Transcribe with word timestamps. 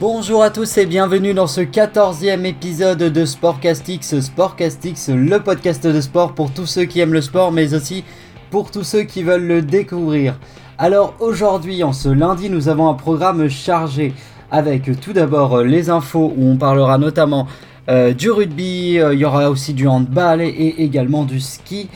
Bonjour 0.00 0.42
à 0.42 0.48
tous 0.48 0.78
et 0.78 0.86
bienvenue 0.86 1.34
dans 1.34 1.46
ce 1.46 1.60
14e 1.60 2.46
épisode 2.46 3.02
de 3.02 3.24
Sportcastix. 3.26 4.18
Sportcastix, 4.18 5.10
le 5.10 5.40
podcast 5.40 5.86
de 5.86 6.00
sport 6.00 6.32
pour 6.32 6.54
tous 6.54 6.64
ceux 6.64 6.86
qui 6.86 7.00
aiment 7.00 7.12
le 7.12 7.20
sport, 7.20 7.52
mais 7.52 7.74
aussi 7.74 8.02
pour 8.48 8.70
tous 8.70 8.82
ceux 8.82 9.02
qui 9.02 9.22
veulent 9.22 9.46
le 9.46 9.60
découvrir. 9.60 10.38
Alors 10.78 11.16
aujourd'hui, 11.20 11.84
en 11.84 11.92
ce 11.92 12.08
lundi, 12.08 12.48
nous 12.48 12.70
avons 12.70 12.88
un 12.88 12.94
programme 12.94 13.50
chargé 13.50 14.14
avec 14.50 14.98
tout 15.02 15.12
d'abord 15.12 15.60
les 15.60 15.90
infos 15.90 16.32
où 16.34 16.48
on 16.48 16.56
parlera 16.56 16.96
notamment 16.96 17.46
euh, 17.90 18.14
du 18.14 18.30
rugby, 18.30 18.98
euh, 18.98 19.12
il 19.12 19.20
y 19.20 19.26
aura 19.26 19.50
aussi 19.50 19.74
du 19.74 19.86
handball 19.86 20.40
et, 20.40 20.76
également 20.78 21.24
du 21.24 21.40
ski. 21.40 21.90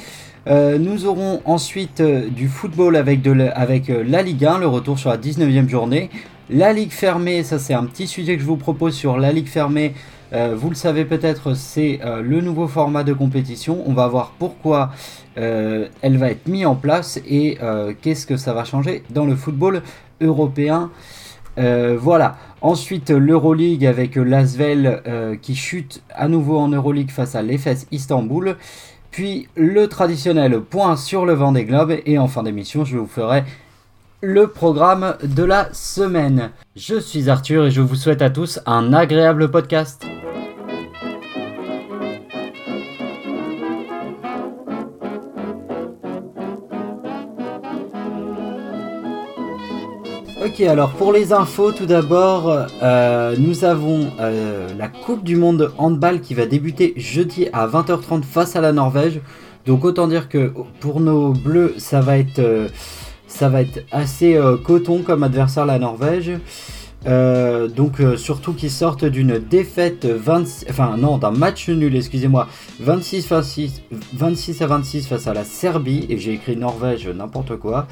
Euh, 0.46 0.76
nous 0.76 1.06
aurons 1.06 1.40
ensuite 1.46 2.02
du 2.02 2.48
football 2.48 2.96
avec, 2.96 3.24
la, 3.24 3.50
avec 3.52 3.88
la 3.88 4.20
Ligue 4.20 4.44
1, 4.44 4.58
le 4.58 4.66
retour 4.66 4.98
sur 4.98 5.08
la 5.08 5.16
19e 5.16 5.70
journée. 5.70 6.10
La 6.50 6.72
Ligue 6.72 6.90
fermée, 6.90 7.42
ça 7.42 7.58
c'est 7.58 7.74
un 7.74 7.84
petit 7.84 8.06
sujet 8.06 8.36
que 8.36 8.42
je 8.42 8.46
vous 8.46 8.56
propose 8.56 8.94
sur 8.94 9.18
la 9.18 9.32
Ligue 9.32 9.48
fermée. 9.48 9.94
vous 10.32 10.68
le 10.68 10.74
savez 10.74 11.04
peut-être, 11.04 11.54
c'est 11.54 12.00
le 12.22 12.40
nouveau 12.40 12.66
format 12.68 13.04
de 13.04 13.12
compétition. 13.12 13.82
On 13.86 13.94
va 13.94 14.08
voir 14.08 14.32
pourquoi 14.38 14.90
elle 15.36 16.16
va 16.18 16.30
être 16.30 16.46
mise 16.48 16.66
en 16.66 16.74
place 16.74 17.18
et 17.26 17.58
qu'est-ce 18.02 18.26
que 18.26 18.36
ça 18.36 18.52
va 18.52 18.64
changer 18.64 19.04
dans 19.10 19.24
le 19.24 19.36
football 19.36 19.82
européen. 20.20 20.90
voilà. 21.56 22.36
Ensuite, 22.64 23.10
l'Euroleague 23.10 23.84
avec 23.84 24.16
Lasvel 24.16 25.02
euh, 25.06 25.36
qui 25.36 25.54
chute 25.54 26.02
à 26.14 26.28
nouveau 26.28 26.56
en 26.56 26.68
Euroleague 26.68 27.10
face 27.10 27.34
à 27.34 27.42
l'EFS 27.42 27.86
Istanbul. 27.92 28.56
Puis 29.10 29.48
le 29.54 29.86
traditionnel 29.86 30.58
point 30.62 30.96
sur 30.96 31.26
le 31.26 31.34
vent 31.34 31.52
des 31.52 31.66
globes. 31.66 31.94
Et 32.06 32.16
en 32.16 32.26
fin 32.26 32.42
d'émission, 32.42 32.86
je 32.86 32.96
vous 32.96 33.06
ferai 33.06 33.44
le 34.24 34.46
programme 34.46 35.16
de 35.22 35.44
la 35.44 35.68
semaine. 35.74 36.50
Je 36.76 36.98
suis 36.98 37.28
Arthur 37.28 37.66
et 37.66 37.70
je 37.70 37.82
vous 37.82 37.94
souhaite 37.94 38.22
à 38.22 38.30
tous 38.30 38.58
un 38.64 38.94
agréable 38.94 39.50
podcast. 39.50 40.02
Ok, 50.42 50.60
alors 50.62 50.92
pour 50.92 51.12
les 51.12 51.32
infos, 51.34 51.72
tout 51.72 51.86
d'abord, 51.86 52.66
euh, 52.82 53.34
nous 53.38 53.64
avons 53.64 54.10
euh, 54.20 54.68
la 54.78 54.88
Coupe 54.88 55.22
du 55.22 55.36
Monde 55.36 55.72
handball 55.76 56.20
qui 56.20 56.32
va 56.32 56.46
débuter 56.46 56.94
jeudi 56.96 57.48
à 57.52 57.66
20h30 57.66 58.22
face 58.22 58.56
à 58.56 58.62
la 58.62 58.72
Norvège. 58.72 59.20
Donc 59.66 59.84
autant 59.84 60.08
dire 60.08 60.28
que 60.28 60.52
pour 60.80 61.00
nos 61.00 61.32
bleus, 61.32 61.74
ça 61.78 62.00
va 62.00 62.18
être, 62.18 62.38
euh, 62.38 62.68
ça 63.34 63.48
va 63.48 63.62
être 63.62 63.84
assez 63.90 64.38
coton 64.64 65.02
comme 65.02 65.22
adversaire 65.24 65.66
la 65.66 65.78
Norvège. 65.78 66.32
donc 67.04 68.00
surtout 68.16 68.52
qu'ils 68.52 68.70
sortent 68.70 69.04
d'une 69.04 69.38
défaite 69.38 70.06
26, 70.06 70.66
enfin 70.70 70.96
non 70.96 71.18
d'un 71.18 71.32
match 71.32 71.68
nul 71.68 71.96
excusez-moi 71.96 72.46
26, 72.80 73.28
26 74.14 74.62
à 74.62 74.66
26 74.66 75.06
face 75.08 75.26
à 75.26 75.34
la 75.34 75.44
Serbie 75.44 76.06
et 76.08 76.18
j'ai 76.18 76.32
écrit 76.32 76.56
Norvège 76.56 77.08
n'importe 77.08 77.56
quoi 77.56 77.88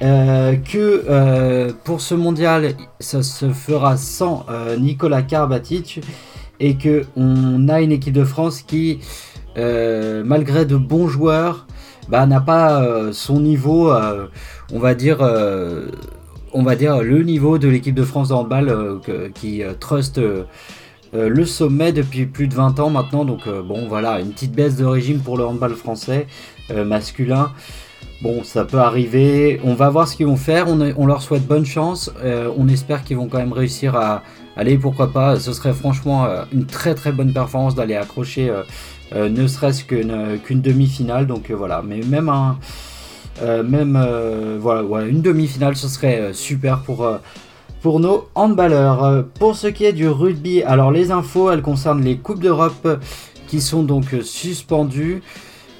euh, 0.00 0.54
que 0.54 1.04
euh, 1.08 1.72
pour 1.84 2.00
ce 2.00 2.14
mondial, 2.14 2.74
ça 3.00 3.22
se 3.22 3.50
fera 3.50 3.96
sans 3.96 4.46
euh, 4.48 4.76
Nicolas 4.76 5.22
Karabatic 5.22 6.00
et 6.60 6.76
que 6.76 7.04
on 7.16 7.68
a 7.68 7.80
une 7.80 7.92
équipe 7.92 8.14
de 8.14 8.24
France 8.24 8.62
qui, 8.62 9.00
malgré 9.56 10.66
de 10.66 10.76
bons 10.76 11.08
joueurs, 11.08 11.67
bah, 12.08 12.26
n'a 12.26 12.40
pas 12.40 13.12
son 13.12 13.40
niveau, 13.40 13.92
on 14.72 14.78
va 14.78 14.94
dire. 14.94 15.18
on 16.52 16.62
va 16.62 16.76
dire 16.76 17.02
le 17.02 17.22
niveau 17.22 17.58
de 17.58 17.68
l'équipe 17.68 17.94
de 17.94 18.04
France 18.04 18.28
de 18.28 19.28
qui 19.30 19.62
trust 19.80 20.20
le 21.12 21.44
sommet 21.44 21.92
depuis 21.92 22.26
plus 22.26 22.48
de 22.48 22.54
20 22.54 22.80
ans 22.80 22.90
maintenant. 22.90 23.24
Donc 23.24 23.48
bon 23.48 23.86
voilà, 23.88 24.20
une 24.20 24.32
petite 24.32 24.52
baisse 24.52 24.76
de 24.76 24.84
régime 24.84 25.20
pour 25.20 25.36
le 25.36 25.44
handball 25.44 25.74
français 25.74 26.26
masculin. 26.70 27.50
Bon, 28.20 28.42
ça 28.42 28.64
peut 28.64 28.80
arriver. 28.80 29.60
On 29.62 29.74
va 29.74 29.90
voir 29.90 30.08
ce 30.08 30.16
qu'ils 30.16 30.26
vont 30.26 30.36
faire. 30.36 30.66
On, 30.68 31.06
leur 31.06 31.22
souhaite 31.22 31.46
bonne 31.46 31.64
chance. 31.64 32.10
Euh, 32.24 32.50
on 32.56 32.66
espère 32.66 33.04
qu'ils 33.04 33.16
vont 33.16 33.28
quand 33.28 33.38
même 33.38 33.52
réussir 33.52 33.94
à 33.94 34.24
aller. 34.56 34.76
Pourquoi 34.76 35.12
pas 35.12 35.38
Ce 35.38 35.52
serait 35.52 35.72
franchement 35.72 36.24
euh, 36.24 36.42
une 36.52 36.66
très 36.66 36.96
très 36.96 37.12
bonne 37.12 37.32
performance 37.32 37.76
d'aller 37.76 37.94
accrocher 37.94 38.50
euh, 39.14 39.28
ne 39.28 39.46
serait-ce 39.46 39.84
qu'une 39.84 40.60
demi-finale. 40.60 41.26
Donc 41.26 41.50
voilà. 41.50 41.82
Mais 41.86 42.00
même 42.00 42.28
un, 42.28 42.58
même 43.62 43.98
voilà, 44.60 45.06
une 45.06 45.22
demi-finale, 45.22 45.76
ce 45.76 45.88
serait 45.88 46.32
super 46.32 46.82
pour 46.82 48.00
nos 48.00 48.28
handballeurs. 48.34 49.24
Pour 49.38 49.56
ce 49.56 49.68
qui 49.68 49.84
est 49.84 49.92
du 49.92 50.08
rugby, 50.08 50.62
alors 50.62 50.90
les 50.90 51.10
infos, 51.10 51.50
elles 51.50 51.62
concernent 51.62 52.02
les 52.02 52.18
coupes 52.18 52.40
d'Europe 52.40 53.00
qui 53.46 53.60
sont 53.60 53.82
donc 53.82 54.16
suspendues. 54.22 55.22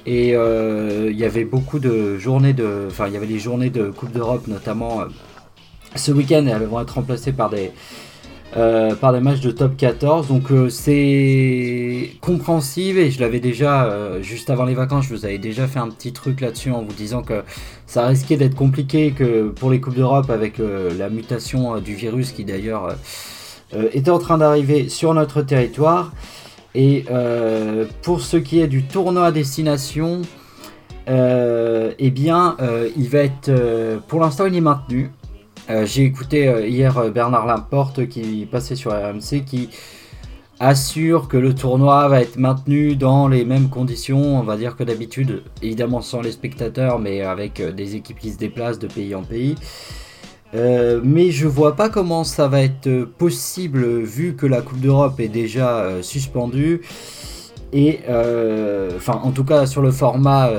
Et 0.05 0.35
euh, 0.35 1.09
il 1.11 1.19
y 1.19 1.25
avait 1.25 1.45
beaucoup 1.45 1.77
de 1.77 2.17
journées 2.17 2.53
de. 2.53 2.87
Enfin, 2.87 3.07
il 3.07 3.13
y 3.13 3.17
avait 3.17 3.27
les 3.27 3.37
journées 3.37 3.69
de 3.69 3.91
Coupe 3.91 4.11
d'Europe, 4.11 4.47
notamment 4.47 5.01
euh, 5.01 5.05
ce 5.95 6.11
week-end, 6.11 6.45
elles 6.47 6.63
vont 6.63 6.81
être 6.81 6.95
remplacées 6.95 7.31
par 7.31 7.49
des. 7.49 7.71
Euh, 8.57 8.95
par 8.95 9.13
des 9.13 9.19
matchs 9.19 9.41
de 9.41 9.51
top 9.51 9.77
14 9.77 10.27
donc 10.27 10.47
c'est 10.71 12.09
compréhensible 12.19 12.97
et 12.97 13.11
je 13.11 13.21
l'avais 13.21 13.39
déjà 13.39 14.19
juste 14.21 14.49
avant 14.49 14.65
les 14.65 14.73
vacances 14.73 15.05
je 15.05 15.13
vous 15.13 15.23
avais 15.23 15.37
déjà 15.37 15.67
fait 15.67 15.77
un 15.77 15.89
petit 15.89 16.13
truc 16.13 16.41
là-dessus 16.41 16.71
en 16.71 16.81
vous 16.81 16.93
disant 16.93 17.21
que 17.21 17.43
ça 17.85 18.07
risquait 18.07 18.37
d'être 18.37 18.55
compliqué 18.55 19.11
que 19.11 19.49
pour 19.49 19.69
les 19.69 19.79
coupes 19.79 19.93
d'Europe 19.93 20.31
avec 20.31 20.59
la 20.59 21.11
mutation 21.11 21.79
du 21.79 21.93
virus 21.93 22.31
qui 22.31 22.43
d'ailleurs 22.43 22.95
était 23.93 24.09
en 24.09 24.17
train 24.17 24.39
d'arriver 24.39 24.89
sur 24.89 25.13
notre 25.13 25.43
territoire 25.43 26.11
et 26.75 27.05
euh, 27.09 27.85
pour 28.03 28.21
ce 28.21 28.37
qui 28.37 28.59
est 28.59 28.67
du 28.67 28.83
tournoi 28.83 29.27
à 29.27 29.31
destination, 29.31 30.21
euh, 31.09 31.93
eh 31.97 32.11
bien, 32.11 32.55
euh, 32.61 32.89
il 32.95 33.09
va 33.09 33.19
être, 33.19 33.51
pour 34.07 34.19
l'instant, 34.19 34.45
il 34.45 34.55
est 34.55 34.61
maintenu. 34.61 35.11
J'ai 35.83 36.03
écouté 36.03 36.67
hier 36.67 37.11
Bernard 37.11 37.45
Lamporte 37.45 38.07
qui 38.07 38.47
passait 38.49 38.75
sur 38.75 38.91
RMC 38.91 39.43
qui 39.45 39.69
assure 40.59 41.27
que 41.27 41.37
le 41.37 41.53
tournoi 41.53 42.07
va 42.07 42.21
être 42.21 42.37
maintenu 42.37 42.95
dans 42.95 43.27
les 43.27 43.45
mêmes 43.45 43.69
conditions, 43.69 44.39
on 44.39 44.43
va 44.43 44.57
dire 44.57 44.75
que 44.75 44.83
d'habitude, 44.83 45.43
évidemment 45.61 46.01
sans 46.01 46.21
les 46.21 46.31
spectateurs, 46.31 46.97
mais 46.97 47.21
avec 47.21 47.61
des 47.61 47.95
équipes 47.95 48.19
qui 48.19 48.31
se 48.31 48.37
déplacent 48.37 48.79
de 48.79 48.87
pays 48.87 49.13
en 49.13 49.21
pays. 49.21 49.55
Euh, 50.55 50.99
mais 51.03 51.31
je 51.31 51.47
vois 51.47 51.75
pas 51.75 51.89
comment 51.89 52.23
ça 52.23 52.47
va 52.47 52.61
être 52.61 53.03
possible 53.03 54.01
vu 54.01 54.35
que 54.35 54.47
la 54.47 54.61
Coupe 54.61 54.79
d'Europe 54.79 55.19
est 55.19 55.27
déjà 55.27 55.79
euh, 55.79 56.01
suspendue. 56.01 56.81
Et 57.71 57.99
euh, 58.09 58.89
enfin, 58.95 59.21
en 59.23 59.31
tout 59.31 59.43
cas, 59.43 59.67
sur 59.67 59.83
le 59.83 59.91
format 59.91 60.49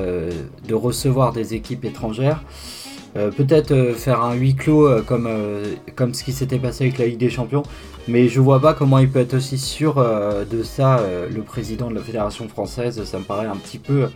de 0.68 0.74
recevoir 0.74 1.32
des 1.32 1.54
équipes 1.54 1.84
étrangères, 1.84 2.44
peut-être 3.14 3.94
faire 3.96 4.22
un 4.22 4.34
huis 4.34 4.54
clos 4.54 5.02
comme, 5.02 5.28
comme 5.96 6.14
ce 6.14 6.22
qui 6.22 6.32
s'était 6.32 6.58
passé 6.58 6.84
avec 6.84 6.98
la 6.98 7.06
Ligue 7.06 7.18
des 7.18 7.30
Champions. 7.30 7.64
Mais 8.08 8.28
je 8.28 8.40
vois 8.40 8.60
pas 8.60 8.72
comment 8.72 8.98
il 8.98 9.10
peut 9.10 9.18
être 9.18 9.34
aussi 9.34 9.58
sûr 9.58 9.96
de 9.96 10.62
ça, 10.62 11.00
le 11.28 11.42
président 11.42 11.90
de 11.90 11.94
la 11.96 12.02
Fédération 12.02 12.48
française. 12.48 13.02
Ça 13.04 13.18
me 13.18 13.24
paraît 13.24 13.46
un 13.46 13.56
petit 13.56 13.78
peu 13.78 14.08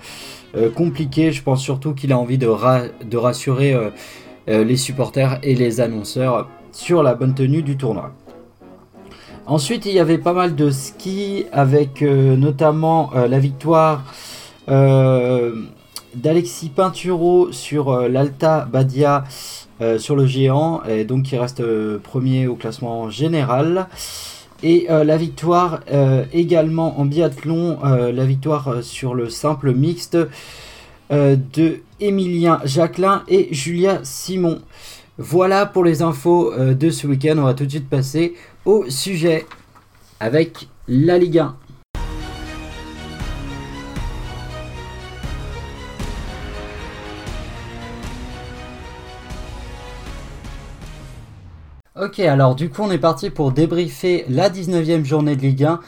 compliqué. 0.77 1.33
Je 1.33 1.43
pense 1.43 1.61
surtout 1.61 1.93
qu'il 1.93 2.13
a 2.13 2.19
envie 2.19 2.39
de, 2.39 2.47
rassurer 3.17 3.77
euh, 4.49 4.63
les 4.63 4.77
supporters 4.77 5.39
et 5.43 5.55
les 5.55 5.81
annonceurs 5.81 6.51
sur 6.71 7.03
la 7.03 7.15
bonne 7.15 7.35
tenue 7.35 7.63
du 7.63 7.79
tournoi. 7.79 8.13
Ensuite, 9.47 9.87
il 9.87 9.93
y 9.93 10.01
avait 10.01 10.19
pas 10.19 10.35
mal 10.35 10.55
de 10.55 10.71
ski 10.71 11.47
avec 11.51 12.03
euh, 12.03 12.37
notamment 12.37 13.11
euh, 13.15 13.27
la 13.27 13.39
victoire 13.39 14.05
d'Alexis 16.17 16.69
Pinturo 16.69 17.53
sur 17.53 18.09
l'Alta 18.09 18.69
Badia 18.71 19.25
sur 19.99 20.17
le 20.17 20.27
géant, 20.27 20.83
et 20.85 21.05
donc 21.05 21.25
qui 21.25 21.37
reste 21.37 21.63
premier 21.99 22.47
au 22.47 22.55
classement 22.55 23.11
général. 23.11 23.89
Et 24.63 24.87
la 24.89 25.17
victoire 25.17 25.81
également 26.33 27.01
en 27.01 27.05
biathlon, 27.05 27.79
la 27.83 28.25
victoire 28.25 28.83
sur 28.83 29.15
le 29.15 29.29
simple 29.29 29.75
mixte 29.75 30.17
euh, 31.13 31.37
de 31.53 31.83
Emilien 32.01 32.61
Jacquelin 32.65 33.25
et 33.29 33.49
Julia 33.53 34.01
Simon. 34.05 34.63
Voilà 35.19 35.67
pour 35.67 35.85
les 35.85 36.01
infos 36.01 36.51
euh, 36.55 36.73
de 36.73 36.89
ce 36.89 37.07
week-end. 37.07 37.37
On 37.37 37.43
va 37.43 37.53
tout 37.53 37.67
de 37.67 37.71
suite 37.71 37.91
passer 37.91 38.35
au 38.65 38.89
sujet 38.89 39.45
avec 40.19 40.69
la 40.89 41.19
Ligue 41.19 41.41
1. 41.41 41.57
Ok, 51.97 52.19
alors 52.19 52.57
du 52.57 52.71
coup 52.71 52.83
on 52.83 52.91
est 52.91 52.99
parti 52.99 53.31
pour 53.31 53.53
débriefer 53.53 54.25
la 54.29 54.51
19e 54.51 55.05
journée 55.05 55.37
de 55.37 55.43
Ligue 55.43 55.63
1. 55.63 55.79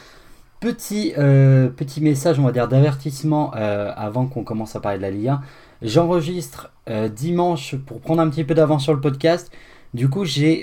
Petit, 0.60 1.12
euh, 1.18 1.68
petit 1.68 2.00
message, 2.00 2.38
on 2.38 2.44
va 2.44 2.52
dire, 2.52 2.68
d'avertissement 2.68 3.52
euh, 3.56 3.92
avant 3.96 4.26
qu'on 4.26 4.44
commence 4.44 4.76
à 4.76 4.80
parler 4.80 4.98
de 4.98 5.02
la 5.02 5.10
Ligue 5.10 5.28
1. 5.28 5.40
J'enregistre 5.82 6.70
euh, 6.88 7.08
dimanche 7.08 7.74
pour 7.74 8.00
prendre 8.00 8.22
un 8.22 8.30
petit 8.30 8.44
peu 8.44 8.54
d'avance 8.54 8.84
sur 8.84 8.94
le 8.94 9.00
podcast. 9.00 9.50
Du 9.94 10.08
coup, 10.08 10.24
j'ai 10.24 10.62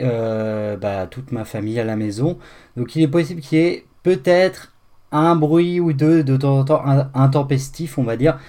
bah, 0.81 1.07
toute 1.07 1.33
ma 1.33 1.43
famille 1.43 1.77
à 1.77 1.83
la 1.83 1.97
maison. 1.97 2.37
Donc 2.77 2.95
il 2.95 3.01
est 3.03 3.09
possible 3.09 3.41
qu'il 3.41 3.57
y 3.57 3.61
ait 3.63 3.85
peut-être 4.03 4.71
un 5.11 5.35
bruit 5.35 5.81
ou 5.81 5.91
deux 5.91 6.23
de 6.23 6.37
temps 6.37 6.59
en 6.59 6.63
temps 6.63 6.83
intempestif, 7.13 7.97
on 7.97 8.03
va 8.03 8.15
dire. 8.15 8.39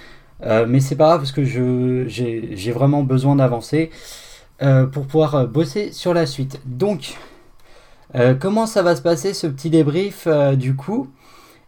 mais 0.69 0.79
c'est 0.79 0.95
pas 0.95 1.07
grave 1.07 1.21
parce 1.21 1.33
que 1.33 1.45
j'ai 1.45 2.73
vraiment 2.73 3.03
besoin 3.03 3.35
d'avancer 3.35 3.91
pour 4.59 5.07
pouvoir 5.07 5.47
bosser 5.49 5.93
sur 5.93 6.15
la 6.15 6.27
suite. 6.27 6.61
Donc, 6.65 7.17
comment 8.41 8.67
ça 8.67 8.83
va 8.83 8.97
se 8.97 9.03
passer 9.03 9.35
ce 9.35 9.47
petit 9.47 9.71
débrief 9.71 10.29
du 10.57 10.77
coup? 10.77 11.09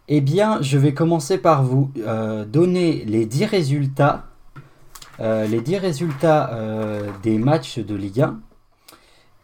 Eh 0.09 0.21
bien, 0.21 0.63
je 0.63 0.79
vais 0.79 0.95
commencer 0.95 1.37
par 1.37 1.65
vous 1.65 1.91
euh, 1.99 2.45
donner 2.45 3.05
les 3.07 3.27
10 3.27 3.47
résultats, 3.47 4.27
euh, 5.19 5.49
les 5.49 5.61
10 5.61 5.79
résultats 5.79 6.51
euh, 6.53 7.11
des 7.25 7.39
matchs 7.39 7.81
de 7.81 7.97
Ligue 7.97 8.21
1. 8.21 8.39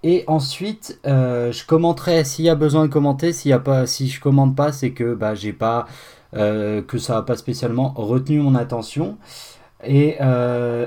Et 0.05 0.25
ensuite, 0.29 1.01
je 1.05 1.67
commenterai 1.67 2.25
s'il 2.25 2.45
y 2.45 2.49
a 2.49 2.57
besoin 2.57 2.87
de 2.87 2.93
commenter. 2.93 3.31
Y 3.45 3.53
a 3.53 3.61
pas, 3.61 3.87
si 3.87 4.09
je 4.09 4.21
commente 4.21 4.57
pas, 4.57 4.73
c'est 4.73 4.91
que 4.91 5.15
bah, 5.15 5.35
que 6.33 6.99
ça 6.99 7.15
n'a 7.15 7.23
pas 7.23 7.37
spécialement 7.37 7.93
retenu 7.97 8.41
mon 8.41 8.57
attention. 8.57 9.17
Et 9.85 10.17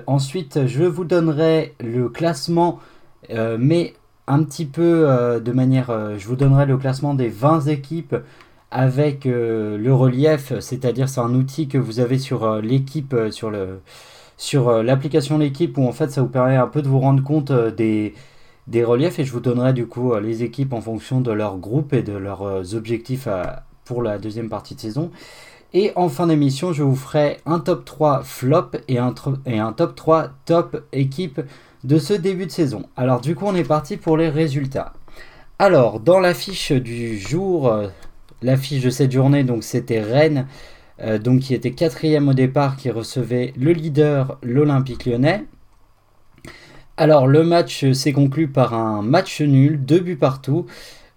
ensuite, 0.08 0.68
je 0.68 0.84
vous 0.84 1.06
donnerai 1.06 1.76
le 1.80 2.10
classement, 2.10 2.80
mais 3.30 3.94
un 4.28 4.44
petit 4.44 4.66
peu 4.66 5.42
de 5.44 5.52
manière, 5.52 6.18
je 6.18 6.28
vous 6.28 6.36
donnerai 6.36 6.66
le 6.66 6.78
classement 6.78 7.14
des 7.14 7.30
20 7.30 7.68
équipes 7.68 8.16
avec 8.76 9.26
euh, 9.26 9.78
le 9.78 9.94
relief, 9.94 10.52
c'est-à-dire 10.60 11.08
c'est 11.08 11.22
un 11.22 11.34
outil 11.34 11.70
que 11.70 11.78
vous 11.78 12.02
avez 12.02 12.20
sur 12.20 12.44
euh, 12.44 12.62
l'équipe, 12.62 13.14
euh, 13.14 13.32
sur 13.32 13.50
le 13.50 13.80
sur 14.38 14.84
l'application 14.84 15.38
l'équipe 15.38 15.78
où 15.78 15.88
en 15.88 15.94
fait 15.94 16.12
ça 16.12 16.22
vous 16.22 16.28
permet 16.28 16.58
un 16.58 16.68
peu 16.68 16.82
de 16.82 16.90
vous 16.90 17.00
rendre 17.00 17.24
compte 17.24 17.54
des, 17.54 18.14
des 18.68 18.84
reliefs 18.84 19.18
et 19.18 19.24
je 19.24 19.32
vous 19.32 19.40
donnerai 19.40 19.72
du 19.72 19.88
coup 19.88 20.14
les 20.20 20.44
équipes 20.44 20.74
en 20.74 20.82
fonction 20.82 21.22
de 21.22 21.32
leur 21.32 21.58
groupe 21.58 21.94
et 21.94 22.04
de 22.04 22.12
leurs 22.12 22.76
objectifs 22.76 23.30
pour 23.86 24.04
la 24.04 24.18
deuxième 24.18 24.50
partie 24.50 24.76
de 24.76 24.82
saison. 24.82 25.10
Et 25.76 25.92
en 25.96 26.10
fin 26.10 26.26
d'émission, 26.26 26.74
je 26.74 26.82
vous 26.82 26.96
ferai 26.96 27.38
un 27.46 27.60
top 27.60 27.86
3 27.86 28.24
flop 28.24 28.72
et 28.88 28.98
un, 28.98 29.12
top 29.12 29.96
3 29.96 30.30
top 30.46 30.84
équipe 30.92 31.42
de 31.84 32.00
ce 32.00 32.14
début 32.14 32.48
de 32.48 32.52
saison. 32.52 32.84
Alors 32.98 33.22
du 33.22 33.36
coup, 33.36 33.46
on 33.46 33.54
est 33.54 33.68
parti 33.68 33.98
pour 33.98 34.18
les 34.18 34.30
résultats. 34.30 34.94
Alors, 35.60 36.00
dans 36.00 36.20
la 36.20 36.34
fiche 36.34 36.72
du 36.72 37.20
jour, 37.20 37.72
L'affiche 38.42 38.84
de 38.84 38.90
cette 38.90 39.12
journée, 39.12 39.44
donc 39.44 39.64
c'était 39.64 40.02
Rennes, 40.02 40.48
euh, 41.02 41.18
donc 41.18 41.40
qui 41.40 41.54
était 41.54 41.72
quatrième 41.72 42.28
au 42.28 42.34
départ, 42.34 42.76
qui 42.76 42.92
recevait 42.92 43.54
le 43.58 43.72
leader, 43.72 44.38
l'Olympique 44.44 45.06
lyonnais. 45.06 45.46
Alors 46.98 47.28
le 47.28 47.44
match 47.44 47.92
s'est 47.92 48.14
conclu 48.14 48.48
par 48.48 48.74
un 48.74 49.02
match 49.02 49.42
nul, 49.42 49.84
deux 49.84 50.00
buts 50.00 50.16
partout. 50.16 50.66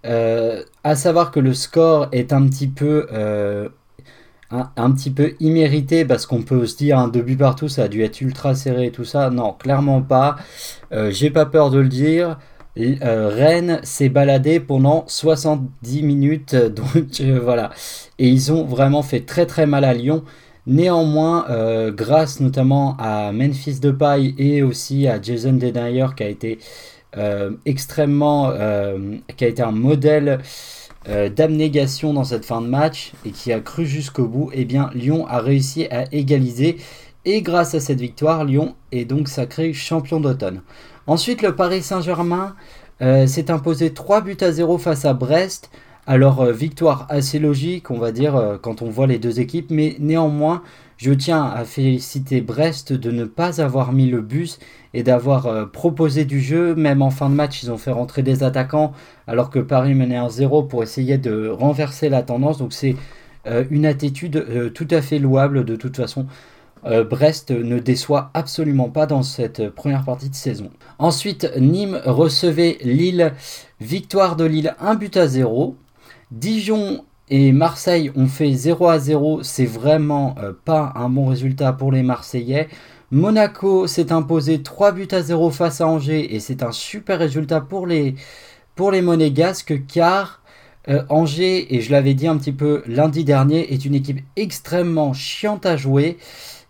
Euh, 0.05 0.63
à 0.83 0.95
savoir 0.95 1.29
que 1.29 1.39
le 1.39 1.53
score 1.53 2.07
est 2.13 2.33
un 2.33 2.47
petit 2.47 2.67
peu 2.67 3.07
euh, 4.53 4.63
un, 4.75 4.91
petit 4.91 5.11
peu 5.11 5.35
immérité 5.39 6.05
parce 6.05 6.25
qu'on 6.25 6.41
peut 6.41 6.65
se 6.65 6.77
dire 6.77 6.97
un 6.99 7.07
deux 7.07 7.21
buts 7.21 7.37
partout, 7.37 7.69
ça 7.69 7.83
a 7.83 7.87
dû 7.87 8.03
être 8.03 8.21
ultra 8.21 8.55
serré 8.55 8.87
et 8.87 8.91
tout 8.91 9.05
ça. 9.05 9.29
Non, 9.29 9.53
clairement 9.53 10.01
pas. 10.01 10.37
J'ai 11.09 11.29
pas 11.29 11.45
peur 11.45 11.69
de 11.69 11.79
le 11.79 11.87
dire. 11.87 12.37
Euh, 12.77 13.29
Rennes 13.29 13.79
s'est 13.83 14.09
baladé 14.09 14.59
pendant 14.59 15.03
70 15.07 16.03
minutes, 16.03 16.55
donc 16.55 17.19
euh, 17.21 17.39
voilà. 17.41 17.71
Et 18.19 18.29
ils 18.29 18.51
ont 18.51 18.65
vraiment 18.65 19.03
fait 19.03 19.21
très 19.21 19.45
très 19.45 19.65
mal 19.65 19.83
à 19.83 19.93
Lyon. 19.93 20.23
Néanmoins, 20.67 21.45
euh, 21.49 21.91
grâce 21.91 22.39
notamment 22.39 22.95
à 22.99 23.31
Memphis 23.31 23.79
Depay 23.79 24.35
et 24.37 24.61
aussi 24.61 25.07
à 25.07 25.21
Jason 25.21 25.53
Denayer 25.53 26.07
qui 26.15 26.23
a 26.23 26.29
été 26.29 26.59
extrêmement, 27.65 28.53
qui 29.35 29.43
a 29.43 29.47
été 29.47 29.63
un 29.63 29.71
modèle 29.71 30.39
d'abnégation 31.05 32.13
dans 32.13 32.23
cette 32.23 32.45
fin 32.45 32.61
de 32.61 32.67
match 32.67 33.13
et 33.25 33.31
qui 33.31 33.51
a 33.53 33.59
cru 33.59 33.85
jusqu'au 33.85 34.25
bout, 34.27 34.51
eh 34.53 34.65
bien 34.65 34.89
Lyon 34.93 35.25
a 35.27 35.39
réussi 35.39 35.87
à 35.87 36.05
égaliser. 36.13 36.77
Et 37.25 37.41
grâce 37.41 37.75
à 37.75 37.79
cette 37.79 37.99
victoire, 37.99 38.45
Lyon 38.45 38.75
est 38.91 39.05
donc 39.05 39.27
sacré 39.27 39.73
champion 39.73 40.19
d'automne. 40.19 40.61
Ensuite, 41.05 41.41
le 41.41 41.55
Paris 41.55 41.81
Saint-Germain 41.81 42.55
euh, 43.01 43.27
s'est 43.27 43.51
imposé 43.51 43.93
3 43.93 44.21
buts 44.21 44.37
à 44.41 44.51
0 44.51 44.77
face 44.77 45.05
à 45.05 45.13
Brest. 45.13 45.69
Alors, 46.07 46.41
euh, 46.41 46.51
victoire 46.51 47.07
assez 47.09 47.39
logique, 47.39 47.91
on 47.91 47.97
va 47.97 48.11
dire, 48.11 48.35
euh, 48.35 48.57
quand 48.61 48.81
on 48.81 48.89
voit 48.89 49.07
les 49.07 49.19
deux 49.19 49.39
équipes. 49.39 49.69
Mais 49.69 49.95
néanmoins, 49.99 50.63
je 50.99 51.11
tiens 51.11 51.45
à 51.45 51.65
féliciter 51.65 52.41
Brest 52.41 52.93
de 52.93 53.09
ne 53.09 53.25
pas 53.25 53.61
avoir 53.61 53.93
mis 53.93 54.05
le 54.05 54.21
bus 54.21 54.59
et 54.93 55.01
d'avoir 55.01 55.71
proposé 55.71 56.25
du 56.25 56.41
jeu. 56.41 56.75
Même 56.75 57.01
en 57.01 57.09
fin 57.09 57.29
de 57.29 57.35
match, 57.35 57.63
ils 57.63 57.71
ont 57.71 57.77
fait 57.77 57.91
rentrer 57.91 58.21
des 58.21 58.43
attaquants 58.43 58.91
alors 59.25 59.49
que 59.49 59.59
Paris 59.59 59.95
menait 59.95 60.17
un 60.17 60.29
0 60.29 60.63
pour 60.63 60.83
essayer 60.83 61.17
de 61.17 61.47
renverser 61.47 62.09
la 62.09 62.21
tendance. 62.21 62.57
Donc, 62.57 62.73
c'est 62.73 62.97
une 63.45 63.85
attitude 63.85 64.71
tout 64.75 64.87
à 64.91 65.01
fait 65.01 65.19
louable 65.19 65.63
de 65.63 65.77
toute 65.77 65.95
façon. 65.95 66.27
Euh, 66.85 67.03
Brest 67.03 67.51
ne 67.51 67.79
déçoit 67.79 68.31
absolument 68.33 68.89
pas 68.89 69.05
dans 69.05 69.23
cette 69.23 69.69
première 69.69 70.05
partie 70.05 70.29
de 70.29 70.35
saison. 70.35 70.69
Ensuite, 70.97 71.51
Nîmes 71.57 71.99
recevait 72.05 72.77
Lille. 72.81 73.33
Victoire 73.81 74.35
de 74.35 74.45
Lille, 74.45 74.75
1 74.79 74.95
but 74.95 75.17
à 75.17 75.27
0. 75.27 75.75
Dijon 76.31 77.03
et 77.29 77.51
Marseille 77.51 78.11
ont 78.15 78.27
fait 78.27 78.53
0 78.53 78.87
à 78.87 78.99
0. 78.99 79.43
C'est 79.43 79.65
vraiment 79.65 80.35
euh, 80.41 80.53
pas 80.65 80.93
un 80.95 81.09
bon 81.09 81.27
résultat 81.27 81.73
pour 81.73 81.91
les 81.91 82.03
Marseillais. 82.03 82.67
Monaco 83.11 83.87
s'est 83.87 84.11
imposé 84.11 84.61
3 84.61 84.91
buts 84.91 85.07
à 85.11 85.21
0 85.21 85.49
face 85.49 85.81
à 85.81 85.87
Angers 85.87 86.35
et 86.35 86.39
c'est 86.39 86.63
un 86.63 86.71
super 86.71 87.19
résultat 87.19 87.61
pour 87.61 87.87
les, 87.87 88.15
pour 88.75 88.91
les 88.91 89.01
Monégasques 89.01 89.85
car 89.87 90.41
euh, 90.89 91.03
Angers, 91.09 91.75
et 91.75 91.81
je 91.81 91.91
l'avais 91.91 92.13
dit 92.13 92.27
un 92.27 92.37
petit 92.37 92.51
peu 92.51 92.83
lundi 92.87 93.23
dernier, 93.23 93.73
est 93.73 93.85
une 93.85 93.95
équipe 93.95 94.21
extrêmement 94.35 95.13
chiante 95.13 95.65
à 95.65 95.77
jouer. 95.77 96.17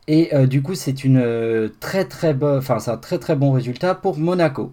Et 0.08 0.34
euh, 0.34 0.48
du 0.48 0.62
coup, 0.62 0.76
c'est 0.76 1.04
une 1.04 1.70
très 1.80 2.06
très 2.06 2.36
enfin 2.44 2.78
un 2.88 2.98
très 2.98 3.20
très 3.20 3.36
bon 3.36 3.52
résultat 3.52 3.96
pour 3.96 4.18
Monaco. 4.18 4.72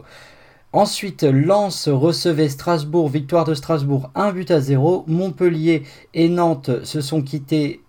Ensuite, 0.72 1.22
Lens 1.22 1.88
recevait 1.88 2.48
Strasbourg, 2.48 3.08
victoire 3.08 3.44
de 3.44 3.54
Strasbourg, 3.54 4.10
1 4.14 4.32
but 4.32 4.50
à 4.50 4.60
0. 4.60 5.04
Montpellier 5.06 5.84
et 6.12 6.28
Nantes 6.28 6.84
se 6.84 7.00
sont 7.00 7.22
quittés 7.22 7.82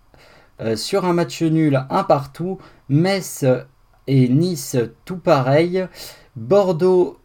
euh, 0.61 0.75
sur 0.75 1.05
un 1.05 1.13
match 1.13 1.41
nul, 1.41 1.83
un 1.89 2.03
partout. 2.03 2.59
Metz 2.89 3.45
et 4.07 4.29
Nice, 4.29 4.77
tout 5.05 5.17
pareil. 5.17 5.87
Bordeaux 6.35 7.17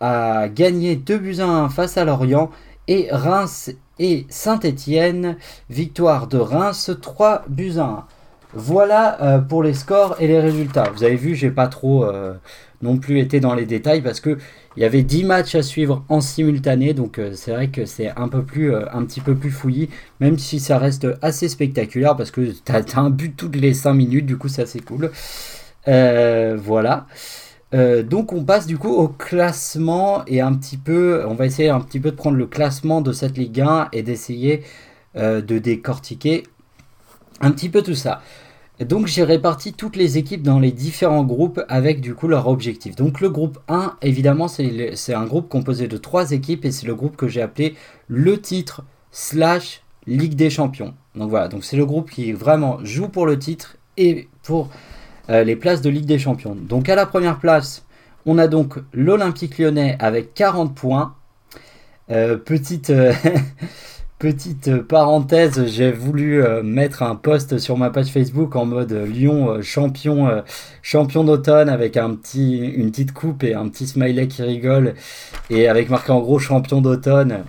a 0.00 0.48
gagné 0.48 0.96
2 0.96 1.18
buts 1.18 1.40
à 1.40 1.46
1 1.46 1.68
face 1.68 1.96
à 1.96 2.04
Lorient. 2.04 2.50
Et 2.88 3.08
Reims 3.10 3.70
et 3.98 4.26
Saint-Étienne, 4.30 5.36
victoire 5.68 6.26
de 6.26 6.38
Reims, 6.38 6.90
3 7.00 7.44
buts 7.48 7.78
à 7.78 7.84
1. 7.84 8.04
Voilà 8.52 9.22
euh, 9.22 9.38
pour 9.38 9.62
les 9.62 9.74
scores 9.74 10.16
et 10.18 10.26
les 10.26 10.40
résultats. 10.40 10.90
Vous 10.94 11.04
avez 11.04 11.14
vu, 11.14 11.36
j'ai 11.36 11.50
pas 11.50 11.68
trop 11.68 12.04
euh, 12.04 12.34
non 12.82 12.98
plus 12.98 13.20
été 13.20 13.38
dans 13.38 13.54
les 13.54 13.66
détails 13.66 14.00
parce 14.02 14.18
que 14.18 14.38
il 14.80 14.84
y 14.84 14.86
avait 14.86 15.02
10 15.02 15.24
matchs 15.24 15.56
à 15.56 15.62
suivre 15.62 16.02
en 16.08 16.22
simultané, 16.22 16.94
donc 16.94 17.18
euh, 17.18 17.32
c'est 17.34 17.50
vrai 17.50 17.68
que 17.68 17.84
c'est 17.84 18.08
un 18.16 18.28
peu 18.28 18.42
plus, 18.42 18.74
un 18.74 19.04
petit 19.04 19.20
peu 19.20 19.34
plus 19.34 19.50
fouillis, 19.50 19.90
même 20.20 20.38
si 20.38 20.58
ça 20.58 20.78
reste 20.78 21.06
assez 21.20 21.50
spectaculaire 21.50 22.16
parce 22.16 22.30
que 22.30 22.50
tu 22.50 22.98
un 22.98 23.10
but 23.10 23.36
toutes 23.36 23.56
les 23.56 23.74
5 23.74 23.92
minutes, 23.92 24.24
du 24.24 24.38
coup 24.38 24.48
c'est 24.48 24.62
assez 24.62 24.80
cool. 24.80 25.10
voilà. 25.84 27.06
donc 27.74 28.32
on 28.32 28.42
passe 28.42 28.66
du 28.66 28.78
coup 28.78 28.88
au 28.88 29.08
classement 29.08 30.24
et 30.26 30.40
un 30.40 30.54
petit 30.54 30.78
peu, 30.78 31.26
on 31.28 31.34
va 31.34 31.44
essayer 31.44 31.68
un 31.68 31.80
petit 31.80 32.00
peu 32.00 32.10
de 32.10 32.16
prendre 32.16 32.38
le 32.38 32.46
classement 32.46 33.02
de 33.02 33.12
cette 33.12 33.36
Ligue 33.36 33.60
1 33.60 33.88
et 33.92 34.02
d'essayer 34.02 34.62
de 35.14 35.58
décortiquer 35.58 36.44
un 37.42 37.50
petit 37.50 37.68
peu 37.68 37.82
tout 37.82 37.94
ça. 37.94 38.22
Donc 38.80 39.06
j'ai 39.06 39.24
réparti 39.24 39.74
toutes 39.74 39.96
les 39.96 40.16
équipes 40.16 40.42
dans 40.42 40.58
les 40.58 40.72
différents 40.72 41.24
groupes 41.24 41.60
avec 41.68 42.00
du 42.00 42.14
coup 42.14 42.28
leur 42.28 42.48
objectif. 42.48 42.96
Donc 42.96 43.20
le 43.20 43.28
groupe 43.28 43.58
1, 43.68 43.96
évidemment, 44.00 44.48
c'est 44.48 45.14
un 45.14 45.26
groupe 45.26 45.48
composé 45.50 45.86
de 45.86 45.98
trois 45.98 46.32
équipes 46.32 46.64
et 46.64 46.70
c'est 46.70 46.86
le 46.86 46.94
groupe 46.94 47.16
que 47.16 47.28
j'ai 47.28 47.42
appelé 47.42 47.74
le 48.08 48.40
titre 48.40 48.82
slash 49.12 49.82
Ligue 50.06 50.34
des 50.34 50.48
Champions. 50.48 50.94
Donc 51.14 51.28
voilà, 51.28 51.48
donc 51.48 51.62
c'est 51.62 51.76
le 51.76 51.84
groupe 51.84 52.10
qui 52.10 52.32
vraiment 52.32 52.78
joue 52.82 53.08
pour 53.08 53.26
le 53.26 53.38
titre 53.38 53.76
et 53.98 54.28
pour 54.42 54.70
euh, 55.28 55.44
les 55.44 55.56
places 55.56 55.82
de 55.82 55.90
Ligue 55.90 56.06
des 56.06 56.18
Champions. 56.18 56.56
Donc 56.56 56.88
à 56.88 56.94
la 56.94 57.04
première 57.04 57.38
place, 57.38 57.84
on 58.24 58.38
a 58.38 58.48
donc 58.48 58.76
l'Olympique 58.94 59.58
lyonnais 59.58 59.96
avec 60.00 60.32
40 60.32 60.74
points. 60.74 61.14
Euh, 62.10 62.38
petite... 62.38 62.88
Euh, 62.88 63.12
Petite 64.20 64.82
parenthèse, 64.82 65.64
j'ai 65.64 65.90
voulu 65.90 66.44
euh, 66.44 66.62
mettre 66.62 67.02
un 67.02 67.16
post 67.16 67.56
sur 67.56 67.78
ma 67.78 67.88
page 67.88 68.08
Facebook 68.08 68.54
en 68.54 68.66
mode 68.66 68.92
Lyon 68.92 69.48
euh, 69.48 69.62
champion, 69.62 70.28
euh, 70.28 70.42
champion 70.82 71.24
d'automne 71.24 71.70
avec 71.70 71.96
une 71.96 72.18
petite 72.18 73.14
coupe 73.14 73.44
et 73.44 73.54
un 73.54 73.66
petit 73.68 73.86
smiley 73.86 74.28
qui 74.28 74.42
rigole 74.42 74.92
et 75.48 75.68
avec 75.68 75.88
marqué 75.88 76.12
en 76.12 76.20
gros 76.20 76.38
champion 76.38 76.82
d'automne. 76.82 77.44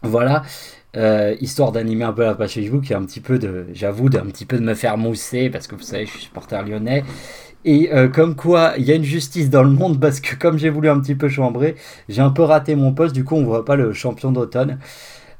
Voilà, 0.00 0.44
histoire 1.40 1.70
d'animer 1.70 2.04
un 2.04 2.14
peu 2.14 2.22
la 2.22 2.34
page 2.34 2.54
Facebook 2.54 2.90
et 2.90 2.94
un 2.94 3.04
petit 3.04 3.20
peu 3.20 3.38
de, 3.38 3.66
j'avoue, 3.74 4.08
d'un 4.08 4.24
petit 4.24 4.46
peu 4.46 4.56
de 4.56 4.64
me 4.64 4.74
faire 4.74 4.96
mousser 4.96 5.50
parce 5.50 5.66
que 5.66 5.74
vous 5.74 5.82
savez, 5.82 6.06
je 6.06 6.12
suis 6.12 6.20
supporter 6.22 6.62
lyonnais. 6.62 7.04
Et 7.66 7.90
comme 8.12 8.36
quoi, 8.36 8.72
il 8.78 8.84
y 8.84 8.92
a 8.92 8.94
une 8.94 9.04
justice 9.04 9.48
dans 9.50 9.62
le 9.62 9.70
monde 9.70 10.00
parce 10.00 10.20
que 10.20 10.34
comme 10.34 10.58
j'ai 10.58 10.68
voulu 10.70 10.88
un 10.88 11.00
petit 11.00 11.14
peu 11.14 11.28
chambrer, 11.28 11.76
j'ai 12.08 12.20
un 12.22 12.30
peu 12.30 12.42
raté 12.42 12.74
mon 12.74 12.92
poste, 12.92 13.14
du 13.14 13.24
coup 13.24 13.34
on 13.34 13.44
voit 13.44 13.64
pas 13.66 13.76
le 13.76 13.92
champion 13.92 14.32
d'automne. 14.32 14.78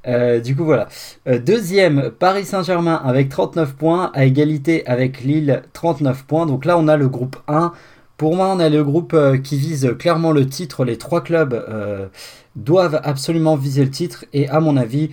Du 0.06 0.54
coup 0.54 0.64
voilà. 0.64 0.88
deuxième, 1.26 2.10
Paris 2.10 2.44
Saint-Germain 2.44 3.00
avec 3.04 3.28
39 3.28 3.74
points, 3.74 4.10
à 4.14 4.24
égalité 4.24 4.86
avec 4.86 5.22
Lille 5.22 5.62
39 5.72 6.24
points. 6.24 6.46
Donc 6.46 6.64
là 6.64 6.76
on 6.78 6.88
a 6.88 6.96
le 6.96 7.08
groupe 7.08 7.36
1 7.48 7.72
pour 8.16 8.36
moi, 8.36 8.52
on 8.54 8.60
a 8.60 8.68
le 8.68 8.84
groupe 8.84 9.12
euh, 9.12 9.38
qui 9.38 9.56
vise 9.56 9.94
clairement 9.98 10.30
le 10.30 10.46
titre. 10.46 10.84
Les 10.84 10.98
trois 10.98 11.22
clubs 11.22 11.52
euh, 11.52 12.06
doivent 12.54 13.00
absolument 13.02 13.56
viser 13.56 13.84
le 13.84 13.90
titre. 13.90 14.24
Et 14.32 14.48
à 14.48 14.60
mon 14.60 14.76
avis, 14.76 15.10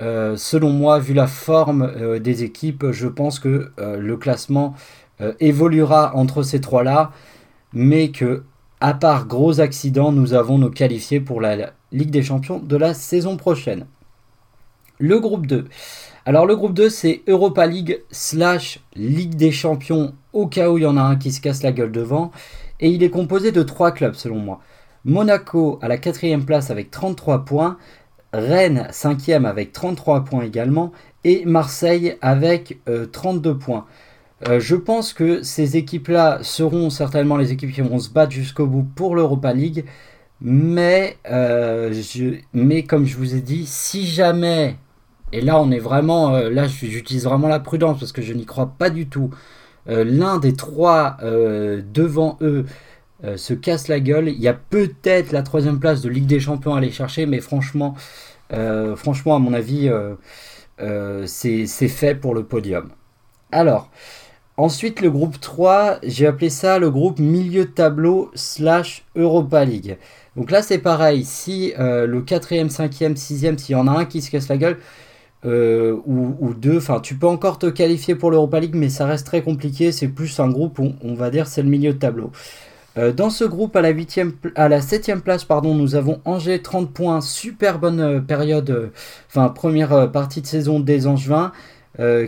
euh, 0.00 0.36
selon 0.36 0.70
moi, 0.70 0.98
vu 0.98 1.14
la 1.14 1.28
forme 1.28 2.18
des 2.18 2.42
équipes, 2.42 2.90
je 2.90 3.06
pense 3.06 3.38
que 3.38 3.70
le 3.78 4.16
classement 4.16 4.74
évoluera 5.38 6.16
entre 6.16 6.42
ces 6.42 6.60
trois-là. 6.60 7.12
Mais 7.72 8.10
que, 8.10 8.42
à 8.80 8.94
part 8.94 9.26
gros 9.26 9.60
accidents, 9.60 10.12
nous 10.12 10.34
avons 10.34 10.58
nos 10.58 10.70
qualifiés 10.70 11.20
pour 11.20 11.40
la 11.40 11.72
Ligue 11.92 12.10
des 12.10 12.22
Champions 12.22 12.58
de 12.58 12.76
la 12.76 12.94
saison 12.94 13.36
prochaine. 13.36 13.86
Le 15.02 15.18
groupe 15.18 15.46
2. 15.46 15.64
Alors 16.26 16.44
le 16.44 16.54
groupe 16.54 16.74
2 16.74 16.90
c'est 16.90 17.22
Europa 17.26 17.66
League 17.66 18.02
slash 18.10 18.80
Ligue 18.94 19.34
des 19.34 19.50
Champions 19.50 20.12
au 20.34 20.46
cas 20.46 20.68
où 20.68 20.76
il 20.76 20.82
y 20.82 20.86
en 20.86 20.98
a 20.98 21.00
un 21.00 21.16
qui 21.16 21.32
se 21.32 21.40
casse 21.40 21.62
la 21.62 21.72
gueule 21.72 21.90
devant. 21.90 22.32
Et 22.80 22.90
il 22.90 23.02
est 23.02 23.08
composé 23.08 23.50
de 23.50 23.62
trois 23.62 23.92
clubs 23.92 24.14
selon 24.14 24.36
moi. 24.36 24.60
Monaco 25.06 25.78
à 25.80 25.88
la 25.88 25.96
quatrième 25.96 26.44
place 26.44 26.70
avec 26.70 26.90
33 26.90 27.46
points, 27.46 27.78
Rennes 28.34 28.88
cinquième 28.90 29.46
avec 29.46 29.72
33 29.72 30.24
points 30.24 30.42
également, 30.42 30.92
et 31.24 31.46
Marseille 31.46 32.18
avec 32.20 32.78
32 33.12 33.50
euh, 33.50 33.54
points. 33.54 33.86
Euh, 34.48 34.60
je 34.60 34.76
pense 34.76 35.14
que 35.14 35.42
ces 35.42 35.78
équipes-là 35.78 36.40
seront 36.42 36.90
certainement 36.90 37.38
les 37.38 37.52
équipes 37.52 37.72
qui 37.72 37.80
vont 37.80 37.98
se 37.98 38.10
battre 38.10 38.32
jusqu'au 38.32 38.66
bout 38.66 38.86
pour 38.94 39.16
l'Europa 39.16 39.54
League. 39.54 39.86
Mais, 40.42 41.16
euh, 41.30 41.92
mais 42.52 42.82
comme 42.82 43.06
je 43.06 43.16
vous 43.16 43.34
ai 43.34 43.40
dit, 43.40 43.64
si 43.66 44.06
jamais 44.06 44.76
et 45.32 45.40
là, 45.40 45.60
on 45.60 45.70
est 45.70 45.78
vraiment, 45.78 46.34
euh, 46.34 46.50
là, 46.50 46.66
j'utilise 46.66 47.24
vraiment 47.24 47.48
la 47.48 47.60
prudence 47.60 48.00
parce 48.00 48.12
que 48.12 48.22
je 48.22 48.32
n'y 48.32 48.46
crois 48.46 48.74
pas 48.78 48.90
du 48.90 49.08
tout. 49.08 49.30
Euh, 49.88 50.04
l'un 50.04 50.38
des 50.38 50.54
trois 50.54 51.16
euh, 51.22 51.82
devant 51.92 52.38
eux 52.40 52.66
se 53.36 53.52
casse 53.52 53.88
la 53.88 54.00
gueule. 54.00 54.30
Il 54.30 54.40
y 54.40 54.48
a 54.48 54.54
peut-être 54.54 55.30
la 55.30 55.42
troisième 55.42 55.78
place 55.78 56.00
de 56.00 56.08
Ligue 56.08 56.24
des 56.24 56.40
Champions 56.40 56.74
à 56.74 56.78
aller 56.78 56.90
chercher, 56.90 57.26
mais 57.26 57.40
franchement, 57.40 57.94
franchement, 58.96 59.36
à 59.36 59.38
mon 59.38 59.52
avis, 59.52 59.90
c'est 61.26 61.66
fait 61.66 62.14
pour 62.14 62.34
le 62.34 62.44
podium. 62.44 62.88
Alors, 63.52 63.90
ensuite, 64.56 65.02
le 65.02 65.10
groupe 65.10 65.38
3, 65.38 65.98
j'ai 66.02 66.26
appelé 66.26 66.48
ça 66.48 66.78
le 66.78 66.90
groupe 66.90 67.18
milieu 67.18 67.66
de 67.66 67.70
tableau 67.70 68.30
slash 68.34 69.04
Europa 69.14 69.66
League. 69.66 69.98
Donc 70.34 70.50
là, 70.50 70.62
c'est 70.62 70.78
pareil. 70.78 71.22
Si 71.26 71.74
le 71.76 72.22
4ème, 72.22 72.70
5ème, 72.70 73.16
6ème, 73.16 73.58
s'il 73.58 73.74
y 73.74 73.78
en 73.78 73.86
a 73.86 73.90
un 73.90 74.06
qui 74.06 74.22
se 74.22 74.30
casse 74.30 74.48
la 74.48 74.56
gueule, 74.56 74.78
euh, 75.46 75.96
ou, 76.06 76.52
deux. 76.54 76.76
Enfin, 76.76 77.00
tu 77.00 77.14
peux 77.14 77.26
encore 77.26 77.58
te 77.58 77.66
qualifier 77.66 78.14
pour 78.14 78.30
l'Europa 78.30 78.60
League, 78.60 78.74
mais 78.74 78.90
ça 78.90 79.06
reste 79.06 79.26
très 79.26 79.42
compliqué. 79.42 79.92
C'est 79.92 80.08
plus 80.08 80.38
un 80.40 80.48
groupe 80.50 80.78
où 80.78 80.92
on 81.02 81.14
va 81.14 81.30
dire 81.30 81.46
c'est 81.46 81.62
le 81.62 81.68
milieu 81.68 81.94
de 81.94 81.98
tableau. 81.98 82.30
Euh, 82.98 83.12
dans 83.12 83.30
ce 83.30 83.44
groupe, 83.44 83.76
à 83.76 83.80
la, 83.82 83.90
8 83.90 84.20
à 84.56 84.68
la 84.68 84.80
7 84.80 85.22
place, 85.22 85.44
pardon, 85.44 85.74
nous 85.74 85.94
avons 85.94 86.20
Angers 86.24 86.60
30 86.60 86.92
points, 86.92 87.20
super 87.20 87.78
bonne 87.78 88.00
euh, 88.00 88.20
période, 88.20 88.90
première 89.54 90.10
partie 90.10 90.42
de 90.42 90.46
saison 90.46 90.80
des 90.80 91.06
Angevins, 91.06 91.52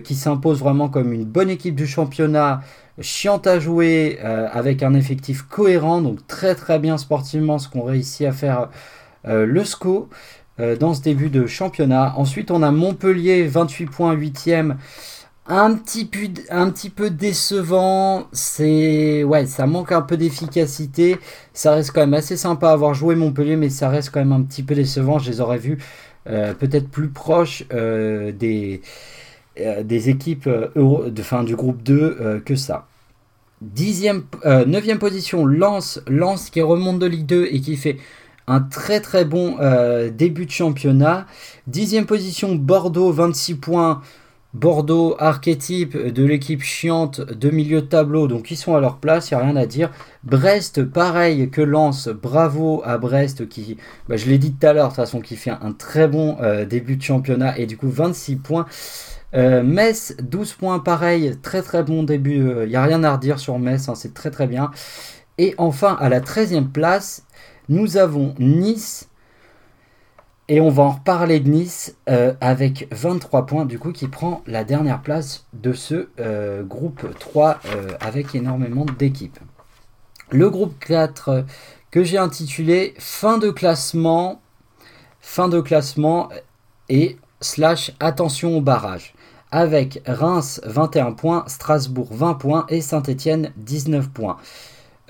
qui 0.04 0.14
s'impose 0.14 0.58
vraiment 0.58 0.90
comme 0.90 1.12
une 1.14 1.24
bonne 1.24 1.48
équipe 1.48 1.74
du 1.74 1.86
championnat, 1.86 2.60
chiante 3.00 3.46
à 3.46 3.58
jouer, 3.58 4.18
avec 4.20 4.82
un 4.82 4.92
effectif 4.92 5.42
cohérent, 5.42 6.02
donc 6.02 6.26
très 6.26 6.54
très 6.54 6.78
bien 6.78 6.98
sportivement 6.98 7.58
ce 7.58 7.70
qu'on 7.70 7.82
réussit 7.82 8.26
à 8.26 8.32
faire 8.32 8.68
le 9.24 9.64
SCO. 9.64 10.10
Euh, 10.62 10.76
dans 10.76 10.94
ce 10.94 11.02
début 11.02 11.28
de 11.28 11.46
championnat. 11.46 12.14
Ensuite, 12.16 12.52
on 12.52 12.62
a 12.62 12.70
Montpellier, 12.70 13.46
28 13.46 13.86
points, 13.86 14.14
8ème. 14.14 14.76
Un 15.48 15.74
petit, 15.74 16.04
peu, 16.88 17.10
décevant, 17.10 18.28
c'est 18.30 19.24
ouais, 19.24 19.46
ça 19.46 19.66
manque 19.66 19.90
un 19.90 20.02
peu 20.02 20.16
d'efficacité. 20.16 21.18
Ça 21.52 21.72
reste 21.72 21.90
quand 21.90 22.00
même 22.00 22.14
assez 22.14 22.36
sympa 22.36 22.68
à 22.68 22.72
avoir 22.72 22.94
joué 22.94 23.16
Montpellier, 23.16 23.56
mais 23.56 23.70
ça 23.70 23.88
reste 23.88 24.10
quand 24.10 24.20
même 24.20 24.32
un 24.32 24.42
petit 24.42 24.62
peu 24.62 24.76
décevant. 24.76 25.18
Je 25.18 25.30
les 25.30 25.40
aurais 25.40 25.58
vus 25.58 25.78
euh, 26.28 26.54
peut-être 26.54 26.88
plus 26.88 27.08
proches 27.08 27.64
euh, 27.72 28.30
des, 28.30 28.82
équipes 30.08 30.48
de, 30.48 31.22
fin, 31.22 31.42
du 31.42 31.56
groupe 31.56 31.82
2 31.82 32.42
que 32.46 32.54
ça. 32.54 32.86
9 33.62 34.66
neuvième 34.66 34.98
position, 34.98 35.44
Lance 35.44 36.00
Lance 36.08 36.50
qui 36.50 36.60
remonte 36.60 37.00
de 37.00 37.06
Ligue 37.06 37.26
2 37.26 37.48
et 37.50 37.60
qui 37.60 37.76
fait 37.76 37.96
un 38.46 38.60
très 38.60 39.00
très 39.00 39.24
bon 39.24 39.56
euh, 39.60 40.10
début 40.10 40.46
de 40.46 40.50
championnat. 40.50 41.26
Dixième 41.66 42.06
position, 42.06 42.54
Bordeaux, 42.54 43.12
26 43.12 43.56
points. 43.56 44.02
Bordeaux, 44.54 45.16
archétype 45.18 45.96
de 45.96 46.24
l'équipe 46.26 46.62
chiante 46.62 47.22
de 47.22 47.48
milieu 47.48 47.80
de 47.80 47.86
tableau, 47.86 48.28
donc 48.28 48.50
ils 48.50 48.56
sont 48.58 48.74
à 48.74 48.80
leur 48.80 48.98
place, 48.98 49.30
il 49.30 49.34
n'y 49.34 49.40
a 49.40 49.44
rien 49.44 49.56
à 49.56 49.64
dire. 49.64 49.90
Brest, 50.24 50.84
pareil 50.84 51.48
que 51.48 51.62
Lens, 51.62 52.08
bravo 52.08 52.82
à 52.84 52.98
Brest 52.98 53.48
qui, 53.48 53.78
bah, 54.10 54.18
je 54.18 54.26
l'ai 54.26 54.36
dit 54.36 54.52
tout 54.52 54.66
à 54.66 54.74
l'heure, 54.74 54.88
de 54.88 54.90
toute 54.90 54.96
façon, 54.96 55.22
qui 55.22 55.36
fait 55.36 55.52
un 55.52 55.72
très 55.72 56.06
bon 56.06 56.36
euh, 56.42 56.66
début 56.66 56.96
de 56.96 57.02
championnat 57.02 57.58
et 57.58 57.64
du 57.64 57.78
coup 57.78 57.88
26 57.88 58.36
points. 58.36 58.66
Euh, 59.34 59.62
Metz, 59.62 60.14
12 60.22 60.52
points, 60.52 60.78
pareil, 60.80 61.38
très 61.40 61.62
très 61.62 61.82
bon 61.82 62.02
début, 62.02 62.52
il 62.64 62.68
n'y 62.68 62.76
a 62.76 62.82
rien 62.82 63.02
à 63.04 63.14
redire 63.16 63.38
sur 63.38 63.58
Metz, 63.58 63.88
hein, 63.88 63.94
c'est 63.94 64.12
très 64.12 64.30
très 64.30 64.46
bien. 64.46 64.70
Et 65.38 65.54
enfin, 65.56 65.96
à 65.98 66.10
la 66.10 66.20
13e 66.20 66.68
place, 66.68 67.24
nous 67.68 67.96
avons 67.96 68.34
Nice. 68.38 69.08
Et 70.48 70.60
on 70.60 70.70
va 70.70 70.82
en 70.82 70.90
reparler 70.90 71.40
de 71.40 71.48
Nice 71.48 71.96
euh, 72.08 72.34
avec 72.40 72.88
23 72.90 73.46
points, 73.46 73.64
du 73.64 73.78
coup, 73.78 73.92
qui 73.92 74.08
prend 74.08 74.42
la 74.46 74.64
dernière 74.64 75.00
place 75.00 75.46
de 75.52 75.72
ce 75.72 76.08
euh, 76.20 76.62
groupe 76.62 77.06
3 77.18 77.60
euh, 77.64 77.92
avec 78.00 78.34
énormément 78.34 78.84
d'équipes. 78.98 79.38
Le 80.30 80.50
groupe 80.50 80.78
4 80.80 81.44
que 81.90 82.02
j'ai 82.02 82.18
intitulé 82.18 82.94
Fin 82.98 83.38
de 83.38 83.50
classement, 83.50 84.40
fin 85.20 85.48
de 85.48 85.60
classement 85.60 86.30
et 86.88 87.18
slash 87.40 87.92
attention 88.00 88.56
au 88.56 88.60
barrage. 88.60 89.14
Avec 89.50 90.02
Reims 90.06 90.60
21 90.64 91.12
points, 91.12 91.44
Strasbourg 91.46 92.08
20 92.10 92.34
points 92.34 92.66
et 92.68 92.80
Saint-Etienne 92.80 93.52
19 93.56 94.08
points. 94.08 94.38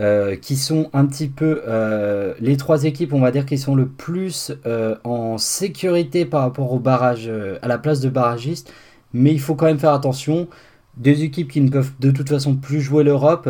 Euh, 0.00 0.36
qui 0.36 0.56
sont 0.56 0.88
un 0.94 1.04
petit 1.04 1.28
peu 1.28 1.62
euh, 1.68 2.32
les 2.40 2.56
trois 2.56 2.84
équipes, 2.84 3.12
on 3.12 3.20
va 3.20 3.30
dire, 3.30 3.44
qui 3.44 3.58
sont 3.58 3.74
le 3.74 3.86
plus 3.86 4.50
euh, 4.64 4.96
en 5.04 5.36
sécurité 5.36 6.24
par 6.24 6.40
rapport 6.40 6.72
au 6.72 6.78
barrage, 6.78 7.30
à 7.60 7.68
la 7.68 7.76
place 7.76 8.00
de 8.00 8.08
barragiste. 8.08 8.72
Mais 9.12 9.32
il 9.32 9.40
faut 9.40 9.54
quand 9.54 9.66
même 9.66 9.78
faire 9.78 9.92
attention. 9.92 10.48
Des 10.96 11.24
équipes 11.24 11.50
qui 11.50 11.60
ne 11.60 11.70
peuvent 11.70 11.92
de 12.00 12.10
toute 12.10 12.28
façon 12.28 12.56
plus 12.56 12.80
jouer 12.80 13.04
l'Europe. 13.04 13.48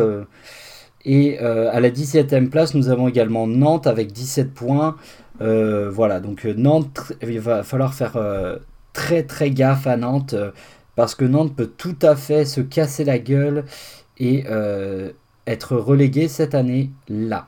et 1.05 1.39
à 1.39 1.79
la 1.79 1.89
17e 1.89 2.49
place, 2.49 2.73
nous 2.73 2.89
avons 2.89 3.07
également 3.07 3.47
Nantes 3.47 3.87
avec 3.87 4.11
17 4.11 4.53
points. 4.53 4.95
voilà, 5.39 6.19
donc 6.19 6.45
Nantes, 6.45 7.13
il 7.21 7.39
va 7.39 7.63
falloir 7.63 7.93
faire 7.93 8.17
très 8.93 9.23
très 9.23 9.51
gaffe 9.51 9.87
à 9.87 9.97
Nantes. 9.97 10.35
parce 10.95 11.15
que 11.15 11.25
Nantes 11.25 11.55
peut 11.55 11.71
tout 11.77 11.97
à 12.01 12.15
fait 12.15 12.45
se 12.45 12.61
casser 12.61 13.03
la 13.05 13.19
gueule 13.19 13.65
et 14.19 14.45
être 15.47 15.75
relégué 15.75 16.27
cette 16.27 16.55
année-là. 16.55 17.47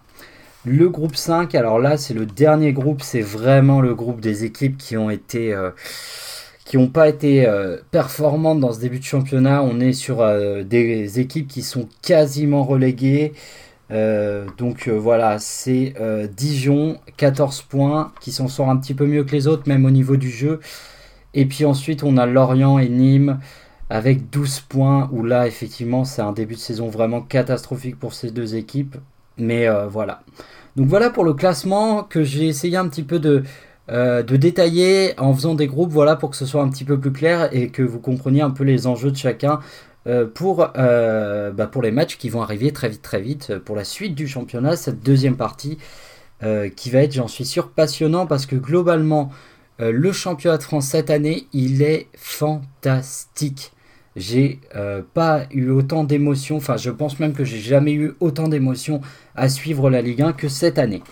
Le 0.65 0.89
groupe 0.89 1.15
5, 1.15 1.53
alors 1.53 1.77
là 1.77 1.95
c'est 1.95 2.15
le 2.15 2.25
dernier 2.25 2.73
groupe, 2.73 3.03
c'est 3.03 3.21
vraiment 3.21 3.81
le 3.81 3.93
groupe 3.93 4.19
des 4.19 4.45
équipes 4.45 4.77
qui 4.77 4.97
ont 4.97 5.11
été 5.11 5.53
euh, 5.53 5.69
qui 6.65 6.77
n'ont 6.77 6.87
pas 6.87 7.07
été 7.07 7.45
euh, 7.45 7.77
performantes 7.91 8.59
dans 8.59 8.73
ce 8.73 8.79
début 8.79 8.97
de 8.97 9.03
championnat. 9.03 9.61
On 9.61 9.79
est 9.79 9.93
sur 9.93 10.21
euh, 10.21 10.63
des 10.63 11.19
équipes 11.19 11.47
qui 11.47 11.61
sont 11.61 11.87
quasiment 12.01 12.63
reléguées. 12.63 13.33
donc 14.57 14.89
voilà, 14.89 15.37
c'est 15.37 15.93
Dijon, 16.35 16.97
14 17.17 17.61
points, 17.61 18.11
qui 18.19 18.31
s'en 18.31 18.47
sort 18.47 18.69
un 18.71 18.77
petit 18.77 18.95
peu 18.95 19.05
mieux 19.05 19.23
que 19.23 19.33
les 19.33 19.45
autres, 19.45 19.63
même 19.67 19.85
au 19.85 19.91
niveau 19.91 20.17
du 20.17 20.31
jeu. 20.31 20.59
Et 21.35 21.45
puis 21.45 21.65
ensuite, 21.65 22.03
on 22.03 22.17
a 22.17 22.25
Lorient 22.25 22.79
et 22.79 22.89
Nîmes 22.89 23.39
avec 23.89 24.29
12 24.29 24.61
points, 24.61 25.09
où 25.11 25.23
là, 25.23 25.47
effectivement, 25.47 26.05
c'est 26.05 26.21
un 26.21 26.31
début 26.31 26.55
de 26.55 26.59
saison 26.59 26.89
vraiment 26.89 27.21
catastrophique 27.21 27.99
pour 27.99 28.13
ces 28.13 28.31
deux 28.31 28.55
équipes. 28.55 28.97
Mais 29.37 29.67
euh, 29.67 29.87
voilà. 29.87 30.21
Donc 30.75 30.87
voilà 30.87 31.09
pour 31.09 31.23
le 31.23 31.33
classement 31.33 32.03
que 32.03 32.23
j'ai 32.23 32.47
essayé 32.47 32.77
un 32.77 32.87
petit 32.87 33.03
peu 33.03 33.19
de, 33.19 33.43
euh, 33.89 34.23
de 34.23 34.35
détailler 34.37 35.13
en 35.19 35.33
faisant 35.33 35.55
des 35.55 35.67
groupes, 35.67 35.91
voilà, 35.91 36.15
pour 36.15 36.31
que 36.31 36.35
ce 36.35 36.45
soit 36.45 36.61
un 36.61 36.69
petit 36.69 36.83
peu 36.83 36.99
plus 36.99 37.11
clair 37.11 37.49
et 37.51 37.69
que 37.69 37.83
vous 37.83 37.99
compreniez 37.99 38.41
un 38.41 38.51
peu 38.51 38.63
les 38.63 38.87
enjeux 38.87 39.11
de 39.11 39.17
chacun. 39.17 39.59
Euh, 40.07 40.27
pour, 40.27 40.57
bah, 40.57 41.67
pour 41.71 41.81
les 41.81 41.89
matchs 41.89 42.17
qui 42.17 42.29
vont 42.29 42.43
arriver 42.43 42.71
très 42.71 42.89
vite 42.89 43.01
très 43.01 43.19
vite 43.19 43.57
pour 43.57 43.75
la 43.75 43.83
suite 43.83 44.13
du 44.13 44.27
championnat, 44.27 44.75
cette 44.75 45.01
deuxième 45.01 45.35
partie 45.35 45.77
qui 46.75 46.91
va 46.91 46.99
être, 46.99 47.13
j'en 47.13 47.27
suis 47.27 47.45
sûr, 47.45 47.71
passionnant 47.71 48.27
parce 48.27 48.45
que 48.45 48.55
globalement, 48.55 49.31
le 49.79 50.11
championnat 50.11 50.57
de 50.57 50.63
France 50.63 50.85
cette 50.85 51.09
année, 51.09 51.47
il 51.53 51.81
est 51.81 52.07
fantastique. 52.15 53.74
J'ai 54.15 54.59
euh, 54.75 55.01
pas 55.13 55.43
eu 55.51 55.69
autant 55.69 56.03
d'émotions, 56.03 56.57
enfin 56.57 56.77
je 56.77 56.89
pense 56.89 57.19
même 57.19 57.33
que 57.33 57.43
j'ai 57.43 57.59
jamais 57.59 57.93
eu 57.93 58.13
autant 58.19 58.47
d'émotions 58.47 59.01
à 59.35 59.49
suivre 59.49 59.89
la 59.89 60.01
Ligue 60.01 60.21
1 60.21 60.33
que 60.33 60.47
cette 60.47 60.79
année. 60.79 61.03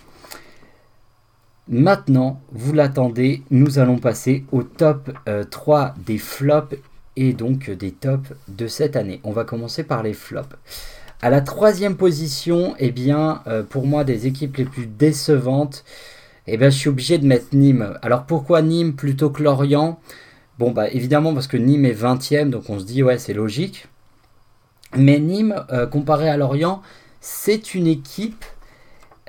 Maintenant, 1.69 2.41
vous 2.51 2.73
l'attendez, 2.73 3.41
nous 3.49 3.79
allons 3.79 3.97
passer 3.97 4.43
au 4.51 4.63
top 4.63 5.11
3 5.49 5.79
euh, 5.79 6.01
des 6.05 6.17
flops 6.17 6.75
et 7.15 7.33
donc 7.33 7.69
des 7.69 7.91
tops 7.91 8.33
de 8.47 8.67
cette 8.67 8.95
année. 8.95 9.21
On 9.23 9.31
va 9.31 9.45
commencer 9.45 9.83
par 9.83 10.03
les 10.03 10.13
flops. 10.13 10.55
À 11.21 11.29
la 11.29 11.39
troisième 11.39 11.95
position, 11.95 12.75
eh 12.79 12.91
bien, 12.91 13.41
euh, 13.47 13.63
pour 13.63 13.87
moi, 13.87 14.03
des 14.03 14.27
équipes 14.27 14.57
les 14.57 14.65
plus 14.65 14.87
décevantes, 14.87 15.85
eh 16.47 16.57
bien, 16.57 16.69
je 16.69 16.77
suis 16.77 16.89
obligé 16.89 17.17
de 17.17 17.25
mettre 17.25 17.55
Nîmes. 17.55 17.97
Alors 18.01 18.25
pourquoi 18.25 18.61
Nîmes 18.61 18.93
plutôt 18.93 19.29
que 19.29 19.41
Lorient? 19.41 19.99
Bon, 20.59 20.71
bah 20.71 20.89
évidemment 20.89 21.33
parce 21.33 21.47
que 21.47 21.57
Nîmes 21.57 21.85
est 21.85 21.93
20ème, 21.93 22.49
donc 22.49 22.69
on 22.69 22.79
se 22.79 22.85
dit, 22.85 23.03
ouais, 23.03 23.17
c'est 23.17 23.33
logique. 23.33 23.87
Mais 24.95 25.19
Nîmes, 25.19 25.55
euh, 25.71 25.87
comparé 25.87 26.29
à 26.29 26.37
Lorient, 26.37 26.81
c'est 27.21 27.73
une 27.73 27.87
équipe 27.87 28.45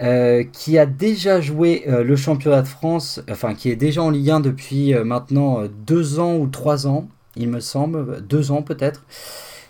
euh, 0.02 0.44
qui 0.52 0.78
a 0.78 0.86
déjà 0.86 1.40
joué 1.40 1.84
le 1.86 2.16
championnat 2.16 2.62
de 2.62 2.66
France, 2.66 3.22
enfin 3.30 3.54
qui 3.54 3.70
est 3.70 3.76
déjà 3.76 4.02
en 4.02 4.10
Ligue 4.10 4.30
1 4.30 4.40
depuis 4.40 4.94
maintenant 4.94 5.62
deux 5.86 6.18
ans 6.18 6.36
ou 6.36 6.48
trois 6.48 6.86
ans, 6.86 7.08
il 7.36 7.48
me 7.48 7.60
semble, 7.60 8.20
deux 8.26 8.50
ans 8.50 8.62
peut-être. 8.62 9.04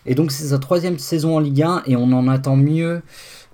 Et 0.07 0.15
donc 0.15 0.33
c'est 0.33 0.49
sa 0.49 0.59
troisième 0.59 0.99
saison 0.99 1.37
en 1.37 1.41
Ligue 1.41 1.63
1 1.63 1.83
et 1.87 1.97
on 1.97 2.13
en 2.13 2.29
attend 2.29 2.57
mieux 2.57 3.03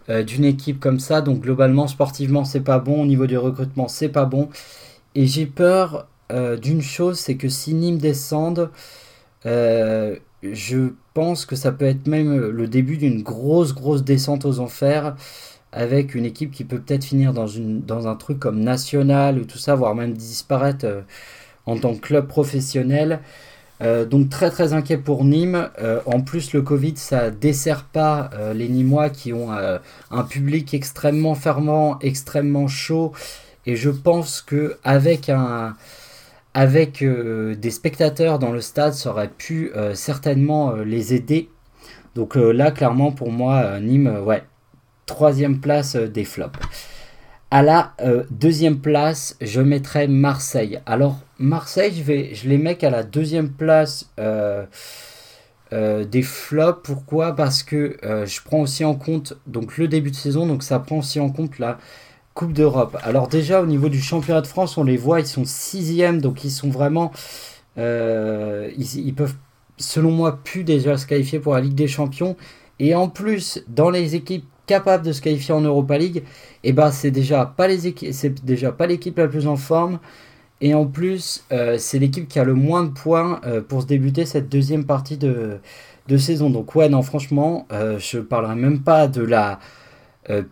euh, 0.09 0.23
d'une 0.23 0.45
équipe 0.45 0.81
comme 0.81 0.99
ça. 1.01 1.21
Donc 1.21 1.41
globalement, 1.41 1.87
sportivement, 1.87 2.45
c'est 2.45 2.61
pas 2.61 2.79
bon. 2.79 3.03
Au 3.03 3.07
niveau 3.07 3.27
du 3.27 3.39
recrutement, 3.39 3.89
c'est 3.89 4.09
pas 4.09 4.25
bon. 4.25 4.49
Et 5.15 5.27
j'ai 5.27 5.47
peur 5.47 6.07
euh, 6.31 6.57
d'une 6.57 6.83
chose, 6.83 7.19
c'est 7.19 7.37
que 7.37 7.49
si 7.49 7.75
Nîmes 7.75 7.99
descende, 7.99 8.71
euh, 9.47 10.17
je 10.43 10.93
pense 11.15 11.47
que 11.47 11.57
ça 11.57 11.73
peut 11.73 11.87
être 11.87 12.07
même 12.07 12.49
le 12.49 12.67
début 12.69 12.97
d'une 12.97 13.23
grosse, 13.23 13.75
grosse 13.75 14.05
descente 14.05 14.45
aux 14.45 14.61
enfers 14.61 15.17
avec 15.73 16.15
une 16.15 16.25
équipe 16.25 16.51
qui 16.51 16.65
peut 16.65 16.81
peut-être 16.81 17.05
finir 17.05 17.33
dans, 17.33 18.09
un 18.09 18.17
truc 18.17 18.39
comme 18.41 18.61
national 18.61 19.39
ou 19.39 19.45
tout 19.45 19.59
ça, 19.59 19.75
voire 19.77 19.95
même 19.95 20.15
disparaître 20.15 20.87
en 21.67 21.79
tant 21.79 21.95
que 21.95 22.01
club 22.01 22.27
professionnel. 22.27 23.21
Euh, 23.83 24.05
donc 24.05 24.29
très 24.29 24.51
très 24.51 24.73
inquiet 24.73 24.99
pour 24.99 25.25
Nîmes. 25.25 25.71
Euh, 25.81 26.01
en 26.07 26.21
plus 26.21 26.53
le 26.53 26.63
Covid 26.63 26.95
ça 26.97 27.31
dessert 27.31 27.85
pas 27.85 28.31
euh, 28.35 28.53
les 28.53 28.69
Nîmois 28.69 29.09
qui 29.09 29.33
ont 29.33 29.51
un 29.51 30.23
public 30.25 30.75
extrêmement 30.75 31.35
fermant, 31.35 31.99
extrêmement 32.01 32.69
chaud. 32.69 33.13
Et 33.67 33.77
je 33.77 33.91
pense 33.91 34.41
que 34.41 34.77
avec 34.85 35.29
un 35.29 35.77
avec 36.55 37.05
des 37.05 37.71
spectateurs 37.71 38.39
dans 38.39 38.51
le 38.53 38.61
stade 38.61 38.93
ça 38.95 39.11
aurait 39.11 39.31
pu 39.31 39.73
certainement 39.95 40.73
les 40.75 41.15
aider. 41.15 41.49
Donc 42.15 42.35
là 42.35 42.71
clairement 42.71 43.13
pour 43.13 43.31
moi 43.31 43.79
Nîmes 43.81 44.23
ouais 44.25 44.43
troisième 45.07 45.61
place 45.61 45.97
des 45.97 46.25
flops. 46.25 46.59
À 47.53 47.63
la 47.65 47.95
euh, 48.01 48.23
deuxième 48.31 48.79
place, 48.79 49.37
je 49.41 49.61
mettrai 49.61 50.07
Marseille. 50.07 50.81
Alors, 50.87 51.19
Marseille, 51.41 51.93
je, 51.93 52.05
vais, 52.05 52.33
je 52.33 52.49
les 52.49 52.59
mets 52.59 52.77
qu'à 52.77 52.91
la 52.91 53.03
deuxième 53.03 53.51
place 53.51 54.09
euh, 54.21 54.65
euh, 55.73 56.05
des 56.05 56.23
flops. 56.23 56.81
Pourquoi? 56.85 57.35
Parce 57.35 57.65
que 57.65 57.97
je 58.03 58.41
prends 58.45 58.61
aussi 58.61 58.85
en 58.85 58.95
compte 58.95 59.37
donc, 59.49 59.79
le 59.79 59.89
début 59.89 60.13
de 60.13 60.17
saison, 60.17 60.47
donc 60.47 60.63
ça 60.63 60.79
prend 60.79 60.99
aussi 60.99 61.19
en 61.19 61.31
compte 61.31 61.59
la 61.59 61.79
Coupe 62.41 62.55
d'Europe. 62.55 62.97
Alors, 63.03 63.29
déjà, 63.29 63.61
au 63.61 63.67
niveau 63.67 63.91
du 63.91 64.01
championnat 64.01 64.41
de 64.41 64.47
France, 64.47 64.79
on 64.79 64.85
les 64.85 64.97
voit, 64.97 65.21
ils 65.21 65.27
sont 65.27 65.45
sixième, 65.45 66.23
donc 66.23 66.43
ils 66.43 66.51
sont 66.51 66.71
vraiment. 66.71 67.13
Ils, 67.77 68.97
ils, 68.97 69.15
peuvent, 69.15 69.35
selon 69.77 70.11
moi, 70.11 70.39
plus 70.43 70.65
déjà 70.65 70.97
se 70.97 71.07
qualifier 71.07 71.39
pour 71.39 71.53
la 71.53 71.61
Ligue 71.61 71.75
des 71.75 71.87
Champions. 71.87 72.37
Et 72.79 72.95
en 72.95 73.09
plus, 73.09 73.63
dans 73.69 73.91
les 73.91 74.15
équipes 74.15 74.47
capable 74.71 75.05
de 75.05 75.13
se 75.13 75.21
qualifier 75.21 75.53
en 75.53 75.61
Europa 75.61 75.99
League, 75.99 76.23
eh 76.65 76.73
ben 76.73 76.91
c'est 76.91 77.11
déjà 77.11 77.45
pas 77.45 77.67
les 77.69 77.95
c'est 78.13 78.45
déjà 78.45 78.73
pas 78.73 78.87
l'équipe 78.87 79.19
la 79.19 79.29
plus 79.29 79.47
en 79.47 79.57
forme. 79.57 79.99
Et 80.63 80.75
en 80.75 80.87
plus, 80.87 81.45
euh, 81.53 81.77
c'est 81.79 81.99
l'équipe 81.99 82.29
qui 82.29 82.39
a 82.39 82.45
le 82.45 82.55
moins 82.55 82.85
de 82.85 82.91
points 82.91 83.41
euh, 83.47 83.61
pour 83.61 83.83
se 83.83 83.87
débuter 83.87 84.27
cette 84.27 84.49
deuxième 84.49 84.85
partie 84.85 85.17
de, 85.17 85.59
de 86.09 86.17
saison. 86.17 86.51
Donc 86.51 86.75
ouais, 86.75 86.89
non, 86.89 87.03
franchement, 87.03 87.67
euh, 87.73 87.99
je 87.99 88.19
parlerai 88.19 88.55
même 88.55 88.81
pas 88.81 89.09
de 89.09 89.23
la 89.23 89.59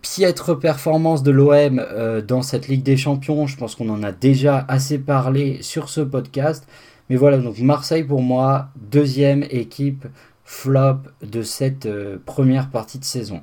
piètre 0.03 0.59
performance 0.59 1.23
de 1.23 1.31
l'OM 1.31 1.85
dans 2.27 2.43
cette 2.43 2.69
Ligue 2.69 2.83
des 2.83 2.97
Champions. 2.97 3.47
Je 3.47 3.57
pense 3.57 3.75
qu'on 3.75 3.89
en 3.89 4.03
a 4.03 4.13
déjà 4.13 4.65
assez 4.69 4.99
parlé 4.99 5.63
sur 5.63 5.89
ce 5.89 6.01
podcast. 6.01 6.67
Mais 7.11 7.17
voilà, 7.17 7.39
donc 7.39 7.59
Marseille 7.59 8.05
pour 8.05 8.23
moi, 8.23 8.69
deuxième 8.77 9.45
équipe 9.51 10.07
flop 10.45 10.99
de 11.23 11.43
cette 11.43 11.89
première 12.25 12.71
partie 12.71 12.99
de 12.99 13.05
saison 13.05 13.43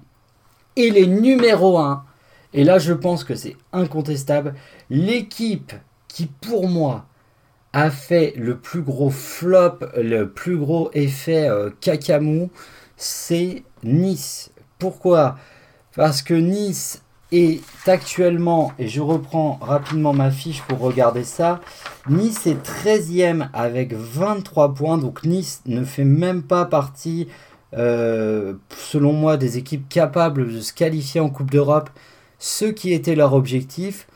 et 0.75 0.89
les 0.91 1.07
numéros 1.07 1.77
1. 1.77 2.03
Et 2.53 2.63
là, 2.63 2.79
je 2.79 2.93
pense 2.93 3.23
que 3.23 3.35
c'est 3.35 3.55
incontestable. 3.73 4.55
L'équipe 4.89 5.73
qui, 6.07 6.27
pour 6.27 6.67
moi, 6.69 7.05
a 7.73 7.91
fait 7.91 8.33
le 8.37 8.57
plus 8.57 8.81
gros 8.81 9.09
flop, 9.09 9.79
le 9.97 10.29
plus 10.29 10.57
gros 10.57 10.89
effet 10.93 11.49
euh, 11.49 11.69
cacamou, 11.81 12.49
c'est 12.95 13.63
Nice. 13.83 14.51
Pourquoi? 14.79 15.37
Parce 15.95 16.21
que 16.21 16.33
Nice 16.33 17.01
est 17.31 17.61
actuellement, 17.87 18.73
et 18.77 18.87
je 18.87 19.01
reprends 19.01 19.57
rapidement 19.61 20.13
ma 20.13 20.29
fiche 20.29 20.61
pour 20.63 20.79
regarder 20.79 21.23
ça, 21.23 21.61
Nice 22.09 22.45
est 22.47 22.61
13e 22.65 23.49
avec 23.53 23.93
23 23.93 24.73
points, 24.73 24.97
donc 24.97 25.23
Nice 25.23 25.61
ne 25.65 25.83
fait 25.83 26.03
même 26.03 26.43
pas 26.43 26.65
partie 26.65 27.27
euh, 27.77 28.53
selon 28.77 29.13
moi, 29.13 29.37
des 29.37 29.57
équipes 29.57 29.87
capables 29.89 30.51
de 30.51 30.61
se 30.61 30.73
qualifier 30.73 31.21
en 31.21 31.29
Coupe 31.29 31.51
d'Europe, 31.51 31.89
ce 32.39 32.65
qui 32.65 32.93
était 32.93 33.15
leur 33.15 33.33
objectif. 33.33 34.07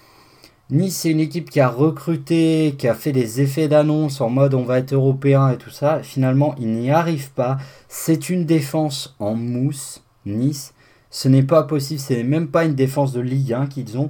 Nice, 0.70 0.98
c'est 0.98 1.12
une 1.12 1.20
équipe 1.20 1.50
qui 1.50 1.60
a 1.60 1.68
recruté, 1.68 2.76
qui 2.78 2.88
a 2.88 2.94
fait 2.94 3.12
des 3.12 3.42
effets 3.42 3.68
d'annonce 3.68 4.22
en 4.22 4.30
mode 4.30 4.54
on 4.54 4.63
va 4.63 4.78
être 4.78 4.94
européen 4.94 5.50
et 5.50 5.58
tout 5.58 5.72
ça. 5.72 6.04
Finalement, 6.04 6.56
il 6.60 6.72
n'y 6.74 6.92
arrive 6.92 7.32
pas. 7.32 7.58
C'est 7.88 8.30
une 8.30 8.46
défense 8.46 9.15
en 9.20 9.34
mousse, 9.34 10.04
Nice. 10.26 10.74
Ce 11.12 11.28
n'est 11.28 11.43
pas 11.43 11.63
possible, 11.63 12.00
c'est 12.00 12.24
même 12.24 12.50
pas 12.50 12.65
une 12.65 12.76
défense 12.76 13.13
de 13.13 13.22
Ligue 13.22 13.54
1 13.54 13.67
qu'ils 13.67 13.98
ont. 13.98 14.10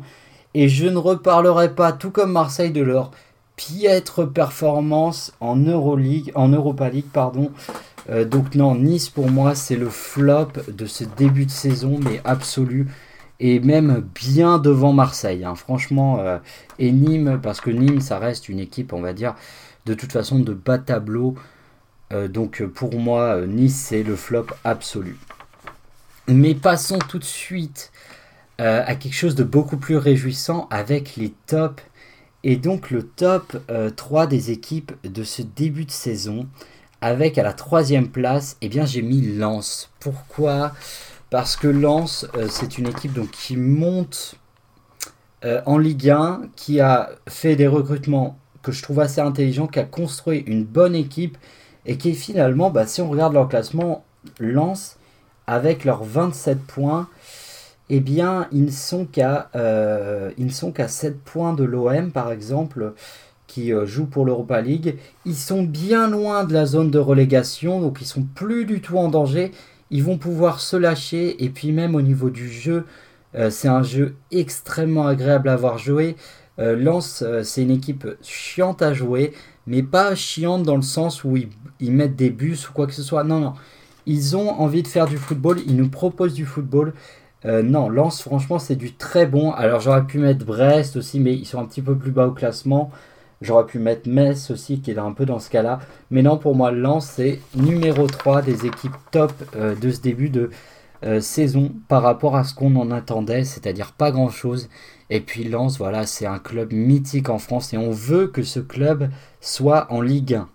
Et 0.54 0.68
je 0.68 0.88
ne 0.88 0.98
reparlerai 0.98 1.76
pas, 1.76 1.92
tout 1.92 2.12
comme 2.12 2.32
Marseille, 2.32 2.72
de 2.72 2.82
leur 2.82 3.12
piètre 3.56 4.32
performance 4.32 5.34
en 5.42 5.58
Euroleague, 5.58 6.32
en 6.36 6.48
Europa 6.50 6.90
League, 6.90 7.10
pardon. 7.12 7.52
Euh, 8.10 8.24
donc 8.24 8.56
non, 8.56 8.76
Nice 8.76 9.10
pour 9.10 9.30
moi 9.30 9.54
c'est 9.54 9.76
le 9.76 9.90
flop 9.90 10.48
de 10.70 10.86
ce 10.86 11.04
début 11.04 11.46
de 11.46 11.52
saison, 11.52 12.00
mais 12.02 12.22
absolu. 12.24 12.88
Et 13.42 13.60
même 13.60 14.06
bien 14.16 14.60
devant 14.60 14.94
Marseille, 14.94 15.44
hein. 15.44 15.56
franchement. 15.56 16.20
Euh, 16.20 16.38
et 16.80 16.92
Nîmes, 16.92 17.40
parce 17.44 17.62
que 17.62 17.70
Nîmes 17.70 18.02
ça 18.02 18.18
reste 18.18 18.50
une 18.50 18.60
équipe, 18.60 18.94
on 18.94 19.02
va 19.02 19.14
dire, 19.14 19.36
de 19.86 19.94
toute 19.94 20.12
façon 20.14 20.40
de 20.40 20.54
bas 20.54 20.78
tableau. 20.78 21.36
Euh, 22.14 22.28
donc 22.30 22.64
pour 22.64 22.96
moi, 22.98 23.46
Nice 23.46 23.76
c'est 23.76 24.04
le 24.04 24.16
flop 24.16 24.48
absolu. 24.64 25.18
Mais 26.30 26.56
passons 26.56 27.00
tout 27.00 27.20
de 27.20 27.24
suite 27.24 27.92
à 28.58 28.96
quelque 28.96 29.14
chose 29.14 29.36
de 29.36 29.44
beaucoup 29.44 29.78
plus 29.78 29.98
réjouissant 29.98 30.68
avec 30.70 31.16
les 31.16 31.34
tops. 31.48 31.82
Et 32.44 32.58
donc 32.58 32.92
le 32.92 33.04
top 33.04 33.58
3 33.96 34.28
des 34.28 34.52
équipes 34.52 34.92
de 35.04 35.24
ce 35.24 35.42
début 35.42 35.86
de 35.86 35.92
saison 35.92 36.48
avec 37.02 37.38
à 37.38 37.44
la 37.44 37.54
troisième 37.54 38.10
place, 38.10 38.58
eh 38.62 38.70
bien 38.70 38.86
j'ai 38.86 39.02
mis 39.02 39.22
Lens. 39.22 39.90
Pourquoi? 40.00 40.74
Parce 41.30 41.56
que 41.56 41.68
Lens, 41.68 42.28
euh, 42.36 42.48
c'est 42.50 42.78
une 42.78 42.88
équipe 42.88 43.14
donc, 43.14 43.32
qui 43.32 43.56
monte 43.56 44.36
euh, 45.46 45.62
en 45.66 45.78
Ligue 45.78 46.10
1, 46.10 46.50
qui 46.56 46.80
a 46.80 47.12
fait 47.28 47.56
des 47.56 47.68
recrutements 47.68 48.38
que 48.62 48.72
je 48.72 48.84
trouve 48.84 49.00
assez 49.00 49.22
intelligents, 49.22 49.68
qui 49.68 49.80
a 49.80 49.86
construit 49.86 50.40
une 50.48 50.66
bonne 50.66 50.96
équipe 50.96 51.38
et 51.86 51.98
qui 51.98 52.14
finalement, 52.14 52.70
bah, 52.70 52.86
si 52.86 53.02
on 53.02 53.10
regarde 53.10 53.34
leur 53.34 53.48
classement, 53.48 54.04
Lens, 54.40 54.98
avec 55.50 55.86
leurs 55.86 56.04
27 56.04 56.60
points, 56.60 57.08
eh 57.90 58.00
bien, 58.00 58.48
ils 58.52 58.66
ne 58.66 58.72
sont 58.72 59.06
qu'à 59.06 59.50
euh, 59.56 60.32
7 60.88 61.20
points 61.22 61.54
de 61.54 61.64
l'OM, 61.64 62.12
par 62.12 62.32
exemple 62.32 62.94
qui 63.50 63.74
euh, 63.74 63.86
jouent 63.86 64.06
pour 64.06 64.26
l'Europa 64.26 64.62
League. 64.62 64.96
Ils 65.26 65.36
sont 65.36 65.64
bien 65.64 66.08
loin 66.08 66.46
de 66.46 66.54
la 66.54 66.66
zone 66.66 66.92
de 66.92 67.00
relégation, 67.00 67.82
donc 67.82 67.98
ils 68.00 68.06
sont 68.06 68.24
plus 68.24 68.64
du 68.66 68.80
tout 68.80 68.98
en 68.98 69.10
danger. 69.10 69.52
Ils 69.92 70.04
vont 70.04 70.18
pouvoir 70.18 70.62
se 70.62 70.78
lâcher, 70.78 71.44
et 71.44 71.50
puis 71.50 71.72
même 71.74 71.96
au 71.96 72.02
niveau 72.02 72.30
du 72.30 72.48
jeu, 72.50 72.86
euh, 73.36 73.50
c'est 73.50 73.68
un 73.68 73.84
jeu 73.84 74.16
extrêmement 74.32 75.08
agréable 75.08 75.50
à 75.50 75.54
avoir 75.54 75.78
joué. 75.78 76.16
Euh, 76.60 76.76
Lens, 76.76 77.24
c'est 77.44 77.64
une 77.64 77.72
équipe 77.72 78.08
chiante 78.22 78.82
à 78.82 78.94
jouer, 78.94 79.34
mais 79.66 79.82
pas 79.82 80.14
chiante 80.16 80.64
dans 80.64 80.76
le 80.76 80.82
sens 80.84 81.24
où 81.24 81.36
ils, 81.36 81.92
mettent 81.92 82.16
des 82.16 82.30
bus 82.30 82.70
ou 82.70 82.74
quoi 82.74 82.86
que 82.86 82.94
ce 82.94 83.04
soit. 83.04 83.24
Non, 83.24 83.40
non. 83.40 83.54
Ils 84.06 84.36
ont 84.36 84.50
envie 84.50 84.84
de 84.84 84.88
faire 84.88 85.08
du 85.08 85.18
football, 85.18 85.60
ils 85.66 85.76
nous 85.76 85.90
proposent 85.90 86.34
du 86.34 86.46
football. 86.46 86.94
non, 87.46 87.90
Lens, 87.90 88.22
franchement, 88.22 88.60
c'est 88.60 88.76
du 88.76 88.94
très 88.94 89.26
bon. 89.26 89.52
Alors 89.52 89.80
j'aurais 89.80 90.06
pu 90.06 90.20
mettre 90.20 90.46
Brest 90.46 90.98
aussi, 90.98 91.20
mais 91.20 91.34
ils 91.34 91.46
sont 91.46 91.60
un 91.60 91.66
petit 91.66 91.82
peu 91.82 91.96
plus 91.96 92.12
bas 92.12 92.28
au 92.28 92.32
classement. 92.32 92.92
J'aurais 93.42 93.66
pu 93.66 93.80
mettre 93.80 94.10
Metz 94.10 94.52
aussi, 94.52 94.82
qui 94.82 94.92
est 94.92 94.98
un 94.98 95.14
peu 95.14 95.26
dans 95.26 95.40
ce 95.40 95.50
cas-là. 95.50 95.80
Mais 96.12 96.22
non, 96.22 96.38
pour 96.38 96.56
moi, 96.56 96.72
Lens, 96.72 97.06
c'est 97.16 97.40
numéro 97.56 98.06
3 98.06 98.42
des 98.42 98.66
équipes 98.66 98.96
top 99.12 99.32
euh, 99.56 99.76
de 99.76 99.92
ce 99.92 100.02
début 100.02 100.30
de 100.30 100.50
euh, 101.06 101.22
saison 101.22 101.72
par 101.88 102.04
rapport 102.04 102.36
à 102.36 102.44
ce 102.44 102.54
qu'on 102.54 102.76
en 102.76 102.92
attendait, 102.92 103.46
c'est-à-dire 103.46 103.94
pas 103.94 104.12
grand-chose. 104.12 104.68
Et 105.10 105.22
puis 105.22 105.46
Lens, 105.46 105.78
voilà, 105.78 106.06
c'est 106.06 106.26
un 106.26 106.40
club 106.40 106.74
mythique 106.74 107.30
en 107.30 107.40
France 107.40 107.74
et 107.74 107.78
on 107.78 107.92
veut 107.92 108.28
que 108.28 108.44
ce 108.44 108.60
club 108.60 109.10
soit 109.40 109.88
en 109.90 110.02
Ligue 110.02 110.36
1. 110.36 110.50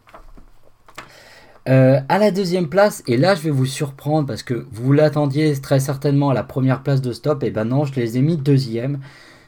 Euh, 1.67 2.01
à 2.11 2.19
la 2.19 2.31
deuxième 2.31 2.69
place, 2.69 3.03
et 3.07 3.17
là 3.17 3.35
je 3.35 3.41
vais 3.41 3.51
vous 3.51 3.65
surprendre 3.65 4.27
parce 4.27 4.43
que 4.43 4.67
vous 4.71 4.93
l'attendiez 4.93 5.59
très 5.61 5.81
certainement 5.81 6.29
à 6.29 6.35
la 6.35 6.43
première 6.43 6.83
place 6.83 7.01
de 7.01 7.13
stop, 7.13 7.43
et 7.43 7.51
ben 7.51 7.65
non, 7.65 7.87
je 7.87 7.95
les 7.95 8.19
ai 8.19 8.21
mis 8.21 8.37
deuxième. 8.37 9.01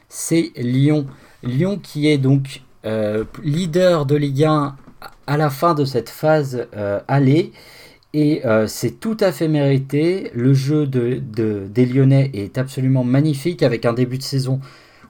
C'est 0.09 0.51
Lyon. 0.57 1.05
Lyon 1.43 1.79
qui 1.81 2.07
est 2.07 2.17
donc 2.17 2.63
euh, 2.85 3.23
leader 3.43 4.05
de 4.05 4.15
Ligue 4.15 4.45
1 4.45 4.75
à 5.27 5.37
la 5.37 5.49
fin 5.51 5.75
de 5.75 5.85
cette 5.85 6.09
phase 6.09 6.67
euh, 6.75 6.99
aller. 7.07 7.51
Et 8.13 8.41
c'est 8.65 8.99
tout 8.99 9.17
à 9.19 9.31
fait 9.31 9.47
mérité. 9.47 10.31
Le 10.33 10.51
jeu 10.51 10.87
de, 10.87 11.21
des 11.67 11.85
Lyonnais 11.85 12.31
est 12.33 12.57
absolument 12.57 13.03
magnifique 13.03 13.61
avec 13.61 13.85
un 13.85 13.93
début 13.93 14.17
de 14.17 14.23
saison 14.23 14.59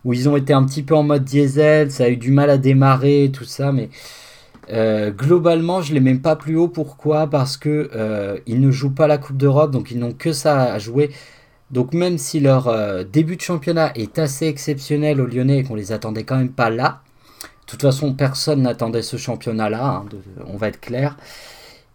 où 0.04 0.14
ils 0.14 0.28
ont 0.30 0.36
été 0.36 0.54
un 0.54 0.66
petit 0.66 0.84
peu 0.84 0.96
en 0.96 1.04
mode 1.04 1.24
diesel, 1.24 1.92
ça 1.92 2.06
a 2.06 2.10
eu 2.10 2.18
du 2.18 2.32
mal 2.32 2.50
à 2.50 2.58
démarrer, 2.58 3.30
tout 3.34 3.44
ça, 3.44 3.72
mais 3.72 3.90
euh, 4.70 5.12
globalement, 5.12 5.82
je 5.82 5.94
les 5.94 6.00
mets 6.00 6.16
pas 6.16 6.36
plus 6.36 6.58
haut. 6.58 6.68
Pourquoi? 6.68 7.28
Parce 7.28 7.58
que 7.58 7.90
euh, 7.96 8.38
ils 8.46 8.60
ne 8.60 8.72
jouent 8.72 8.94
pas 8.94 9.08
la 9.08 9.18
Coupe 9.18 9.38
d'Europe, 9.38 9.72
donc 9.72 9.92
ils 9.92 10.00
n'ont 10.00 10.14
que 10.14 10.34
ça 10.34 10.74
à 10.74 10.80
jouer. 10.80 11.12
Donc 11.72 11.94
même 11.94 12.18
si 12.18 12.40
leur 12.40 12.68
euh, 12.68 13.04
début 13.04 13.36
de 13.36 13.42
championnat 13.42 13.92
est 13.96 14.20
assez 14.20 14.48
exceptionnel 14.48 15.20
aux 15.20 15.26
Lyonnais 15.26 15.60
et 15.60 15.64
qu'on 15.64 15.76
les 15.76 15.92
attendait 15.92 16.24
quand 16.24 16.38
même 16.38 16.52
pas 16.52 16.70
là, 16.70 17.02
de 17.42 17.72
toute 17.72 17.82
façon 17.82 18.14
personne 18.14 18.62
n'attendait 18.62 19.02
ce 19.02 19.18
championnat-là, 19.18 19.86
hein, 19.86 20.06
on 20.48 20.58
va 20.58 20.70
être 20.70 20.80
clair. 20.80 21.18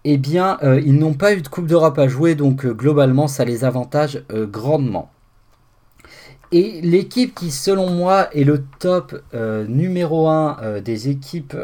Eh 0.04 0.18
bien, 0.18 0.58
ils 0.84 0.96
n'ont 0.98 1.14
pas 1.14 1.32
eu 1.32 1.42
de 1.42 1.48
Coupe 1.48 1.68
d'Europe 1.68 1.96
à 1.96 2.08
jouer, 2.08 2.34
donc 2.34 2.66
globalement, 2.66 3.28
ça 3.28 3.44
les 3.44 3.64
avantage 3.64 4.24
grandement. 4.28 5.12
Et 6.50 6.80
l'équipe 6.82 7.36
qui, 7.36 7.52
selon 7.52 7.88
moi, 7.88 8.28
est 8.34 8.42
le 8.42 8.64
top 8.80 9.22
numéro 9.68 10.26
1 10.26 10.80
des 10.80 11.08
équipes 11.08 11.56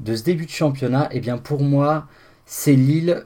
de 0.00 0.14
ce 0.14 0.22
début 0.22 0.46
de 0.46 0.50
championnat, 0.50 1.08
eh 1.12 1.20
bien 1.20 1.38
pour 1.38 1.62
moi, 1.62 2.06
c'est 2.44 2.74
Lille, 2.74 3.24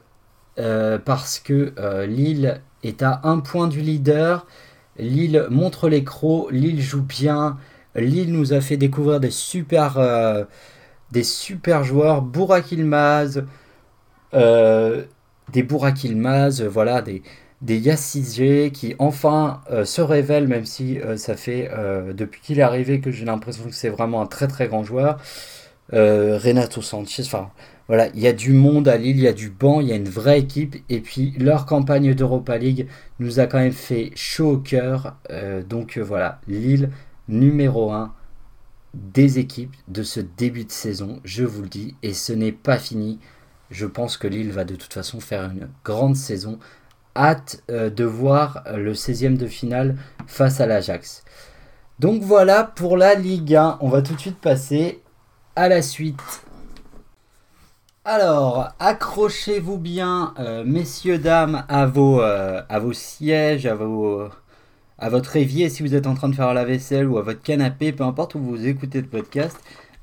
euh, 0.59 0.97
parce 0.97 1.39
que 1.39 1.73
euh, 1.79 2.05
Lille 2.05 2.61
est 2.83 3.03
à 3.03 3.21
un 3.23 3.39
point 3.39 3.67
du 3.67 3.81
leader. 3.81 4.45
Lille 4.97 5.47
montre 5.49 5.89
les 5.89 6.03
crocs, 6.03 6.51
Lille 6.51 6.81
joue 6.81 7.03
bien. 7.03 7.57
Lille 7.95 8.31
nous 8.31 8.53
a 8.53 8.61
fait 8.61 8.77
découvrir 8.77 9.19
des 9.19 9.31
super, 9.31 9.97
euh, 9.97 10.43
des 11.11 11.23
super 11.23 11.83
joueurs, 11.83 12.21
Bourak 12.21 12.71
Ilmaz, 12.71 13.43
des 14.33 15.63
Bourak 15.63 16.03
Ilmaz, 16.03 16.61
voilà, 16.63 17.01
des, 17.01 17.21
des 17.61 17.81
qui 18.71 18.95
enfin 18.99 19.61
se 19.83 20.01
révèlent, 20.01 20.47
même 20.47 20.65
si 20.65 20.99
ça 21.17 21.35
fait 21.35 21.69
depuis 22.13 22.39
qu'il 22.41 22.59
est 22.59 22.63
arrivé 22.63 23.01
que 23.01 23.11
j'ai 23.11 23.25
l'impression 23.25 23.65
que 23.65 23.75
c'est 23.75 23.89
vraiment 23.89 24.21
un 24.21 24.25
très 24.25 24.47
très 24.47 24.67
grand 24.67 24.83
joueur. 24.83 25.19
Euh, 25.93 26.39
Renato 26.41 26.81
Sanchez, 26.81 27.23
enfin 27.25 27.51
voilà, 27.87 28.07
il 28.13 28.21
y 28.21 28.27
a 28.27 28.33
du 28.33 28.53
monde 28.53 28.87
à 28.87 28.95
Lille, 28.95 29.17
il 29.17 29.23
y 29.23 29.27
a 29.27 29.33
du 29.33 29.49
banc, 29.49 29.81
il 29.81 29.87
y 29.87 29.91
a 29.91 29.95
une 29.95 30.07
vraie 30.07 30.39
équipe, 30.39 30.77
et 30.87 31.01
puis 31.01 31.33
leur 31.37 31.65
campagne 31.65 32.13
d'Europa 32.13 32.57
League 32.57 32.87
nous 33.19 33.41
a 33.41 33.47
quand 33.47 33.59
même 33.59 33.73
fait 33.73 34.11
chaud 34.15 34.51
au 34.51 34.57
cœur, 34.57 35.17
euh, 35.29 35.61
donc 35.63 35.97
euh, 35.97 36.01
voilà, 36.01 36.39
Lille 36.47 36.89
numéro 37.27 37.91
1 37.91 38.13
des 38.93 39.39
équipes 39.39 39.75
de 39.89 40.03
ce 40.03 40.21
début 40.21 40.63
de 40.63 40.71
saison, 40.71 41.19
je 41.25 41.43
vous 41.43 41.63
le 41.63 41.69
dis, 41.69 41.95
et 42.03 42.13
ce 42.13 42.31
n'est 42.31 42.51
pas 42.53 42.77
fini, 42.77 43.19
je 43.69 43.85
pense 43.85 44.15
que 44.15 44.27
Lille 44.27 44.51
va 44.51 44.63
de 44.63 44.75
toute 44.75 44.93
façon 44.93 45.19
faire 45.19 45.43
une 45.51 45.67
grande 45.83 46.15
saison, 46.15 46.57
hâte 47.15 47.63
de 47.69 48.03
voir 48.03 48.63
le 48.73 48.93
16e 48.93 49.35
de 49.35 49.47
finale 49.47 49.97
face 50.27 50.61
à 50.61 50.65
l'Ajax. 50.65 51.23
Donc 51.99 52.21
voilà 52.21 52.63
pour 52.63 52.97
la 52.97 53.15
Ligue 53.15 53.55
1, 53.55 53.77
on 53.81 53.89
va 53.89 54.01
tout 54.01 54.15
de 54.15 54.19
suite 54.19 54.39
passer 54.39 55.00
à 55.61 55.69
la 55.69 55.83
suite. 55.83 56.41
Alors, 58.03 58.69
accrochez-vous 58.79 59.77
bien, 59.77 60.33
euh, 60.39 60.63
messieurs, 60.65 61.19
dames, 61.19 61.65
à 61.69 61.85
vos, 61.85 62.19
euh, 62.19 62.63
vos 62.79 62.93
sièges, 62.93 63.67
à, 63.67 63.75
vos, 63.75 64.27
à 64.97 65.09
votre 65.09 65.35
évier 65.35 65.69
si 65.69 65.83
vous 65.83 65.93
êtes 65.93 66.07
en 66.07 66.15
train 66.15 66.29
de 66.29 66.35
faire 66.35 66.55
la 66.55 66.65
vaisselle 66.65 67.07
ou 67.07 67.19
à 67.19 67.21
votre 67.21 67.43
canapé, 67.43 67.91
peu 67.91 68.03
importe 68.03 68.33
où 68.33 68.39
vous 68.39 68.65
écoutez 68.65 69.01
le 69.01 69.07
podcast. 69.07 69.55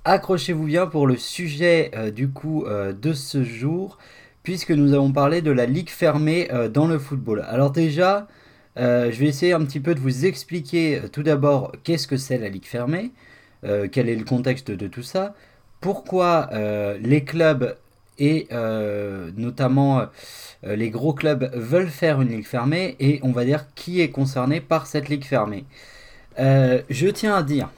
Accrochez-vous 0.04 0.66
bien 0.66 0.86
pour 0.86 1.08
le 1.08 1.16
sujet 1.16 1.90
euh, 1.96 2.12
du 2.12 2.28
coup 2.28 2.64
de 2.64 3.12
ce 3.12 3.42
jour, 3.42 3.98
puisque 4.44 4.70
nous 4.70 4.92
avons 4.94 5.10
parlé 5.10 5.42
de 5.42 5.50
la 5.50 5.66
ligue 5.66 5.90
fermée 5.90 6.48
dans 6.72 6.86
le 6.86 7.00
football. 7.00 7.44
Alors 7.48 7.72
déjà, 7.72 8.28
je 8.76 9.10
vais 9.10 9.26
essayer 9.26 9.54
un 9.54 9.64
petit 9.64 9.80
peu 9.80 9.96
de 9.96 10.00
vous 10.00 10.24
expliquer 10.24 11.02
tout 11.12 11.24
d'abord 11.24 11.72
qu'est-ce 11.82 12.06
que 12.06 12.16
c'est 12.16 12.38
la 12.38 12.48
ligue 12.48 12.64
fermée. 12.64 13.10
Euh, 13.64 13.88
quel 13.90 14.08
est 14.08 14.14
le 14.14 14.24
contexte 14.24 14.70
de 14.70 14.86
tout 14.86 15.02
ça, 15.02 15.34
pourquoi 15.80 16.48
euh, 16.52 16.96
les 17.00 17.24
clubs 17.24 17.76
et 18.20 18.48
euh, 18.52 19.30
notamment 19.36 20.06
les 20.64 20.90
gros 20.90 21.12
clubs 21.12 21.52
veulent 21.54 21.88
faire 21.88 22.20
une 22.20 22.30
ligue 22.30 22.46
fermée 22.46 22.96
et 22.98 23.20
on 23.22 23.30
va 23.30 23.44
dire 23.44 23.66
qui 23.76 24.00
est 24.00 24.10
concerné 24.10 24.60
par 24.60 24.86
cette 24.86 25.08
ligue 25.08 25.24
fermée? 25.24 25.64
je 26.36 27.08
tiens 27.08 27.34
à 27.34 27.42
dire, 27.42 27.68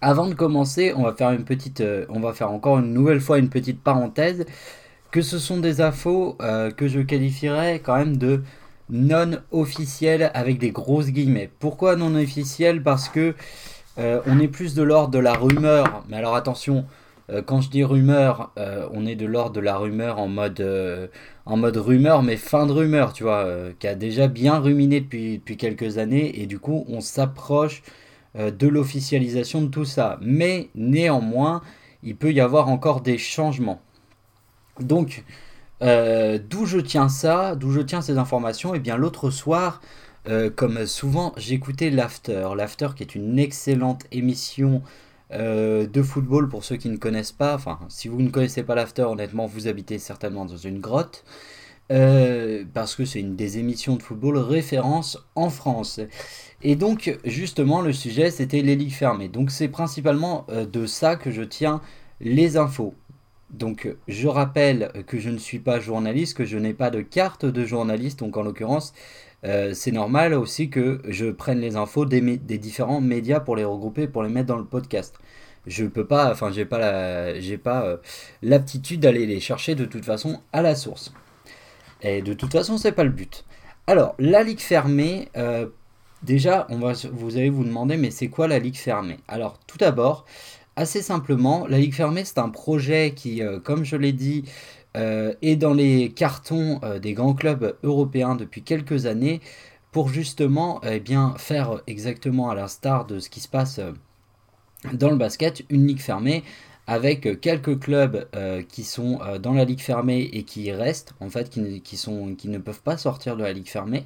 avant 0.00 0.26
de 0.26 0.34
commencer, 0.34 0.94
on 0.96 1.02
va 1.02 1.12
faire 1.12 1.30
une 1.30 1.44
petite, 1.44 1.82
on 2.08 2.20
va 2.20 2.32
faire 2.32 2.50
encore 2.50 2.78
une 2.78 2.92
nouvelle 2.92 3.20
fois 3.20 3.38
une 3.38 3.50
petite 3.50 3.82
parenthèse, 3.82 4.46
que 5.10 5.20
ce 5.20 5.38
sont 5.38 5.58
des 5.58 5.82
infos 5.82 6.38
que 6.76 6.88
je 6.88 7.00
qualifierais 7.00 7.80
quand 7.84 7.96
même 7.96 8.16
de 8.16 8.42
non 8.90 9.38
officielles 9.52 10.30
avec 10.34 10.58
des 10.58 10.70
grosses 10.70 11.08
guillemets. 11.08 11.50
Pourquoi 11.58 11.96
non 11.96 12.14
officielles? 12.14 12.82
Parce 12.82 13.08
que 13.08 13.34
euh, 13.98 14.20
on 14.26 14.38
est 14.38 14.48
plus 14.48 14.74
de 14.74 14.82
l'ordre 14.82 15.10
de 15.10 15.18
la 15.18 15.34
rumeur, 15.34 16.04
mais 16.08 16.16
alors 16.16 16.36
attention, 16.36 16.86
euh, 17.30 17.42
quand 17.42 17.60
je 17.60 17.70
dis 17.70 17.84
rumeur, 17.84 18.52
euh, 18.58 18.88
on 18.92 19.04
est 19.04 19.16
de 19.16 19.26
l'ordre 19.26 19.52
de 19.52 19.60
la 19.60 19.76
rumeur 19.76 20.18
en 20.18 20.28
mode, 20.28 20.64
en 21.46 21.56
mode 21.56 21.76
rumeur, 21.76 22.22
mais 22.22 22.36
fin 22.36 22.66
de 22.66 22.72
rumeur, 22.72 23.12
tu 23.12 23.24
vois, 23.24 23.46
qui 23.78 23.86
a 23.86 23.94
déjà 23.94 24.28
bien 24.28 24.58
ruminé 24.58 25.00
depuis, 25.00 25.56
quelques 25.56 25.98
années, 25.98 26.40
et 26.40 26.46
du 26.46 26.58
coup 26.58 26.84
on 26.88 27.00
s'approche 27.00 27.82
de 28.36 28.68
l'officialisation 28.68 29.62
de 29.62 29.68
tout 29.68 29.84
ça. 29.84 30.18
Mais 30.22 30.68
néanmoins, 30.76 31.62
il 32.04 32.16
peut 32.16 32.32
y 32.32 32.40
avoir 32.40 32.68
encore 32.68 33.00
des 33.00 33.18
changements. 33.18 33.82
Donc, 34.78 35.24
d'où 35.80 36.66
je 36.66 36.78
tiens 36.78 37.08
ça, 37.08 37.56
d'où 37.56 37.72
je 37.72 37.80
tiens 37.80 38.02
ces 38.02 38.18
informations, 38.18 38.74
eh 38.74 38.78
bien 38.78 38.96
l'autre 38.96 39.30
soir, 39.30 39.80
euh, 40.28 40.50
comme 40.50 40.86
souvent, 40.86 41.32
j'écoutais 41.36 41.90
l'After. 41.90 42.48
L'After 42.56 42.88
qui 42.94 43.02
est 43.02 43.14
une 43.14 43.38
excellente 43.38 44.04
émission 44.12 44.82
euh, 45.32 45.86
de 45.86 46.02
football 46.02 46.48
pour 46.48 46.64
ceux 46.64 46.76
qui 46.76 46.88
ne 46.88 46.96
connaissent 46.96 47.32
pas. 47.32 47.54
Enfin, 47.54 47.78
si 47.88 48.08
vous 48.08 48.20
ne 48.20 48.30
connaissez 48.30 48.62
pas 48.62 48.74
l'After, 48.74 49.02
honnêtement, 49.02 49.46
vous 49.46 49.68
habitez 49.68 49.98
certainement 49.98 50.44
dans 50.44 50.56
une 50.56 50.80
grotte. 50.80 51.24
Euh, 51.90 52.64
parce 52.72 52.94
que 52.94 53.04
c'est 53.04 53.18
une 53.18 53.34
des 53.34 53.58
émissions 53.58 53.96
de 53.96 54.02
football 54.02 54.38
référence 54.38 55.18
en 55.34 55.50
France. 55.50 56.00
Et 56.62 56.76
donc, 56.76 57.18
justement, 57.24 57.80
le 57.80 57.92
sujet, 57.92 58.30
c'était 58.30 58.62
les 58.62 58.76
ligues 58.76 58.92
fermées. 58.92 59.28
Donc, 59.28 59.50
c'est 59.50 59.68
principalement 59.68 60.46
de 60.50 60.86
ça 60.86 61.16
que 61.16 61.32
je 61.32 61.42
tiens 61.42 61.80
les 62.20 62.56
infos. 62.56 62.94
Donc, 63.50 63.92
je 64.06 64.28
rappelle 64.28 64.92
que 65.08 65.18
je 65.18 65.30
ne 65.30 65.38
suis 65.38 65.58
pas 65.58 65.80
journaliste, 65.80 66.36
que 66.36 66.44
je 66.44 66.58
n'ai 66.58 66.74
pas 66.74 66.90
de 66.90 67.00
carte 67.00 67.44
de 67.44 67.64
journaliste. 67.64 68.20
Donc, 68.20 68.36
en 68.36 68.42
l'occurrence, 68.42 68.92
euh, 69.44 69.72
c'est 69.74 69.92
normal 69.92 70.34
aussi 70.34 70.68
que 70.68 71.00
je 71.08 71.26
prenne 71.26 71.60
les 71.60 71.76
infos 71.76 72.04
des, 72.04 72.20
différents 72.38 73.00
médias 73.00 73.40
pour 73.40 73.56
les 73.56 73.64
regrouper, 73.64 74.06
pour 74.06 74.22
les 74.22 74.28
mettre 74.28 74.48
dans 74.48 74.58
le 74.58 74.64
podcast. 74.64 75.16
Je 75.66 75.84
peux 75.84 76.06
pas, 76.06 76.30
enfin, 76.30 76.50
j'ai 76.50 76.64
pas 76.64 77.38
j'ai 77.38 77.58
pas 77.58 77.84
euh, 77.84 77.96
l'aptitude 78.42 79.00
d'aller 79.00 79.26
les 79.26 79.40
chercher 79.40 79.74
de 79.74 79.84
toute 79.84 80.04
façon 80.04 80.40
à 80.52 80.62
la 80.62 80.74
source. 80.74 81.12
Et 82.02 82.22
de 82.22 82.32
toute 82.32 82.52
façon, 82.52 82.78
c'est 82.78 82.92
pas 82.92 83.04
le 83.04 83.10
but. 83.10 83.44
Alors, 83.86 84.14
la 84.18 84.42
ligue 84.42 84.60
fermée, 84.60 85.28
euh, 85.36 85.66
déjà, 86.22 86.66
on 86.70 86.78
va, 86.78 86.92
vous 87.12 87.36
allez 87.36 87.50
vous 87.50 87.64
demander, 87.64 87.96
mais 87.96 88.10
c'est 88.10 88.28
quoi 88.28 88.48
la 88.48 88.58
ligue 88.58 88.76
fermée? 88.76 89.18
Alors, 89.28 89.58
tout 89.66 89.76
d'abord, 89.78 90.24
assez 90.76 91.02
simplement, 91.02 91.66
la 91.66 91.78
ligue 91.78 91.94
fermée, 91.94 92.24
c'est 92.24 92.38
un 92.38 92.48
projet 92.48 93.12
qui, 93.14 93.42
comme 93.64 93.84
je 93.84 93.96
l'ai 93.96 94.12
dit, 94.12 94.44
euh, 94.96 95.34
et 95.40 95.56
dans 95.56 95.72
les 95.72 96.10
cartons 96.10 96.80
euh, 96.82 96.98
des 96.98 97.12
grands 97.12 97.34
clubs 97.34 97.76
européens 97.84 98.34
depuis 98.34 98.62
quelques 98.62 99.06
années 99.06 99.40
pour 99.92 100.08
justement 100.08 100.80
eh 100.84 101.00
bien, 101.00 101.34
faire 101.38 101.80
exactement 101.86 102.50
à 102.50 102.54
l'instar 102.54 103.06
de 103.06 103.20
ce 103.20 103.30
qui 103.30 103.40
se 103.40 103.48
passe 103.48 103.78
euh, 103.78 103.92
dans 104.92 105.10
le 105.10 105.16
basket, 105.16 105.62
une 105.68 105.86
ligue 105.86 106.00
fermée 106.00 106.42
avec 106.86 107.40
quelques 107.40 107.78
clubs 107.78 108.28
qui 108.68 108.82
sont 108.82 109.20
dans 109.40 109.52
la 109.52 109.64
ligue 109.64 109.80
fermée 109.80 110.28
et 110.32 110.42
qui 110.42 110.62
y 110.62 110.72
restent, 110.72 111.14
en 111.20 111.30
fait, 111.30 111.48
qui, 111.48 111.82
qui, 111.82 111.96
sont, 111.96 112.34
qui 112.34 112.48
ne 112.48 112.58
peuvent 112.58 112.80
pas 112.80 112.96
sortir 112.96 113.36
de 113.36 113.44
la 113.44 113.52
ligue 113.52 113.68
fermée, 113.68 114.04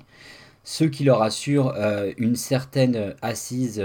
ce 0.64 0.85
qui 0.85 1.05
leur 1.05 1.23
assure 1.23 1.73
une 2.18 2.37
certaine 2.37 3.14
assise 3.23 3.83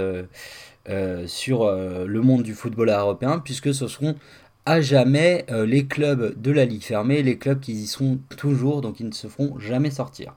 sur 1.26 1.72
le 1.72 2.20
monde 2.20 2.42
du 2.42 2.52
football 2.52 2.90
européen, 2.90 3.38
puisque 3.38 3.72
ce 3.72 3.88
seront 3.88 4.16
à 4.66 4.80
jamais 4.80 5.46
les 5.50 5.86
clubs 5.86 6.40
de 6.40 6.50
la 6.50 6.64
Ligue 6.64 6.82
fermée, 6.82 7.22
les 7.22 7.38
clubs 7.38 7.60
qui 7.60 7.72
y 7.72 7.86
seront 7.86 8.18
toujours, 8.36 8.80
donc 8.80 9.00
ils 9.00 9.06
ne 9.06 9.12
se 9.12 9.26
feront 9.26 9.58
jamais 9.58 9.90
sortir. 9.90 10.34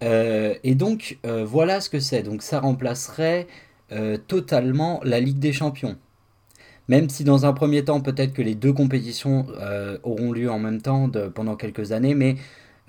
et 0.00 0.74
donc 0.74 1.18
voilà 1.24 1.80
ce 1.80 1.88
que 1.88 2.00
c'est. 2.00 2.22
Donc 2.22 2.42
ça 2.42 2.60
remplacerait 2.60 3.46
totalement 4.26 5.00
la 5.04 5.20
Ligue 5.20 5.38
des 5.38 5.52
Champions. 5.52 5.96
Même 6.88 7.08
si 7.08 7.24
dans 7.24 7.46
un 7.46 7.52
premier 7.52 7.84
temps, 7.84 8.00
peut-être 8.00 8.32
que 8.32 8.42
les 8.42 8.54
deux 8.54 8.72
compétitions 8.72 9.46
euh, 9.60 9.98
auront 10.02 10.32
lieu 10.32 10.50
en 10.50 10.58
même 10.58 10.82
temps 10.82 11.10
pendant 11.34 11.56
quelques 11.56 11.92
années, 11.92 12.14
mais 12.14 12.36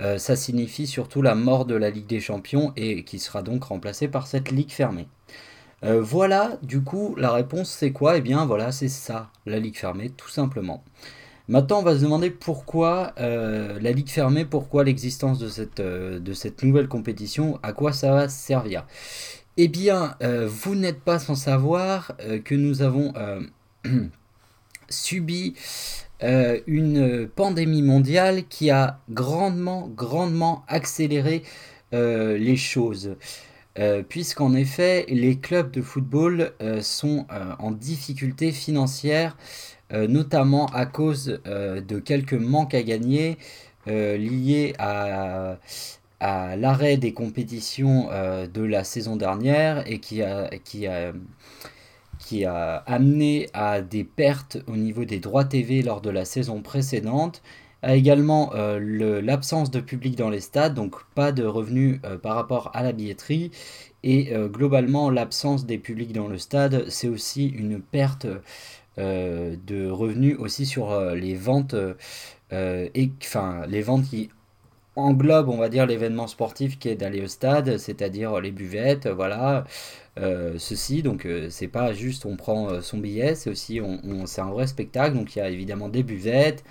euh, 0.02 0.18
ça 0.18 0.36
signifie 0.36 0.88
surtout 0.88 1.22
la 1.22 1.36
mort 1.36 1.66
de 1.66 1.76
la 1.76 1.90
Ligue 1.90 2.08
des 2.08 2.20
Champions 2.20 2.74
et 2.76 3.04
qui 3.04 3.20
sera 3.20 3.44
donc 3.44 3.66
remplacée 3.66 4.08
par 4.08 4.26
cette 4.28 4.52
Ligue 4.52 4.72
fermée. 4.72 5.08
Euh, 5.84 6.02
voilà, 6.02 6.58
du 6.64 6.82
coup, 6.82 7.16
la 7.18 7.32
réponse 7.32 7.70
c'est 7.70 7.92
quoi? 7.92 8.18
Eh 8.18 8.22
bien 8.22 8.46
voilà, 8.46 8.72
c'est 8.72 8.88
ça, 8.88 9.30
la 9.46 9.60
Ligue 9.60 9.78
fermée, 9.78 10.10
tout 10.10 10.30
simplement. 10.30 10.84
Maintenant, 11.50 11.80
on 11.80 11.84
va 11.84 11.96
se 11.96 12.02
demander 12.02 12.30
pourquoi 12.30 13.14
la 13.18 13.92
Ligue 13.92 14.10
fermée, 14.10 14.46
pourquoi 14.46 14.86
l'existence 14.86 15.40
de 15.40 15.50
cette, 15.50 15.82
de 15.82 16.34
cette 16.34 16.64
nouvelle 16.64 16.88
compétition, 16.88 17.60
à 17.64 17.74
quoi 17.74 17.92
ça 17.92 18.12
va 18.14 18.30
servir? 18.30 18.86
Eh 19.58 19.68
bien, 19.68 20.16
vous 20.48 20.76
n'êtes 20.76 21.02
pas 21.02 21.20
sans 21.20 21.36
savoir 21.36 22.16
que 22.46 22.56
nous 22.56 22.82
avons 22.82 23.12
subi 24.90 25.56
euh, 26.24 26.60
une 26.68 27.28
pandémie 27.28 27.82
mondiale 27.82 28.44
qui 28.48 28.70
a 28.70 29.00
grandement, 29.10 29.90
grandement 29.94 30.64
accéléré 30.68 31.44
euh, 31.94 32.38
les 32.38 32.56
choses. 32.56 33.16
Euh, 33.80 34.04
puisqu'en 34.08 34.54
effet, 34.54 35.06
les 35.10 35.38
clubs 35.40 35.72
de 35.72 35.82
football 35.82 36.54
sont 36.82 37.26
en 37.60 37.72
difficulté 37.72 38.52
financière, 38.52 39.36
notamment 39.92 40.68
à 40.68 40.86
cause 40.86 41.40
de 41.46 42.00
quelques 42.00 42.34
manques 42.34 42.74
à 42.74 42.84
gagner 42.84 43.38
liés 43.88 44.74
à, 44.80 45.58
l'arrêt 46.22 46.98
des 46.98 47.14
compétitions 47.14 48.10
de 48.54 48.64
la 48.64 48.84
saison 48.84 49.16
dernière 49.16 49.84
et 49.90 50.00
qui 50.00 50.22
a 50.22 50.50
amené 52.86 53.50
à 53.54 53.82
des 53.82 54.04
pertes 54.04 54.58
au 54.68 54.78
niveau 54.78 55.06
des 55.06 55.20
droits 55.20 55.46
TV 55.46 55.82
lors 55.82 56.02
de 56.02 56.10
la 56.10 56.26
saison 56.26 56.62
précédente, 56.62 57.42
a 57.84 57.96
également 57.96 58.52
euh, 58.56 59.22
l'absence 59.22 59.70
de 59.70 59.82
public 59.82 60.16
dans 60.16 60.30
les 60.30 60.40
stades, 60.40 60.74
donc 60.74 60.96
pas 61.16 61.32
de 61.32 61.44
revenus 61.44 62.00
euh, 62.06 62.18
par 62.18 62.36
rapport 62.36 62.72
à 62.74 62.82
la 62.82 62.94
billetterie, 62.94 63.52
et 64.04 64.34
euh, 64.34 64.48
globalement 64.48 65.10
l'absence 65.10 65.66
des 65.66 65.78
publics 65.78 66.14
dans 66.14 66.28
le 66.28 66.38
stade, 66.38 66.86
c'est 66.90 67.10
aussi 67.10 67.48
une 67.48 67.82
perte 67.82 68.26
de 68.98 69.90
revenus 69.90 70.38
aussi 70.38 70.68
sur 70.68 70.96
les 71.16 71.34
ventes, 71.34 71.76
et, 72.52 73.12
les 73.68 73.82
ventes 73.82 74.06
qui 74.06 74.30
englobent, 74.96 75.50
on 75.50 75.58
va 75.58 75.70
dire, 75.70 75.88
l'événement 75.88 76.28
sportif 76.28 76.78
qui 76.78 76.90
est 76.90 76.96
d'aller 76.96 77.24
au 77.24 77.28
stade, 77.28 77.78
c'est-à-dire 77.78 78.40
les 78.40 78.52
buvettes, 78.52 79.08
voilà, 79.08 79.66
ceci. 80.58 81.02
Donc 81.02 81.28
c'est 81.50 81.68
pas 81.68 81.94
juste 81.94 82.28
on 82.28 82.36
prend 82.36 82.82
son 82.82 83.00
billet, 83.00 83.34
c'est 83.34 83.50
aussi 83.50 83.82
on, 83.82 84.28
c'est 84.28 84.42
un 84.42 84.52
vrai 84.52 84.68
spectacle. 84.68 85.16
Donc 85.16 85.36
il 85.36 85.40
y 85.40 85.42
a 85.42 85.50
évidemment 85.50 85.90
des 85.90 86.04
buvettes, 86.04 86.64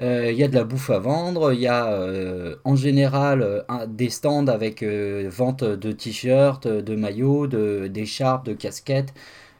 il 0.00 0.34
y 0.34 0.44
a 0.44 0.48
de 0.48 0.54
la 0.54 0.64
bouffe 0.64 0.90
à 0.90 0.98
vendre, 0.98 1.52
il 1.52 1.60
y 1.60 1.66
a 1.66 2.00
en 2.64 2.76
général 2.76 3.64
des 3.88 4.10
stands 4.10 4.46
avec 4.46 4.82
vente 4.84 5.64
de 5.64 5.92
t-shirts, 5.92 6.68
de 6.68 6.96
maillots, 6.96 7.46
de, 7.46 7.88
d'écharpes, 7.88 8.46
de 8.46 8.52
casquettes. 8.54 9.12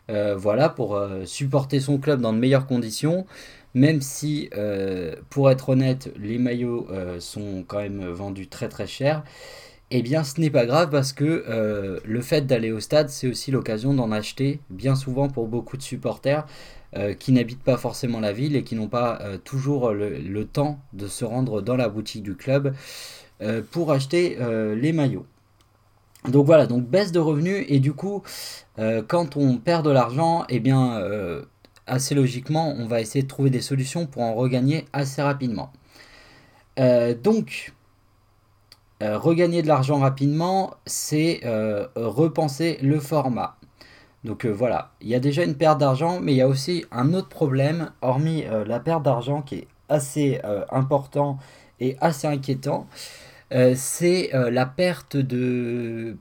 voilà, 0.08 0.68
pour 0.68 1.00
supporter 1.24 1.80
son 1.80 1.98
club 1.98 2.20
dans 2.20 2.32
de 2.32 2.38
meilleures 2.38 2.66
conditions. 2.66 3.26
Même 3.74 4.00
si, 4.00 4.48
pour 5.30 5.50
être 5.50 5.70
honnête, 5.70 6.12
les 6.20 6.38
maillots 6.38 6.86
sont 7.18 7.64
quand 7.66 7.78
même 7.78 8.06
vendus 8.06 8.46
très 8.48 8.68
très 8.68 8.86
cher 8.86 9.24
eh 9.90 10.02
bien 10.02 10.24
ce 10.24 10.40
n'est 10.40 10.50
pas 10.50 10.66
grave 10.66 10.90
parce 10.90 11.12
que 11.12 11.44
euh, 11.48 11.98
le 12.04 12.20
fait 12.20 12.42
d'aller 12.42 12.72
au 12.72 12.80
stade, 12.80 13.08
c'est 13.08 13.28
aussi 13.28 13.50
l'occasion 13.50 13.94
d'en 13.94 14.12
acheter, 14.12 14.60
bien 14.70 14.94
souvent 14.94 15.28
pour 15.28 15.48
beaucoup 15.48 15.76
de 15.76 15.82
supporters 15.82 16.46
euh, 16.96 17.14
qui 17.14 17.32
n'habitent 17.32 17.62
pas 17.62 17.76
forcément 17.76 18.20
la 18.20 18.32
ville 18.32 18.56
et 18.56 18.64
qui 18.64 18.74
n'ont 18.74 18.88
pas 18.88 19.18
euh, 19.20 19.38
toujours 19.38 19.90
le, 19.90 20.44
temps 20.44 20.78
de 20.92 21.06
se 21.06 21.24
rendre 21.24 21.60
dans 21.60 21.76
la 21.76 21.88
boutique 21.88 22.22
du 22.22 22.34
club 22.34 22.74
pour 23.70 23.92
acheter 23.92 24.36
les 24.74 24.92
maillots. 24.92 25.24
Donc 26.28 26.44
voilà, 26.44 26.66
donc 26.66 26.88
baisse 26.88 27.12
de 27.12 27.20
revenus 27.20 27.64
et 27.68 27.78
du 27.78 27.92
coup, 27.92 28.24
quand 29.06 29.36
on 29.36 29.58
perd 29.58 29.84
de 29.84 29.92
l'argent, 29.92 30.44
eh 30.48 30.58
bien 30.58 31.00
assez 31.86 32.16
logiquement, 32.16 32.74
on 32.76 32.86
va 32.86 33.00
essayer 33.00 33.22
de 33.22 33.28
trouver 33.28 33.50
des 33.50 33.60
solutions 33.60 34.06
pour 34.06 34.22
en 34.22 34.34
regagner 34.34 34.86
assez 34.92 35.22
rapidement. 35.22 35.70
donc, 37.22 37.72
euh, 39.00 39.16
regagner 39.16 39.62
de 39.62 39.68
l'argent 39.68 39.98
rapidement, 40.00 40.74
c'est 40.86 41.40
euh, 41.44 41.86
repenser 41.94 42.78
le 42.82 42.98
format. 42.98 43.57
Donc 44.24 44.44
euh, 44.44 44.50
voilà, 44.50 44.92
il 45.00 45.08
y 45.08 45.14
a 45.14 45.20
déjà 45.20 45.44
une 45.44 45.54
perte 45.54 45.78
d'argent, 45.78 46.20
mais 46.20 46.32
il 46.32 46.36
y 46.36 46.42
a 46.42 46.48
aussi 46.48 46.84
un 46.90 47.14
autre 47.14 47.28
problème, 47.28 47.90
hormis 48.02 48.44
la 48.66 48.80
perte 48.80 49.02
d'argent 49.02 49.42
qui 49.42 49.56
est 49.56 49.68
assez 49.88 50.40
important 50.70 51.38
et 51.80 51.96
assez 52.00 52.26
inquiétant, 52.26 52.86
c'est 53.74 54.30
la 54.32 54.66
perte 54.66 55.16
de 55.16 56.16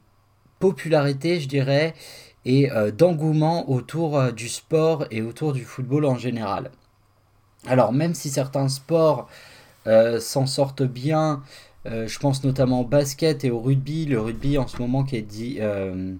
popularité, 0.60 1.40
je 1.40 1.50
dirais, 1.50 1.94
et 2.46 2.70
d'engouement 2.98 3.70
autour 3.70 4.32
du 4.32 4.48
sport 4.48 5.06
et 5.12 5.22
autour 5.22 5.52
du 5.52 5.66
football 5.66 6.06
en 6.06 6.16
général. 6.16 6.72
Alors 7.66 7.92
même 7.92 8.14
si 8.14 8.30
certains 8.30 8.70
sports 8.70 9.28
s'en 10.20 10.46
sortent 10.46 10.84
bien, 10.84 11.42
euh, 11.88 12.08
je 12.08 12.20
pense 12.20 12.44
notamment 12.44 12.82
au 12.82 12.86
basket 12.86 13.44
et 13.46 13.52
au 13.52 13.60
rugby. 13.60 14.06
Le 14.06 14.20
rugby 14.20 14.58
en 14.58 14.68
ce 14.68 14.78
moment 14.80 15.04
qui 15.04 15.16
est, 15.16 15.22
dit, 15.22 15.58
euh, 15.62 16.14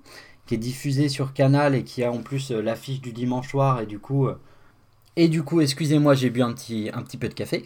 qui 0.48 0.56
est 0.56 0.60
diffusé 0.60 1.10
sur 1.10 1.34
Canal 1.34 1.76
et 1.76 1.84
qui 1.84 2.04
a 2.04 2.12
en 2.12 2.20
plus 2.20 2.52
euh, 2.52 2.62
l'affiche 2.62 3.02
du 3.02 3.12
dimanche 3.12 3.50
soir. 3.50 3.82
Et 3.82 3.86
du 3.86 4.00
coup, 4.00 4.28
et 5.16 5.28
du 5.28 5.44
coup 5.44 5.62
excusez-moi, 5.62 6.16
j'ai 6.16 6.30
bu 6.30 6.42
un 6.42 6.54
petit, 6.54 6.92
peu 7.20 7.30
de 7.30 7.34
café. 7.34 7.64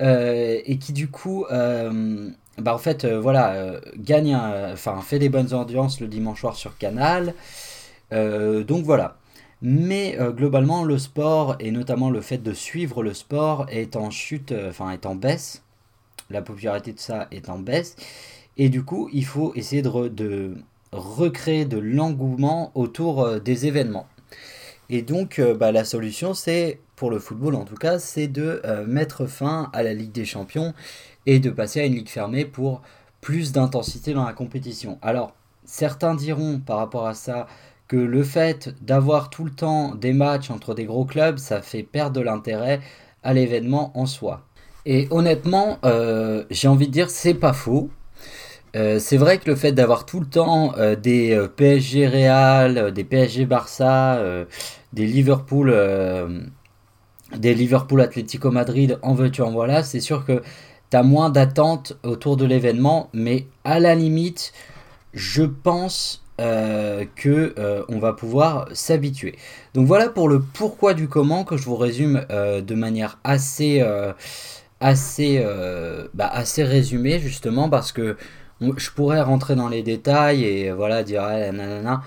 et 0.00 0.78
qui 0.78 0.92
du 0.92 1.08
coup, 1.08 1.46
bah 1.48 2.74
en 2.74 2.78
fait, 2.78 3.06
voilà, 3.06 3.80
gagne, 3.96 4.36
enfin 4.72 5.00
fait 5.00 5.18
des 5.18 5.28
bonnes 5.28 5.52
audiences 5.52 6.00
le 6.00 6.08
dimanche 6.08 6.40
soir 6.40 6.56
sur 6.56 6.76
Canal. 6.78 7.34
donc 8.12 8.84
voilà. 8.84 9.16
Mais 9.62 10.18
globalement, 10.36 10.84
le 10.84 10.98
sport 10.98 11.56
et 11.60 11.70
notamment 11.70 12.10
le 12.10 12.20
fait 12.20 12.38
de 12.38 12.52
suivre 12.52 13.02
le 13.02 13.14
sport 13.14 13.66
est 13.70 13.96
en 13.96 14.10
chute, 14.10 14.54
enfin 14.68 14.90
est 14.90 15.06
en 15.06 15.14
baisse 15.14 15.62
la 16.30 16.42
popularité 16.42 16.92
de 16.92 16.98
ça 16.98 17.28
est 17.30 17.48
en 17.48 17.58
baisse. 17.58 17.96
Et 18.56 18.68
du 18.68 18.84
coup, 18.84 19.08
il 19.12 19.24
faut 19.24 19.52
essayer 19.54 19.82
de, 19.82 20.54
recréer 20.96 21.64
de 21.64 21.78
l'engouement 21.78 22.72
autour 22.74 23.22
euh, 23.22 23.38
des 23.38 23.66
événements. 23.66 24.06
Et 24.88 25.02
donc, 25.02 25.38
euh, 25.38 25.54
bah, 25.54 25.72
la 25.72 25.84
solution, 25.84 26.34
c'est, 26.34 26.80
pour 26.96 27.10
le 27.10 27.18
football 27.18 27.54
en 27.54 27.64
tout 27.64 27.74
cas, 27.74 27.98
c'est 27.98 28.28
de 28.28 28.60
euh, 28.64 28.86
mettre 28.86 29.26
fin 29.26 29.70
à 29.72 29.82
la 29.82 29.94
Ligue 29.94 30.12
des 30.12 30.24
Champions 30.24 30.74
et 31.26 31.40
de 31.40 31.50
passer 31.50 31.80
à 31.80 31.84
une 31.84 31.94
ligue 31.94 32.08
fermée 32.08 32.44
pour 32.44 32.82
plus 33.20 33.52
d'intensité 33.52 34.14
dans 34.14 34.24
la 34.24 34.32
compétition. 34.32 34.98
Alors, 35.02 35.34
certains 35.64 36.14
diront 36.14 36.60
par 36.60 36.78
rapport 36.78 37.06
à 37.06 37.14
ça 37.14 37.46
que 37.88 37.96
le 37.96 38.22
fait 38.22 38.74
d'avoir 38.82 39.30
tout 39.30 39.44
le 39.44 39.50
temps 39.50 39.94
des 39.94 40.12
matchs 40.12 40.50
entre 40.50 40.74
des 40.74 40.84
gros 40.84 41.04
clubs, 41.04 41.38
ça 41.38 41.62
fait 41.62 41.82
perdre 41.82 42.16
de 42.16 42.20
l'intérêt 42.20 42.80
à 43.22 43.32
l'événement 43.32 43.92
en 43.98 44.06
soi. 44.06 44.42
Et 44.86 45.08
honnêtement, 45.10 45.78
j'ai 46.50 46.68
envie 46.68 46.86
de 46.86 46.92
dire, 46.92 47.10
c'est 47.10 47.34
pas 47.34 47.52
faux. 47.52 47.90
Euh, 48.76 48.98
c'est 48.98 49.16
vrai 49.16 49.38
que 49.38 49.48
le 49.50 49.56
fait 49.56 49.72
d'avoir 49.72 50.04
tout 50.06 50.20
le 50.20 50.26
temps 50.26 50.74
euh, 50.76 50.94
des 50.94 51.40
PSG 51.56 52.06
Real, 52.06 52.92
des 52.92 53.04
PSG 53.04 53.46
Barça, 53.46 54.20
des 54.92 55.06
Liverpool, 55.06 55.74
des 57.36 57.54
Liverpool 57.54 58.00
Atlético 58.00 58.50
Madrid 58.50 58.98
en 59.02 59.14
veux 59.14 59.30
en 59.40 59.50
voilà, 59.50 59.82
c'est 59.82 60.00
sûr 60.00 60.24
que 60.24 60.42
tu 60.90 60.96
as 60.96 61.02
moins 61.02 61.30
d'attentes 61.30 61.96
autour 62.04 62.36
de 62.36 62.44
l'événement, 62.44 63.10
mais 63.12 63.46
à 63.64 63.80
la 63.80 63.94
limite, 63.94 64.52
je 65.12 65.42
pense 65.42 66.22
que 66.38 67.54
on 67.88 67.98
va 67.98 68.12
pouvoir 68.12 68.68
s'habituer. 68.72 69.36
Donc 69.74 69.86
voilà 69.86 70.08
pour 70.08 70.28
le 70.28 70.40
pourquoi 70.40 70.94
du 70.94 71.08
comment 71.08 71.44
que 71.44 71.56
je 71.56 71.64
vous 71.64 71.76
résume 71.76 72.24
de 72.30 72.74
manière 72.74 73.18
assez 73.24 73.82
euh, 74.82 76.08
bah, 76.14 76.28
assez 76.28 76.62
résumé 76.62 77.18
justement 77.18 77.68
parce 77.68 77.92
que 77.92 78.16
je 78.60 78.90
pourrais 78.90 79.20
rentrer 79.20 79.54
dans 79.54 79.68
les 79.68 79.82
détails 79.82 80.44
et 80.44 80.72
voilà 80.72 81.02
dire 81.02 81.22
ah, 81.22 81.52
nanana. 81.52 82.02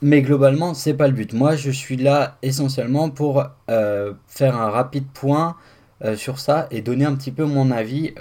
Mais 0.00 0.22
globalement, 0.22 0.74
c'est 0.74 0.94
pas 0.94 1.08
le 1.08 1.12
but. 1.12 1.32
Moi, 1.32 1.56
je 1.56 1.70
suis 1.70 1.96
là 1.96 2.38
essentiellement 2.42 3.10
pour 3.10 3.44
euh, 3.68 4.12
faire 4.28 4.56
un 4.56 4.70
rapide 4.70 5.06
point 5.12 5.56
euh, 6.04 6.16
sur 6.16 6.38
ça 6.38 6.68
et 6.70 6.82
donner 6.82 7.04
un 7.04 7.16
petit 7.16 7.32
peu 7.32 7.44
mon 7.44 7.72
avis. 7.72 8.14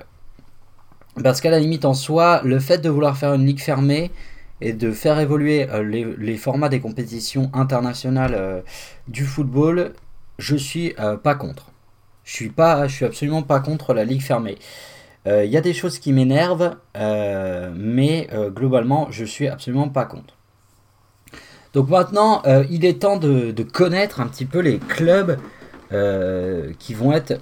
Parce 1.23 1.39
qu'à 1.39 1.52
la 1.52 1.60
limite, 1.60 1.86
en 1.86 1.93
soi, 1.93 2.41
le 2.43 2.60
fait 2.60 2.80
de 2.80 2.89
vouloir 2.89 3.15
faire 3.17 3.34
une 3.34 3.45
ligue 3.45 3.60
fermée 3.60 4.12
et 4.60 4.73
de 4.73 4.91
faire 4.91 5.19
évoluer 5.19 5.67
les, 5.84 6.38
formats 6.38 6.69
des 6.69 6.80
compétitions 6.80 7.52
internationales 7.54 8.63
du 9.08 9.23
football, 9.23 9.93
je 10.39 10.56
suis 10.56 10.95
pas 11.23 11.36
contre. 11.36 11.71
Je 12.23 12.34
suis 12.34 12.50
pas, 12.50 12.88
je 12.88 12.95
suis 12.95 13.06
absolument 13.06 13.43
pas 13.43 13.60
contre 13.60 13.93
la 13.93 14.04
ligue 14.04 14.21
fermée. 14.21 14.58
Il 15.27 15.49
y 15.49 15.57
a 15.57 15.61
des 15.61 15.73
choses 15.73 15.99
qui 15.99 16.13
m'énervent, 16.13 16.77
mais 16.95 18.29
globalement, 18.55 19.07
je 19.11 19.25
suis 19.25 19.47
absolument 19.47 19.89
pas 19.89 20.05
contre. 20.05 20.35
Donc 21.73 21.89
maintenant, 21.89 22.41
il 22.69 22.85
est 22.85 23.01
temps 23.01 23.17
de, 23.17 23.53
connaître 23.63 24.21
un 24.21 24.27
petit 24.27 24.45
peu 24.45 24.59
les 24.59 24.79
clubs 24.79 25.37
qui 26.79 26.93
vont 26.93 27.11
être 27.11 27.33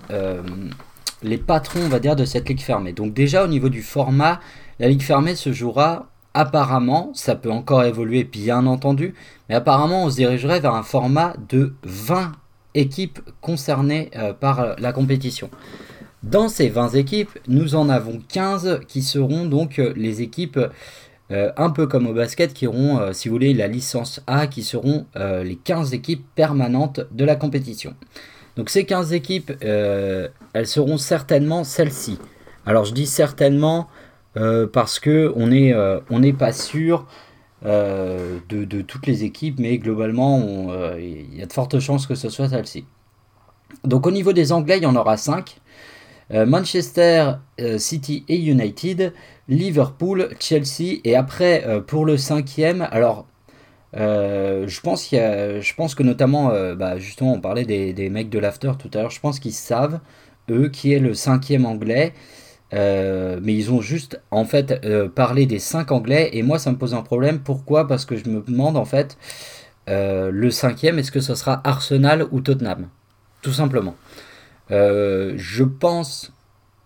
les 1.24 1.38
patrons, 1.38 1.82
on 1.84 1.89
va 1.89 2.00
dire, 2.00 2.15
de 2.15 2.26
cette 2.26 2.48
ligue 2.48 2.62
fermée. 2.62 2.93
Donc 2.93 3.13
déjà 3.13 3.43
au 3.43 3.48
niveau 3.48 3.69
du 3.69 3.82
format, 3.82 4.39
la 4.80 4.88
ligue 4.88 5.02
fermée 5.02 5.36
se 5.36 5.52
jouera 5.52 6.08
apparemment, 6.34 7.12
ça 7.13 7.36
peut 7.36 7.52
encore 7.52 7.84
évoluer 7.84 8.24
bien 8.26 8.67
entendu, 8.67 9.15
mais 9.48 9.56
apparemment 9.56 10.04
on 10.04 10.10
se 10.10 10.17
dirigerait 10.17 10.60
vers 10.60 10.76
un 10.76 10.84
format 10.84 11.34
de 11.50 11.74
20 11.84 12.34
équipes 12.74 13.19
concernées 13.39 14.12
euh, 14.17 14.34
par 14.34 14.60
euh, 14.60 14.74
la 14.78 14.91
compétition. 14.91 15.50
Dans 16.26 16.50
ces 16.50 16.70
20 16.70 16.96
équipes, 16.96 17.40
nous 17.48 17.76
en 17.76 17.88
avons 17.88 18.20
15 18.28 18.82
qui 18.88 19.02
seront 19.02 19.46
donc 19.46 19.80
euh, 19.80 19.94
les 19.96 20.22
équipes 20.22 20.60
un 21.32 21.72
peu 21.72 21.88
comme 21.88 22.06
au 22.06 22.14
basket 22.14 22.54
qui 22.54 22.68
auront, 22.68 23.12
si 23.12 23.30
vous 23.30 23.34
voulez, 23.34 23.56
la 23.56 23.68
licence 23.68 24.22
A, 24.28 24.46
qui 24.46 24.62
seront 24.62 25.08
les 25.16 25.56
15 25.56 25.96
équipes 25.96 26.24
permanentes 26.36 27.00
de 27.12 27.26
la 27.26 27.36
compétition. 27.36 27.96
Donc 28.56 28.70
ces 28.70 28.86
15 28.86 29.14
équipes, 29.14 29.52
euh, 29.64 30.30
elles 30.54 30.68
seront 30.68 30.98
certainement 30.98 31.64
celles-ci. 31.64 32.18
Alors 32.66 32.86
je 32.86 32.94
dis 32.94 33.06
certainement 33.06 33.88
euh, 34.38 34.68
parce 34.68 35.00
que 35.00 35.34
on 35.36 35.48
n'est 35.48 35.74
euh, 35.74 36.00
pas 36.38 36.54
sûr 36.54 37.06
de, 37.64 38.82
toutes 38.82 39.08
les 39.08 39.24
équipes, 39.24 39.60
mais 39.60 39.78
globalement, 39.80 40.40
il 40.98 41.36
y 41.36 41.42
a 41.42 41.48
de 41.48 41.54
fortes 41.54 41.80
chances 41.80 42.06
que 42.06 42.14
ce 42.14 42.30
soit 42.30 42.50
celle-ci. 42.50 42.86
Donc 43.84 44.06
au 44.06 44.12
niveau 44.12 44.34
des 44.34 44.52
Anglais, 44.52 44.78
il 44.78 44.84
y 44.84 44.86
en 44.86 44.96
aura 44.96 45.18
5. 45.18 45.58
Manchester 46.32 47.34
City 47.78 48.26
et 48.28 48.38
United, 48.38 49.14
Liverpool, 49.48 50.30
Chelsea, 50.40 51.00
et 51.04 51.16
après 51.16 51.64
pour 51.86 52.06
le 52.06 52.18
cinquième, 52.18 52.88
alors 52.92 53.28
euh, 53.98 54.68
je, 54.68 54.82
pense 54.82 55.96
que 55.96 56.04
notamment, 56.04 56.52
euh, 56.52 56.76
bah, 56.76 56.98
justement, 56.98 57.34
on 57.34 57.42
parlait 57.42 57.66
des, 57.66 58.10
mecs 58.10 58.30
de 58.30 58.40
l'after 58.40 58.72
tout 58.78 58.90
à 58.94 59.02
l'heure, 59.02 59.12
je 59.12 59.20
pense 59.20 59.40
qu'ils 59.40 59.54
savent, 59.54 60.00
eux, 60.50 60.70
qui 60.70 60.94
est 60.94 61.00
le 61.00 61.14
cinquième 61.14 61.66
anglais. 61.66 62.14
Euh, 62.74 63.40
mais 63.44 63.54
ils 63.54 63.72
ont 63.72 63.80
juste 63.80 64.20
en 64.32 64.44
fait 64.44 64.82
parlé 65.14 65.46
des 65.46 65.60
cinq 65.60 65.92
anglais 65.92 66.32
et 66.34 66.42
moi 66.42 66.58
ça 66.60 66.72
me 66.72 66.78
pose 66.78 66.94
un 66.94 67.04
problème. 67.04 67.40
Pourquoi? 67.40 67.88
Parce 67.88 68.06
que 68.06 68.18
je 68.18 68.28
me 68.28 68.42
demande 68.42 68.76
en 68.76 68.86
fait 68.86 69.18
le 69.88 70.50
cinquième 70.50 70.98
est-ce 71.00 71.12
que 71.12 71.22
ce 71.22 71.36
sera 71.36 71.62
Arsenal 71.64 72.26
ou 72.32 72.42
Tottenham? 72.42 72.90
Tout 73.44 73.54
simplement. 73.54 73.96
Je 74.69 75.63
pense 75.63 76.32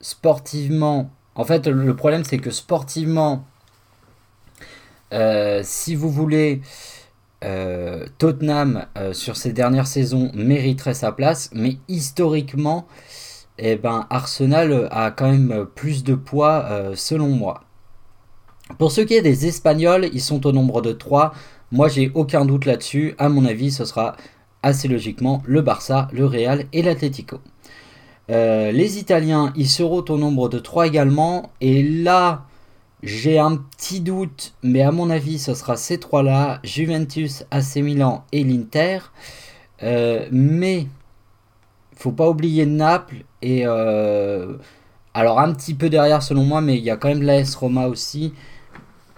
sportivement. 0.02 1.12
En 1.36 1.46
fait, 1.46 1.68
le 1.68 1.96
problème 1.96 2.24
c'est 2.24 2.38
que 2.38 2.52
sportivement, 2.52 3.46
si 5.12 5.96
vous 5.96 6.10
voulez 6.10 6.62
euh, 7.46 8.06
Tottenham, 8.18 8.86
euh, 8.98 9.14
sur 9.14 9.38
ces 9.38 9.54
dernières 9.54 9.88
saisons, 9.88 10.30
mériterait 10.34 10.94
sa 10.94 11.12
place, 11.14 11.50
mais 11.54 11.78
historiquement, 11.88 12.86
eh 13.58 13.78
ben, 13.78 14.08
Arsenal 14.10 14.90
a 14.92 15.12
quand 15.12 15.30
même 15.32 15.66
plus 15.76 16.04
de 16.04 16.16
poids, 16.16 16.66
euh, 16.70 16.96
selon 16.96 17.30
moi. 17.30 17.64
Pour 18.78 18.92
ce 18.92 19.02
qui 19.02 19.16
est 19.16 19.22
des 19.22 19.48
Espagnols, 19.48 20.10
ils 20.14 20.22
sont 20.22 20.46
au 20.46 20.52
nombre 20.52 20.82
de 20.82 20.92
3. 20.92 21.34
Moi, 21.72 21.88
j'ai 21.88 22.12
aucun 22.14 22.46
doute 22.46 22.66
là-dessus. 22.66 23.16
À 23.18 23.30
mon 23.30 23.46
avis, 23.46 23.72
ce 23.72 23.86
sera 23.86 24.16
assez 24.62 24.88
logiquement 24.88 25.42
le 25.46 25.62
Barça, 25.62 26.10
le 26.12 26.26
Real 26.26 26.66
et 26.74 26.82
l'Atlético. 26.82 27.40
Les 28.30 29.00
Italiens, 29.00 29.52
ils 29.56 29.70
seront 29.70 30.06
au 30.08 30.18
nombre 30.18 30.50
de 30.50 30.60
3 30.60 30.88
également. 30.88 31.52
Et 31.62 31.84
là, 31.84 32.46
j'ai 33.02 33.40
un 33.40 33.56
petit 33.56 34.02
doute, 34.02 34.54
mais 34.62 34.82
à 34.82 34.92
mon 34.92 35.10
avis, 35.10 35.40
ce 35.40 35.54
sera 35.54 35.78
ces 35.78 36.00
trois-là 36.00 36.60
Juventus, 36.64 37.46
AC 37.50 37.78
Milan 37.78 38.26
et 38.32 38.44
l'Inter. 38.44 39.00
Euh, 39.84 40.28
mais 40.32 40.88
faut 41.96 42.12
pas 42.12 42.30
oublier 42.30 42.66
Naples 42.66 43.24
et 43.42 43.64
euh, 43.66 44.58
alors 45.14 45.40
un 45.40 45.54
petit 45.54 45.74
peu 45.74 45.90
derrière 45.90 46.22
selon 46.22 46.44
moi, 46.44 46.60
mais 46.62 46.78
il 46.78 46.84
y 46.84 46.90
a 46.90 46.98
quand 46.98 47.08
même 47.08 47.24
l'AS 47.24 47.56
Roma 47.56 47.88
aussi. 47.88 48.34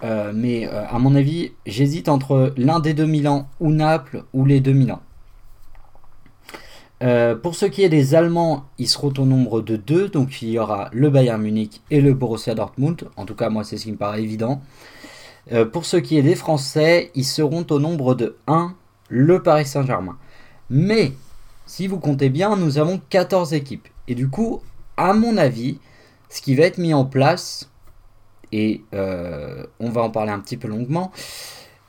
Euh, 0.04 0.32
mais 0.34 0.68
à 0.68 0.98
mon 1.00 1.16
avis, 1.16 1.52
j'hésite 1.66 2.10
entre 2.10 2.54
l'un 2.58 2.80
des 2.80 2.94
deux 2.94 3.06
Milan 3.06 3.48
ou 3.60 3.72
Naples 3.72 4.24
ou 4.34 4.46
les 4.46 4.60
deux 4.60 4.74
Milan. 4.74 5.00
Euh, 7.02 7.36
pour 7.36 7.56
ce 7.56 7.66
qui 7.66 7.84
est 7.84 7.90
des 7.90 8.14
Allemands, 8.14 8.66
ils 8.78 8.88
seront 8.88 9.14
au 9.18 9.26
nombre 9.26 9.62
de 9.62 9.76
deux, 9.76 10.08
donc 10.08 10.42
il 10.42 10.50
y 10.50 10.60
aura 10.60 10.90
le 10.94 11.10
Bayern 11.10 11.42
Munich 11.42 11.82
et 11.90 12.00
le 12.00 12.14
Borussia 12.14 12.54
Dortmund. 12.54 13.10
En 13.18 13.26
tout 13.26 13.34
cas, 13.34 13.50
moi, 13.50 13.64
c'est 13.64 13.78
ce 13.78 13.86
qui 13.86 13.92
me 13.92 13.98
paraît 13.98 14.22
évident. 14.22 14.62
Euh, 15.52 15.66
pour 15.66 15.86
ce 15.86 15.98
qui 15.98 16.18
est 16.18 16.22
des 16.22 16.36
Français, 16.36 17.12
ils 17.16 17.26
seront 17.26 17.66
au 17.72 17.80
nombre 17.80 18.14
de 18.14 18.38
1, 18.46 18.76
le 19.10 19.42
Paris 19.42 19.66
Saint-Germain. 19.66 20.18
Mais, 20.70 21.14
si 21.66 21.88
vous 21.88 22.00
comptez 22.00 22.30
bien, 22.30 22.56
nous 22.56 22.78
avons 22.78 23.02
14 23.10 23.54
équipes. 23.54 23.88
Et 24.08 24.14
du 24.14 24.30
coup, 24.30 24.62
à 24.96 25.14
mon 25.14 25.38
avis, 25.38 25.80
ce 26.30 26.42
qui 26.42 26.56
va 26.56 26.66
être 26.66 26.78
mis 26.78 26.94
en 26.94 27.06
place, 27.06 27.72
et 28.52 28.84
euh, 28.94 29.66
on 29.80 29.90
va 29.90 30.02
en 30.02 30.12
parler 30.12 30.32
un 30.32 30.40
petit 30.40 30.58
peu 30.58 30.68
longuement, 30.68 31.12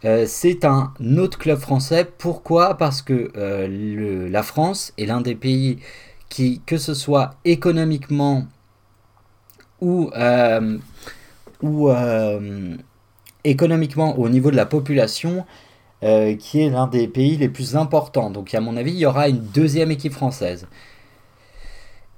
euh, 0.05 0.25
c'est 0.27 0.65
un 0.65 0.93
autre 1.17 1.39
club 1.39 1.59
français. 1.59 2.05
Pourquoi? 2.19 2.77
Parce 2.77 3.03
que 3.03 3.31
euh, 3.37 4.29
la 4.29 4.43
France 4.43 4.93
est 4.99 5.07
l'un 5.07 5.21
des 5.21 5.35
pays 5.35 5.79
qui, 6.29 6.61
que 6.67 6.77
ce 6.77 6.95
soit 6.95 7.35
économiquement 7.45 8.47
ou, 9.81 10.11
euh, 10.17 10.79
ou 11.63 11.91
économiquement 13.45 14.19
au 14.19 14.29
niveau 14.29 14.51
de 14.51 14.57
la 14.57 14.67
population, 14.67 15.45
qui 16.01 16.61
est 16.61 16.71
l'un 16.71 16.89
des 16.89 17.07
pays 17.07 17.37
les 17.37 17.49
plus 17.49 17.77
importants. 17.77 18.31
Donc 18.31 18.55
à 18.55 18.61
mon 18.61 18.77
avis, 18.77 18.93
il 18.93 18.99
y 18.99 19.07
aura 19.07 19.29
une 19.29 19.39
deuxième 19.39 19.91
équipe 19.91 20.13
française. 20.13 20.67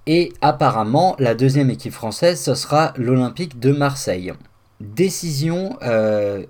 Et 0.07 0.33
apparemment, 0.42 1.16
la 1.18 1.35
deuxième 1.35 1.70
équipe 1.70 1.92
française, 1.92 2.40
ce 2.40 2.55
sera 2.55 2.92
l'Olympique 2.97 3.59
de 3.59 3.73
Marseille. 3.73 4.33
Décision, 4.81 5.79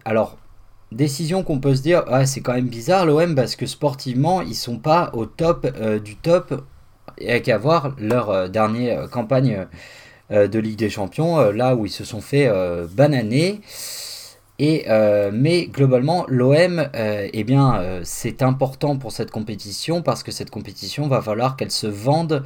alors 0.04 0.36
décision 0.94 1.42
qu'on 1.42 1.58
peut 1.58 1.74
se 1.74 1.82
dire, 1.82 2.04
ah, 2.08 2.26
c'est 2.26 2.40
quand 2.40 2.54
même 2.54 2.68
bizarre 2.68 3.06
l'OM 3.06 3.34
parce 3.34 3.56
que 3.56 3.66
sportivement, 3.66 4.40
ils 4.40 4.54
sont 4.54 4.78
pas 4.78 5.10
au 5.12 5.26
top 5.26 5.66
euh, 5.76 5.98
du 5.98 6.16
top 6.16 6.64
et 7.18 7.42
qu'à 7.42 7.58
voir 7.58 7.94
leur 7.98 8.30
euh, 8.30 8.48
dernière 8.48 9.00
euh, 9.02 9.08
campagne 9.08 9.66
de 10.30 10.58
Ligue 10.58 10.78
des 10.78 10.88
Champions, 10.88 11.50
là 11.50 11.76
où 11.76 11.84
ils 11.84 11.92
se 11.92 12.02
sont 12.02 12.22
fait 12.22 12.50
bananer. 12.96 13.60
Et, 14.58 14.86
mais 15.32 15.66
globalement, 15.66 16.24
l'OM, 16.28 16.88
eh 16.94 17.44
bien, 17.44 18.00
c'est 18.04 18.42
important 18.42 18.96
pour 18.96 19.12
cette 19.12 19.30
compétition 19.30 20.00
parce 20.00 20.22
que 20.22 20.32
cette 20.32 20.48
compétition 20.48 21.08
va 21.08 21.20
falloir 21.20 21.56
qu'elle 21.56 21.70
se 21.70 21.86
vende 21.86 22.42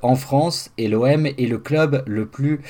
en 0.00 0.16
France 0.16 0.70
et 0.78 0.88
l'OM 0.88 1.26
est 1.26 1.48
le 1.48 1.58
club 1.58 2.02
le 2.06 2.24
plus 2.24 2.62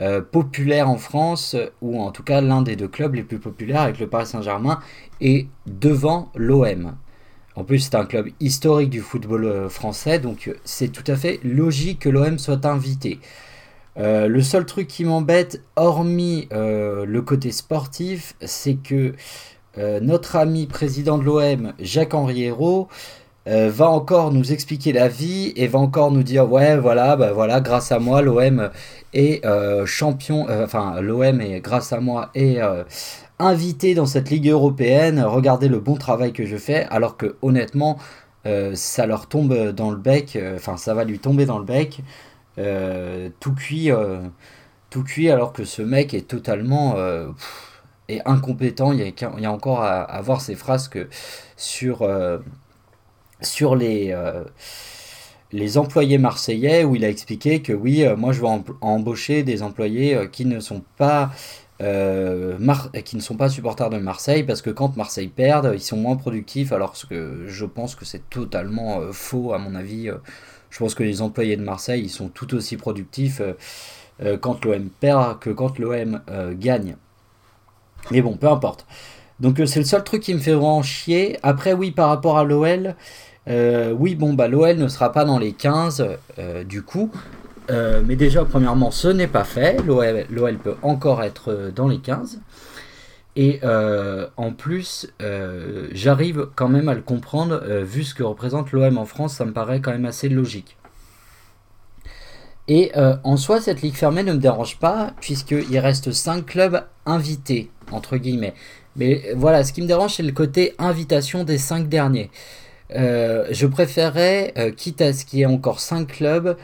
euh, 0.00 0.20
populaire 0.20 0.88
en 0.88 0.96
France, 0.96 1.56
ou 1.82 2.00
en 2.00 2.12
tout 2.12 2.22
cas 2.22 2.40
l'un 2.40 2.62
des 2.62 2.76
deux 2.76 2.86
clubs 2.86 3.16
les 3.16 3.24
plus 3.24 3.40
populaires 3.40 3.80
avec 3.80 3.98
le 3.98 4.06
Paris 4.06 4.26
Saint-Germain, 4.26 4.78
et 5.20 5.48
devant 5.66 6.30
l'OM. 6.36 6.94
En 7.56 7.64
plus, 7.64 7.80
c'est 7.80 7.96
un 7.96 8.04
club 8.04 8.28
historique 8.38 8.90
du 8.90 9.00
football 9.00 9.44
euh, 9.44 9.68
français, 9.68 10.20
donc 10.20 10.46
euh, 10.46 10.54
c'est 10.62 10.92
tout 10.92 11.02
à 11.08 11.16
fait 11.16 11.40
logique 11.42 11.98
que 11.98 12.08
l'OM 12.08 12.38
soit 12.38 12.64
invité. 12.64 13.18
le 13.96 14.40
seul 14.40 14.64
truc 14.66 14.86
qui 14.86 15.04
m'embête, 15.04 15.60
hormis 15.74 16.46
le 16.52 17.20
côté 17.20 17.50
sportif, 17.50 18.36
c'est 18.40 18.76
que 18.76 19.14
notre 19.76 20.36
ami 20.36 20.68
président 20.68 21.18
de 21.18 21.24
l'OM, 21.24 21.72
Jacques-Henri 21.80 22.44
Hérault, 22.44 22.88
va 23.48 23.88
encore 23.88 24.32
nous 24.32 24.52
expliquer 24.52 24.92
la 24.92 25.08
vie 25.08 25.54
et 25.56 25.68
va 25.68 25.78
encore 25.78 26.10
nous 26.10 26.22
dire 26.22 26.50
ouais 26.52 26.76
voilà 26.76 27.16
bah 27.16 27.32
voilà 27.32 27.62
grâce 27.62 27.92
à 27.92 27.98
moi 27.98 28.20
l'OM 28.20 28.70
et 29.14 29.40
euh, 29.44 29.86
champion, 29.86 30.48
euh, 30.48 30.64
enfin 30.64 31.00
l'OM 31.00 31.40
est 31.40 31.60
grâce 31.60 31.92
à 31.92 32.00
moi 32.00 32.30
est 32.34 32.60
euh, 32.60 32.84
invité 33.38 33.94
dans 33.94 34.06
cette 34.06 34.30
ligue 34.30 34.48
européenne. 34.48 35.20
Regardez 35.20 35.68
le 35.68 35.78
bon 35.80 35.96
travail 35.96 36.32
que 36.32 36.44
je 36.44 36.56
fais, 36.56 36.84
alors 36.90 37.16
que 37.16 37.36
honnêtement, 37.42 37.98
ça 38.74 39.04
leur 39.06 39.26
tombe 39.26 39.72
dans 39.72 39.90
le 39.90 39.98
bec, 39.98 40.38
enfin 40.56 40.78
ça 40.78 40.94
va 40.94 41.04
lui 41.04 41.18
tomber 41.18 41.44
dans 41.44 41.58
le 41.58 41.64
bec, 41.66 42.00
tout 43.40 43.54
cuit, 43.54 43.90
tout 44.90 45.04
cuit, 45.04 45.30
alors 45.30 45.52
que 45.52 45.64
ce 45.64 45.82
mec 45.82 46.14
est 46.14 46.26
totalement 46.26 46.96
est 48.08 48.22
incompétent. 48.24 48.92
Il 48.92 49.00
y, 49.00 49.02
a, 49.02 49.38
y 49.38 49.46
a 49.46 49.52
encore 49.52 49.82
à, 49.82 50.00
à, 50.00 50.22
voir 50.22 50.40
ces 50.40 50.54
phrases 50.54 50.88
que 50.88 51.08
sur 51.56 52.08
sur 53.40 53.76
les 53.76 54.14
les 55.52 55.78
employés 55.78 56.18
marseillais 56.18 56.84
où 56.84 56.96
il 56.96 57.04
a 57.04 57.08
expliqué 57.08 57.62
que 57.62 57.72
oui, 57.72 58.04
euh, 58.04 58.16
moi 58.16 58.32
je 58.32 58.40
vais 58.40 58.48
embaucher 58.80 59.42
des 59.42 59.62
employés 59.62 60.14
euh, 60.14 60.26
qui 60.26 60.44
ne 60.44 60.60
sont 60.60 60.82
pas 60.96 61.30
qui 61.80 63.14
ne 63.14 63.20
sont 63.20 63.36
pas 63.36 63.48
supporters 63.48 63.88
de 63.88 63.98
Marseille 63.98 64.42
parce 64.42 64.62
que 64.62 64.70
quand 64.70 64.96
Marseille 64.96 65.28
perd, 65.28 65.70
ils 65.74 65.80
sont 65.80 65.96
moins 65.96 66.16
productifs 66.16 66.72
alors 66.72 66.94
que 67.08 67.44
je 67.46 67.64
pense 67.64 67.94
que 67.94 68.04
c'est 68.04 68.28
totalement 68.28 69.00
faux 69.12 69.52
à 69.52 69.58
mon 69.58 69.76
avis. 69.76 70.10
je 70.70 70.78
pense 70.80 70.96
que 70.96 71.04
les 71.04 71.22
employés 71.22 71.56
de 71.56 71.62
Marseille 71.62 72.02
ils 72.02 72.10
sont 72.10 72.30
tout 72.30 72.52
aussi 72.56 72.76
productifs 72.76 73.40
quand 74.40 74.64
l'OM 74.64 74.88
perd 74.88 75.38
que 75.38 75.50
quand 75.50 75.78
l'OM 75.78 76.20
gagne. 76.58 76.96
Mais 78.10 78.22
bon, 78.22 78.36
peu 78.36 78.48
importe. 78.48 78.84
Donc 79.38 79.62
c'est 79.66 79.78
le 79.78 79.84
seul 79.84 80.02
truc 80.02 80.24
qui 80.24 80.34
me 80.34 80.40
fait 80.40 80.54
vraiment 80.54 80.82
chier. 80.82 81.38
Après 81.44 81.74
oui, 81.74 81.92
par 81.92 82.08
rapport 82.08 82.38
à 82.38 82.42
l'OL, 82.42 82.96
oui 83.48 84.14
bon 84.14 84.34
bah 84.34 84.48
l'OL 84.48 84.76
ne 84.76 84.88
sera 84.88 85.12
pas 85.12 85.24
dans 85.24 85.38
les 85.38 85.52
15 85.52 86.06
du 86.66 86.82
coup. 86.82 87.10
Euh, 87.70 88.02
mais 88.04 88.16
déjà, 88.16 88.44
premièrement, 88.44 88.90
ce 88.90 89.08
n'est 89.08 89.26
pas 89.26 89.44
fait. 89.44 89.76
L'OL 89.84 90.58
peut 90.58 90.76
encore 90.82 91.22
être 91.22 91.52
euh, 91.52 91.70
dans 91.70 91.88
les 91.88 91.98
15. 91.98 92.40
Et 93.36 93.60
euh, 93.62 94.26
en 94.36 94.52
plus, 94.52 95.12
j'arrive 95.92 96.48
quand 96.56 96.68
même 96.68 96.88
à 96.88 96.94
le 96.94 97.02
comprendre, 97.02 97.62
vu 97.82 98.02
ce 98.02 98.12
que 98.12 98.24
représente 98.24 98.72
l'OM 98.72 98.98
en 98.98 99.04
France, 99.04 99.34
ça 99.34 99.44
me 99.44 99.52
paraît 99.52 99.80
quand 99.80 99.92
même 99.92 100.06
assez 100.06 100.28
logique. 100.28 100.76
Et 102.66 102.90
en 102.96 103.36
soi, 103.36 103.60
cette 103.60 103.80
ligue 103.80 103.94
fermée 103.94 104.24
ne 104.24 104.32
me 104.32 104.38
dérange 104.38 104.80
pas, 104.80 105.12
puisqu'il 105.20 105.78
reste 105.78 106.10
5 106.10 106.46
clubs 106.46 106.82
invités, 107.06 107.70
entre 107.92 108.16
guillemets. 108.16 108.54
Mais 108.96 109.32
voilà, 109.36 109.62
ce 109.62 109.72
qui 109.72 109.82
me 109.82 109.86
dérange, 109.86 110.14
c'est 110.16 110.24
le 110.24 110.32
côté 110.32 110.74
invitation 110.80 111.44
des 111.44 111.58
5 111.58 111.88
derniers. 111.88 112.32
Je 112.90 113.66
préférerais, 113.66 114.54
quitte 114.76 115.00
à 115.00 115.12
ce 115.12 115.24
qu'il 115.24 115.40
y 115.40 115.42
ait 115.42 115.46
encore 115.46 115.80
5 115.80 116.06
clubs, 116.06 116.56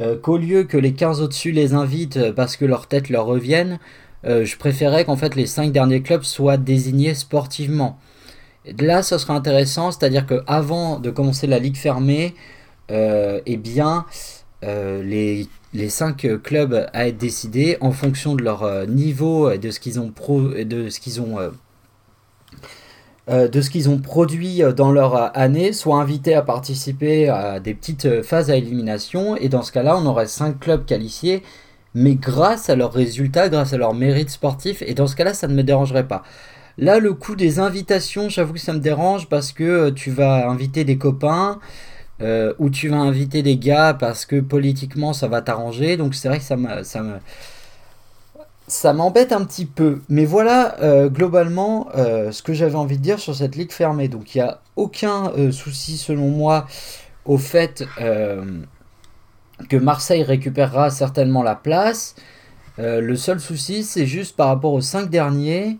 euh, 0.00 0.18
qu'au 0.18 0.38
lieu 0.38 0.64
que 0.64 0.78
les 0.78 0.94
15 0.94 1.20
au-dessus 1.20 1.52
les 1.52 1.74
invitent 1.74 2.16
euh, 2.16 2.32
parce 2.32 2.56
que 2.56 2.64
leur 2.64 2.86
tête 2.86 3.10
leur 3.10 3.26
revienne, 3.26 3.78
euh, 4.24 4.44
je 4.46 4.56
préférais 4.56 5.04
qu'en 5.04 5.16
fait 5.16 5.34
les 5.34 5.44
5 5.44 5.70
derniers 5.70 6.00
clubs 6.00 6.22
soient 6.22 6.56
désignés 6.56 7.14
sportivement. 7.14 7.98
là, 8.78 9.02
ce 9.02 9.18
serait 9.18 9.34
intéressant, 9.34 9.90
c'est-à-dire 9.92 10.26
qu'avant 10.26 10.98
de 10.98 11.10
commencer 11.10 11.46
la 11.46 11.58
ligue 11.58 11.76
fermée, 11.76 12.34
eh 12.90 13.56
bien, 13.56 14.04
les, 14.62 15.48
les 15.72 15.88
5 15.88 16.42
clubs 16.42 16.86
à 16.92 17.08
être 17.08 17.16
décidés 17.18 17.76
en 17.80 17.90
fonction 17.92 18.34
de 18.34 18.42
leur 18.44 18.86
niveau 18.86 19.50
et 19.50 19.58
de 19.58 19.70
ce 19.70 19.80
qu'ils 19.80 19.98
ont, 19.98 20.10
pro, 20.10 20.42
de 20.42 20.90
ce 20.90 21.00
qu'ils 21.00 21.20
ont 21.20 21.38
euh, 21.40 21.50
de 23.28 23.60
ce 23.60 23.70
qu'ils 23.70 23.88
ont 23.88 23.98
produit 23.98 24.62
euh, 24.62 24.72
dans 24.72 24.90
leur 24.90 25.14
euh, 25.14 25.28
année 25.34 25.72
soient 25.72 26.00
invités 26.00 26.34
à 26.34 26.42
participer 26.42 27.28
à 27.28 27.60
des 27.60 27.74
petites 27.74 28.22
phases 28.22 28.50
à 28.50 28.56
élimination. 28.56 29.36
Et 29.36 29.48
dans 29.48 29.62
ce 29.62 29.70
cas-là, 29.72 29.96
on 29.96 30.06
aurait 30.06 30.26
5 30.26 30.58
clubs 30.58 30.84
qualifiés, 30.84 31.42
mais 31.94 32.16
grâce 32.16 32.68
à 32.68 32.76
leurs 32.76 32.92
résultats, 32.92 33.48
grâce 33.48 33.72
à 33.72 33.78
leurs 33.78 33.94
mérites 33.94 34.30
sportifs. 34.30 34.82
Et 34.82 34.94
dans 34.94 35.06
ce 35.06 35.14
cas-là, 35.16 35.34
ça 35.34 35.46
ne 35.46 35.54
me 35.54 35.62
dérangerait 35.62 36.08
pas. 36.08 36.22
Là, 36.78 36.98
le 36.98 37.12
coup 37.14 37.36
des 37.36 37.60
invitations, 37.60 38.28
j'avoue 38.28 38.54
que 38.54 38.60
ça 38.60 38.72
me 38.72 38.80
dérange 38.80 39.28
parce 39.28 39.52
que 39.52 39.90
tu 39.90 40.10
vas 40.10 40.48
inviter 40.48 40.84
des 40.84 40.98
copains. 40.98 41.60
ou 42.58 42.70
tu 42.70 42.88
vas 42.88 42.98
inviter 42.98 43.42
des 43.42 43.56
gars 43.56 43.94
parce 43.94 44.26
que 44.26 44.40
politiquement 44.40 45.12
ça 45.12 45.28
va 45.28 45.42
t'arranger. 45.42 45.96
Donc 45.96 46.14
c'est 46.14 46.28
vrai 46.28 46.38
que 46.38 46.44
ça 46.44 46.56
ça 46.84 47.02
me, 47.02 47.14
ça 48.72 48.94
m'embête 48.94 49.32
un 49.32 49.44
petit 49.44 49.66
peu. 49.66 50.00
Mais 50.08 50.24
voilà, 50.24 50.80
euh, 50.80 51.08
globalement, 51.08 51.88
euh, 51.94 52.32
ce 52.32 52.42
que 52.42 52.54
j'avais 52.54 52.74
envie 52.74 52.96
de 52.96 53.02
dire 53.02 53.18
sur 53.18 53.34
cette 53.34 53.54
ligue 53.54 53.70
fermée. 53.70 54.08
Donc 54.08 54.34
il 54.34 54.38
n'y 54.38 54.44
a 54.44 54.60
aucun 54.76 55.30
euh, 55.36 55.52
souci, 55.52 55.98
selon 55.98 56.28
moi, 56.28 56.66
au 57.24 57.36
fait 57.38 57.84
que 59.68 59.76
Marseille 59.76 60.24
récupérera 60.24 60.90
certainement 60.90 61.42
la 61.42 61.54
place. 61.54 62.16
le 62.78 63.14
seul 63.14 63.38
souci, 63.38 63.84
c'est 63.84 64.06
juste 64.06 64.34
par 64.34 64.48
rapport 64.48 64.72
aux 64.72 64.80
cinq 64.80 65.08
derniers. 65.08 65.78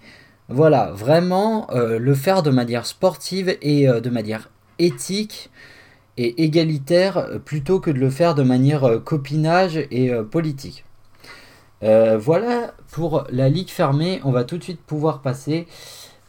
Voilà, 0.49 0.93
vraiment 0.93 1.66
le 1.74 2.14
faire 2.14 2.45
de 2.45 2.51
manière 2.51 2.86
sportive 2.86 3.57
et 3.61 3.86
de 3.88 4.11
manière 4.11 4.51
éthique 4.78 5.51
et 6.16 6.45
égalitaire 6.45 7.40
plutôt 7.45 7.80
que 7.80 7.90
de 7.90 7.99
le 7.99 8.11
faire 8.11 8.36
de 8.36 8.45
manière 8.45 9.01
copinage 9.05 9.78
et 9.90 10.12
politique. 10.30 10.84
Euh, 11.83 12.16
voilà 12.16 12.74
pour 12.91 13.24
la 13.30 13.49
ligue 13.49 13.70
fermée. 13.70 14.20
On 14.24 14.30
va 14.30 14.45
tout 14.45 14.59
de 14.59 14.62
suite 14.62 14.80
pouvoir 14.80 15.22
passer 15.22 15.66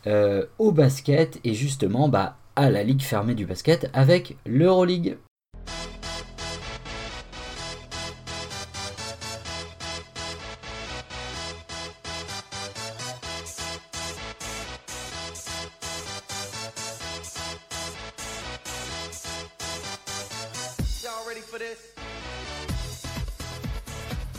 euh, 0.07 0.45
au 0.57 0.71
basket 0.71 1.39
et 1.43 1.53
justement 1.53 2.09
bah, 2.09 2.37
à 2.55 2.69
la 2.69 2.83
ligue 2.83 3.01
fermée 3.01 3.35
du 3.35 3.45
basket 3.45 3.89
avec 3.93 4.37
l'Euroleague. 4.45 5.17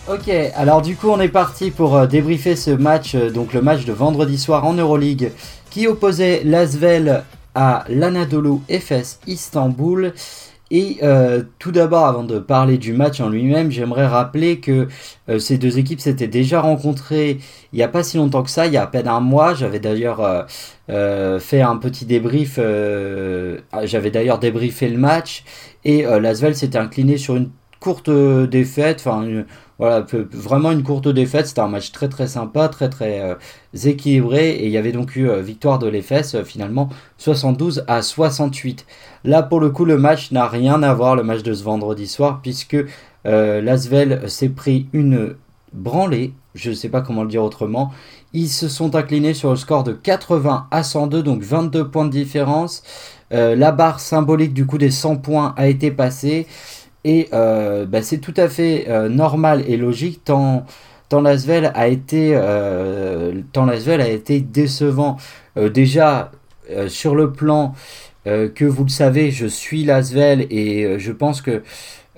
Ok, 0.06 0.28
alors 0.54 0.82
du 0.82 0.96
coup 0.96 1.08
on 1.08 1.18
est 1.18 1.30
parti 1.30 1.70
pour 1.70 1.96
euh, 1.96 2.06
débriefer 2.06 2.56
ce 2.56 2.70
match, 2.70 3.14
euh, 3.14 3.30
donc 3.30 3.54
le 3.54 3.62
match 3.62 3.86
de 3.86 3.92
vendredi 3.94 4.36
soir 4.36 4.66
en 4.66 4.74
Euroleague 4.74 5.32
qui 5.70 5.86
opposait 5.86 6.42
Lasvel 6.44 7.24
à 7.54 7.86
l'Anadolu 7.88 8.58
Efes 8.68 9.18
Istanbul. 9.26 10.12
Et 10.70 10.98
euh, 11.02 11.42
tout 11.58 11.72
d'abord, 11.72 12.04
avant 12.04 12.22
de 12.22 12.38
parler 12.38 12.76
du 12.76 12.92
match 12.92 13.20
en 13.20 13.30
lui-même, 13.30 13.70
j'aimerais 13.70 14.06
rappeler 14.06 14.60
que 14.60 14.88
ces 15.38 15.56
deux 15.56 15.78
équipes 15.78 16.00
s'étaient 16.00 16.26
déjà 16.26 16.60
rencontrées 16.60 17.38
il 17.72 17.76
n'y 17.76 17.82
a 17.82 17.88
pas 17.88 18.02
si 18.02 18.16
longtemps 18.16 18.42
que 18.42 18.50
ça, 18.50 18.66
il 18.66 18.72
y 18.72 18.76
a 18.76 18.82
à 18.82 18.86
peine 18.86 19.08
un 19.08 19.20
mois. 19.20 19.54
J'avais 19.54 19.78
d'ailleurs 19.78 20.46
fait 20.88 21.60
un 21.60 21.76
petit 21.76 22.06
débrief, 22.06 22.58
j'avais 23.84 24.10
d'ailleurs 24.10 24.38
débriefé 24.38 24.88
le 24.88 24.98
match, 24.98 25.44
et 25.84 26.02
Lasvel 26.02 26.56
s'était 26.56 26.78
incliné 26.78 27.18
sur 27.18 27.36
une 27.36 27.50
courte 27.84 28.08
défaite, 28.08 28.96
enfin 29.00 29.44
voilà, 29.78 30.06
vraiment 30.32 30.70
une 30.70 30.82
courte 30.82 31.08
défaite. 31.08 31.46
C'était 31.48 31.60
un 31.60 31.68
match 31.68 31.92
très 31.92 32.08
très 32.08 32.26
sympa, 32.26 32.68
très 32.68 32.88
très 32.88 33.20
euh, 33.20 33.34
équilibré. 33.84 34.50
Et 34.52 34.66
il 34.66 34.70
y 34.70 34.78
avait 34.78 34.92
donc 34.92 35.16
eu 35.16 35.28
euh, 35.28 35.42
victoire 35.42 35.78
de 35.78 35.86
l'EFS 35.86 36.36
euh, 36.36 36.44
finalement 36.44 36.88
72 37.18 37.84
à 37.86 38.00
68. 38.00 38.86
Là 39.24 39.42
pour 39.42 39.60
le 39.60 39.68
coup, 39.68 39.84
le 39.84 39.98
match 39.98 40.30
n'a 40.30 40.48
rien 40.48 40.82
à 40.82 40.94
voir, 40.94 41.14
le 41.14 41.24
match 41.24 41.42
de 41.42 41.52
ce 41.52 41.62
vendredi 41.62 42.06
soir, 42.06 42.40
puisque 42.42 42.76
Lasvel 43.24 44.28
s'est 44.28 44.50
pris 44.50 44.86
une 44.92 45.34
branlée. 45.72 46.32
Je 46.54 46.70
ne 46.70 46.74
sais 46.74 46.88
pas 46.88 47.00
comment 47.00 47.22
le 47.22 47.28
dire 47.28 47.42
autrement. 47.42 47.90
Ils 48.32 48.48
se 48.48 48.68
sont 48.68 48.94
inclinés 48.94 49.34
sur 49.34 49.50
le 49.50 49.56
score 49.56 49.82
de 49.82 49.92
80 49.92 50.68
à 50.70 50.82
102, 50.82 51.22
donc 51.22 51.42
22 51.42 51.88
points 51.88 52.04
de 52.04 52.10
différence. 52.10 52.82
la 53.30 53.72
barre 53.72 53.98
symbolique 53.98 54.52
du 54.52 54.66
coup 54.66 54.78
des 54.78 54.90
100 54.90 55.16
points 55.16 55.54
a 55.56 55.68
été 55.68 55.90
passée. 55.90 56.46
Et 57.04 57.28
euh, 57.32 57.84
bah, 57.84 58.02
c'est 58.02 58.18
tout 58.18 58.34
à 58.36 58.48
fait 58.48 58.86
euh, 58.88 59.08
normal 59.08 59.62
et 59.68 59.76
logique 59.76 60.24
tant, 60.24 60.64
tant 61.10 61.20
Lasvel 61.20 61.70
a 61.74 61.88
été, 61.88 62.32
euh, 62.34 63.42
a 63.54 64.08
été 64.08 64.40
décevant. 64.40 65.18
déjà, 65.56 66.32
sur 66.88 67.14
le 67.14 67.30
plan 67.30 67.74
que 68.24 68.64
vous 68.64 68.84
le 68.84 68.90
savez, 68.90 69.30
je 69.30 69.46
suis 69.46 69.84
Lasvel 69.84 70.46
et 70.50 70.98
je 70.98 71.12
pense 71.12 71.42
que 71.42 71.62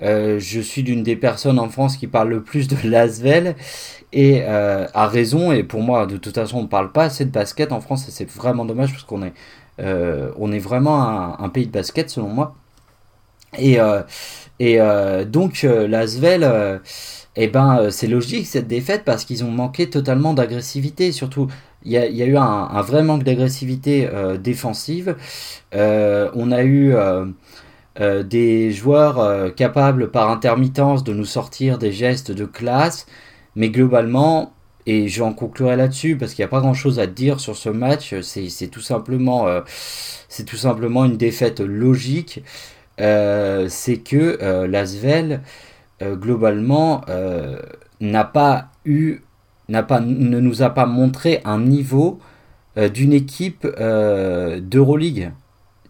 je 0.01 0.59
suis 0.61 0.83
l'une 0.83 1.03
des 1.03 1.17
personnes 1.17 1.59
en 1.59 1.69
France 1.69 1.97
qui 1.97 2.07
parle 2.07 2.29
le 2.29 2.41
plus 2.41 2.69
de 2.69 2.77
Lasvel 2.85 3.55
et 4.13 4.43
a 4.43 5.07
raison. 5.07 5.51
Et 5.51 5.63
pour 5.63 5.81
moi, 5.81 6.05
de 6.05 6.15
toute 6.15 6.35
façon, 6.35 6.59
on 6.59 6.63
ne 6.63 6.67
parle 6.67 6.93
pas 6.93 7.03
assez 7.03 7.25
de 7.25 7.29
basket 7.31 7.73
en 7.73 7.81
France 7.81 8.07
et 8.07 8.11
c'est 8.11 8.29
vraiment 8.29 8.63
dommage 8.63 8.91
parce 8.91 9.03
qu'on 9.03 9.23
est, 9.23 9.33
on 9.79 10.51
est 10.53 10.59
vraiment 10.59 11.01
un, 11.03 11.37
un, 11.43 11.49
pays 11.49 11.67
de 11.67 11.71
basket 11.71 12.09
selon 12.09 12.29
moi. 12.29 12.55
Et 13.59 13.77
et 14.59 14.79
euh, 14.79 15.25
donc 15.25 15.63
euh, 15.63 15.87
l'Asvel, 15.87 16.43
euh, 16.43 16.79
eh 17.35 17.47
ben, 17.47 17.89
c'est 17.91 18.07
logique 18.07 18.47
cette 18.47 18.67
défaite 18.67 19.03
parce 19.05 19.23
qu'ils 19.25 19.43
ont 19.43 19.51
manqué 19.51 19.89
totalement 19.89 20.33
d'agressivité. 20.33 21.11
Surtout, 21.11 21.47
il 21.83 21.91
y, 21.91 21.97
a 21.97 22.25
eu 22.25 22.35
un, 22.35 22.81
vrai 22.81 23.03
manque 23.03 23.23
d'agressivité 23.23 24.09
défensive. 24.41 25.15
on 25.73 26.51
a 26.51 26.63
eu 26.63 26.95
des 28.25 28.71
joueurs 28.71 29.53
capables 29.55 30.09
par 30.09 30.31
intermittence 30.31 31.03
de 31.03 31.13
nous 31.13 31.25
sortir 31.25 31.77
des 31.77 31.91
gestes 31.91 32.31
de 32.31 32.45
classe. 32.45 33.05
Mais 33.55 33.69
globalement, 33.69 34.53
et 34.87 35.07
je 35.07 35.21
en 35.21 35.33
conclurai 35.33 35.75
là-dessus 35.75 36.17
parce 36.17 36.33
qu'il 36.33 36.41
n'y 36.41 36.47
a 36.47 36.49
pas 36.49 36.59
grand-chose 36.59 36.99
à 36.99 37.05
dire 37.05 37.39
sur 37.39 37.55
ce 37.55 37.69
match. 37.69 38.15
C'est 38.21 38.67
tout 38.67 38.81
tout 40.45 40.57
simplement 40.57 41.05
une 41.05 41.17
défaite 41.17 41.59
logique. 41.59 42.41
Euh, 42.99 43.67
c'est 43.69 43.97
que 43.97 44.39
euh, 44.41 44.67
l'Asvel, 44.67 45.41
euh, 46.01 46.15
globalement, 46.15 47.01
n'a 48.01 48.23
pas 48.23 48.69
eu, 48.85 49.21
n'a 49.69 49.83
pas, 49.83 49.99
ne 49.99 50.39
nous 50.39 50.61
a 50.63 50.69
pas 50.69 50.85
montré 50.85 51.41
un 51.45 51.59
niveau 51.59 52.19
d'une 52.93 53.13
équipe 53.13 53.65
d'Euroleague. 53.65 55.31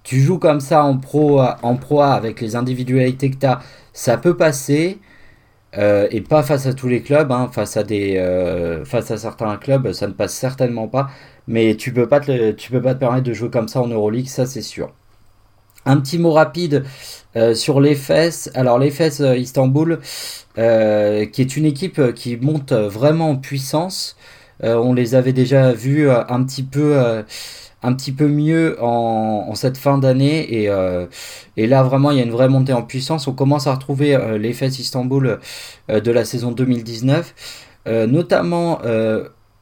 Tu 0.03 0.21
joues 0.21 0.39
comme 0.39 0.61
ça 0.61 0.83
en 0.83 0.97
pro, 0.97 1.41
en 1.41 1.77
avec 2.01 2.39
les 2.41 2.55
individualités 2.55 3.29
que 3.29 3.37
tu 3.37 3.47
ça 3.93 4.17
peut 4.17 4.37
passer. 4.37 4.99
et 5.73 6.21
pas 6.21 6.43
face 6.43 6.65
à 6.67 6.73
tous 6.73 6.87
les 6.87 7.01
clubs, 7.01 7.31
hein. 7.31 7.49
face, 7.51 7.77
à 7.77 9.17
certains 9.17 9.57
clubs, 9.57 9.91
ça 9.91 10.07
ne 10.07 10.13
passe 10.13 10.33
certainement 10.33 10.87
pas. 10.87 11.09
Mais 11.47 11.75
tu 11.75 11.93
peux 11.93 12.07
peux 12.07 12.81
pas 12.81 12.95
te 12.95 12.99
permettre 12.99 13.23
de 13.23 13.33
jouer 13.33 13.49
comme 13.49 13.67
ça 13.67 13.81
en 13.81 13.87
Euroleague, 13.87 14.27
ça 14.27 14.45
c'est 14.45 14.61
sûr. 14.61 14.91
Un 15.87 15.97
petit 15.97 16.17
mot 16.17 16.31
rapide 16.31 16.85
sur 17.53 17.79
les 17.81 17.95
fesses. 17.95 18.49
Alors 18.55 18.79
les 18.79 18.91
fesses 18.91 19.19
Istanbul, 19.19 19.99
qui 20.55 20.61
est 20.61 21.57
une 21.57 21.65
équipe 21.65 22.13
qui 22.13 22.37
monte 22.37 22.73
vraiment 22.73 23.31
en 23.31 23.35
puissance. 23.35 24.17
on 24.61 24.93
les 24.93 25.15
avait 25.15 25.33
déjà 25.33 25.71
vus 25.71 26.09
un 26.09 26.43
petit 26.43 26.63
peu 26.63 27.23
un 27.83 27.93
petit 27.93 28.11
peu 28.11 28.27
mieux 28.27 28.77
en, 28.81 29.53
cette 29.55 29.77
fin 29.77 29.97
d'année. 29.97 30.61
Et, 30.61 30.69
euh, 30.69 31.05
et, 31.57 31.67
là, 31.67 31.83
vraiment, 31.83 32.11
il 32.11 32.17
y 32.17 32.21
a 32.21 32.23
une 32.23 32.31
vraie 32.31 32.49
montée 32.49 32.73
en 32.73 32.83
puissance. 32.83 33.27
On 33.27 33.33
commence 33.33 33.67
à 33.67 33.73
retrouver 33.73 34.15
euh, 34.15 34.37
l'effet 34.37 34.67
Istanbul 34.67 35.39
euh, 35.89 35.99
de 35.99 36.11
la 36.11 36.25
saison 36.25 36.51
2019. 36.51 37.33
notamment, 38.07 38.79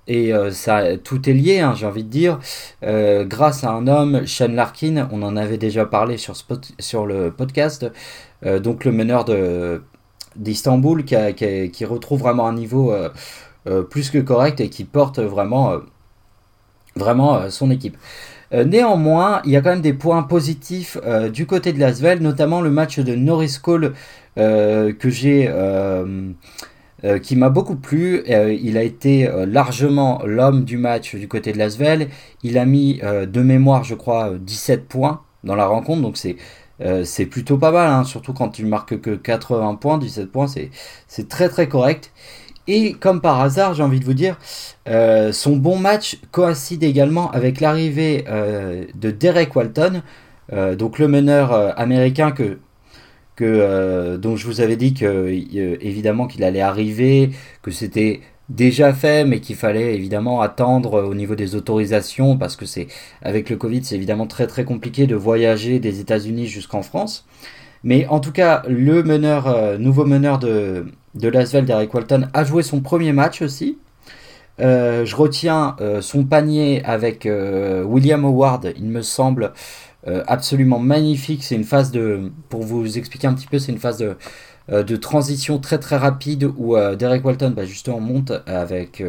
et 0.07 0.31
ça, 0.51 0.97
tout 0.97 1.29
est 1.29 1.33
lié, 1.33 1.59
hein, 1.59 1.73
j'ai 1.75 1.85
envie 1.85 2.03
de 2.03 2.09
dire, 2.09 2.39
grâce 2.81 3.63
à 3.63 3.71
un 3.71 3.87
homme, 3.87 4.27
Sean 4.27 4.49
Larkin, 4.49 5.07
on 5.11 5.23
en 5.23 5.35
avait 5.35 5.57
déjà 5.57 5.85
parlé 5.85 6.17
sur, 6.17 6.35
sur 6.79 7.05
le 7.05 7.31
podcast, 7.31 7.87
donc 8.43 8.85
le 8.85 8.91
meneur 8.91 9.25
d'Istanbul 10.35 11.05
qui, 11.05 11.85
retrouve 11.85 12.19
vraiment 12.19 12.47
un 12.47 12.53
niveau 12.53 12.93
plus 13.89 14.11
que 14.11 14.19
correct 14.19 14.59
et 14.61 14.69
qui 14.69 14.83
porte 14.83 15.19
vraiment 15.19 15.79
vraiment 16.95 17.35
euh, 17.35 17.49
son 17.49 17.71
équipe. 17.71 17.97
Euh, 18.53 18.63
néanmoins, 18.63 19.41
il 19.45 19.51
y 19.51 19.57
a 19.57 19.61
quand 19.61 19.71
même 19.71 19.81
des 19.81 19.93
points 19.93 20.23
positifs 20.23 20.97
euh, 21.05 21.29
du 21.29 21.45
côté 21.45 21.73
de 21.73 21.79
Lasvel, 21.79 22.21
notamment 22.21 22.61
le 22.61 22.69
match 22.69 22.99
de 22.99 23.15
Norris 23.15 23.57
Cole 23.61 23.93
que 24.37 25.09
j'ai 25.09 25.49
qui 27.21 27.35
m'a 27.35 27.49
beaucoup 27.49 27.75
plu. 27.75 28.23
il 28.27 28.77
a 28.77 28.83
été 28.83 29.29
largement 29.47 30.21
l'homme 30.25 30.63
du 30.63 30.77
match 30.77 31.15
du 31.15 31.27
côté 31.27 31.51
de 31.51 31.57
Lasvel. 31.57 32.09
Il 32.43 32.57
a 32.57 32.65
mis 32.65 32.99
de 33.01 33.41
mémoire, 33.41 33.83
je 33.83 33.95
crois, 33.95 34.33
17 34.39 34.87
points 34.87 35.21
dans 35.43 35.55
la 35.55 35.67
rencontre. 35.67 36.01
Donc 36.01 36.17
c'est 36.17 37.25
plutôt 37.25 37.57
pas 37.57 37.71
mal, 37.71 37.91
hein, 37.91 38.03
surtout 38.03 38.33
quand 38.33 38.49
tu 38.49 38.65
marques 38.65 38.99
que 39.01 39.11
80 39.15 39.75
points, 39.75 39.97
17 39.97 40.31
points, 40.31 40.47
c'est 40.47 41.29
très 41.29 41.49
très 41.49 41.67
correct. 41.67 42.11
Et 42.67 42.93
comme 42.93 43.21
par 43.21 43.41
hasard, 43.41 43.73
j'ai 43.75 43.83
envie 43.83 43.99
de 43.99 44.05
vous 44.05 44.13
dire, 44.13 44.37
euh, 44.87 45.31
son 45.31 45.55
bon 45.55 45.77
match 45.77 46.17
coïncide 46.31 46.83
également 46.83 47.29
avec 47.31 47.61
l'arrivée 47.61 48.25
euh, 48.27 48.85
de 48.95 49.11
Derek 49.11 49.55
Walton, 49.55 50.01
euh, 50.51 50.75
donc 50.75 50.97
le 50.97 51.07
meneur 51.07 51.79
américain 51.79 52.31
que, 52.31 52.57
que 53.35 54.15
dont 54.17 54.35
je 54.35 54.45
vous 54.45 54.61
avais 54.61 54.75
dit 54.75 54.93
que 54.93 55.27
évidemment 55.81 56.27
qu'il 56.27 56.43
allait 56.43 56.61
arriver, 56.61 57.31
que 57.61 57.71
c'était 57.71 58.21
déjà 58.49 58.93
fait, 58.93 59.25
mais 59.25 59.39
qu'il 59.39 59.55
fallait 59.55 59.95
évidemment 59.95 60.41
attendre 60.41 61.03
au 61.03 61.15
niveau 61.15 61.35
des 61.35 61.55
autorisations 61.55 62.37
parce 62.37 62.55
que 62.55 62.65
c'est 62.65 62.87
avec 63.21 63.49
le 63.49 63.57
Covid, 63.57 63.83
c'est 63.83 63.95
évidemment 63.95 64.27
très 64.27 64.47
très 64.47 64.63
compliqué 64.65 65.07
de 65.07 65.15
voyager 65.15 65.79
des 65.79 65.99
États-Unis 65.99 66.47
jusqu'en 66.47 66.81
France. 66.81 67.25
Mais 67.83 68.07
en 68.07 68.19
tout 68.19 68.31
cas, 68.31 68.63
le 68.67 69.03
meneur, 69.03 69.77
nouveau 69.79 70.05
meneur 70.05 70.39
de, 70.39 70.87
de 71.15 71.29
Derek 71.29 71.93
Walton, 71.93 72.27
a 72.33 72.43
joué 72.43 72.63
son 72.63 72.81
premier 72.81 73.13
match 73.13 73.41
aussi. 73.41 73.77
Euh, 74.61 75.05
je 75.05 75.15
retiens 75.15 75.75
euh, 75.81 76.01
son 76.01 76.23
panier 76.23 76.81
avec 76.85 77.25
euh, 77.25 77.83
William 77.83 78.23
Howard, 78.23 78.71
il 78.77 78.85
me 78.85 79.01
semble 79.01 79.51
absolument 80.27 80.79
magnifique. 80.79 81.43
C'est 81.43 81.55
une 81.55 81.63
phase 81.63 81.91
de, 81.91 82.31
pour 82.49 82.63
vous 82.63 82.97
expliquer 82.97 83.27
un 83.27 83.33
petit 83.33 83.47
peu, 83.47 83.59
c'est 83.59 83.71
une 83.71 83.79
phase 83.79 83.97
de, 83.97 84.15
de 84.69 84.95
transition 84.95 85.59
très 85.59 85.79
très 85.79 85.97
rapide 85.97 86.49
où 86.57 86.75
Derek 86.95 87.25
Walton 87.25 87.51
bah, 87.55 87.65
justement 87.65 87.99
monte 87.99 88.31
avec, 88.45 89.03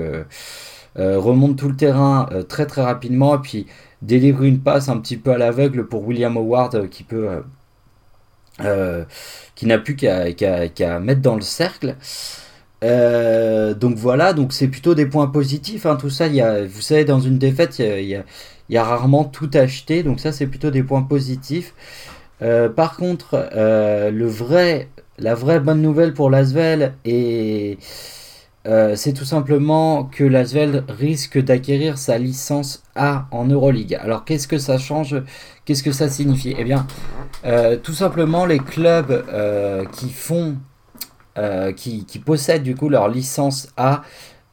remonte 0.97 1.57
tout 1.59 1.68
le 1.68 1.76
terrain 1.76 2.28
très 2.49 2.66
très 2.66 2.82
rapidement 2.82 3.36
et 3.36 3.40
puis 3.40 3.66
délivre 4.03 4.42
une 4.42 4.61
passe 4.61 4.88
un 4.88 4.99
petit 4.99 5.16
peu 5.16 5.32
à 5.32 5.38
l'aveugle 5.38 5.86
pour 5.86 6.07
William 6.07 6.36
Howard 6.36 6.88
qui 6.88 7.03
peut 7.03 7.42
euh, 8.64 9.05
qui 9.55 9.66
n'a 9.66 9.78
plus 9.78 9.97
qu'à 9.97 11.01
mettre 11.01 11.20
dans 11.20 11.34
le 11.34 11.42
cercle. 11.42 11.97
Euh, 12.84 13.74
donc 13.74 13.97
voilà, 13.97 14.32
donc 14.32 14.53
c'est 14.53 14.68
plutôt 14.68 14.94
des 14.94 15.07
points 15.07 15.26
positifs. 15.26 15.86
Hein, 15.86 15.97
tout 15.97 16.11
ça, 16.11 16.26
il 16.26 16.34
y 16.34 16.40
a, 16.40 16.64
vous 16.64 16.80
savez, 16.80 17.05
dans 17.05 17.20
une 17.20 17.38
défaite, 17.38 17.78
il 17.78 18.05
y 18.05 18.14
a 18.16 18.24
rarement 18.75 19.25
tout 19.25 19.51
acheté. 19.55 20.03
Donc 20.03 20.21
ça, 20.21 20.33
c'est 20.33 20.47
plutôt 20.47 20.71
des 20.71 20.83
points 20.83 21.03
positifs. 21.03 21.75
Euh, 22.43 22.69
par 22.69 22.97
contre, 22.97 23.49
le 23.55 24.27
vrai, 24.27 24.89
la 25.19 25.35
vraie 25.35 25.61
bonne 25.61 25.83
nouvelle 25.83 26.12
pour 26.14 26.31
Lasvel 26.31 26.95
et 27.05 27.79
c'est 28.95 29.12
tout 29.12 29.25
simplement 29.25 30.05
que 30.05 30.25
Lasvel 30.25 30.83
risque 30.89 31.39
d'acquérir 31.39 31.99
sa 31.99 32.19
licence 32.19 32.83
A 32.97 33.27
en 33.31 33.45
Euroleague. 33.45 33.97
Alors 34.03 34.25
qu'est-ce 34.25 34.49
que 34.49 34.59
ça 34.59 34.77
change? 34.77 35.17
Qu'est-ce 35.64 35.83
que 35.83 35.93
ça 35.93 36.09
signifie? 36.09 36.55
Eh 36.59 36.64
bien, 36.64 36.87
euh, 37.45 37.77
tout 37.77 37.93
simplement, 37.93 38.47
les 38.47 38.59
clubs 38.59 39.25
euh, 39.29 39.85
qui 39.85 40.11
font, 40.11 40.57
euh, 41.39 41.73
qui, 41.73 42.05
possèdent 42.25 42.62
du 42.62 42.75
coup 42.75 42.89
leur 42.89 43.09
licence 43.09 43.69
A, 43.77 44.03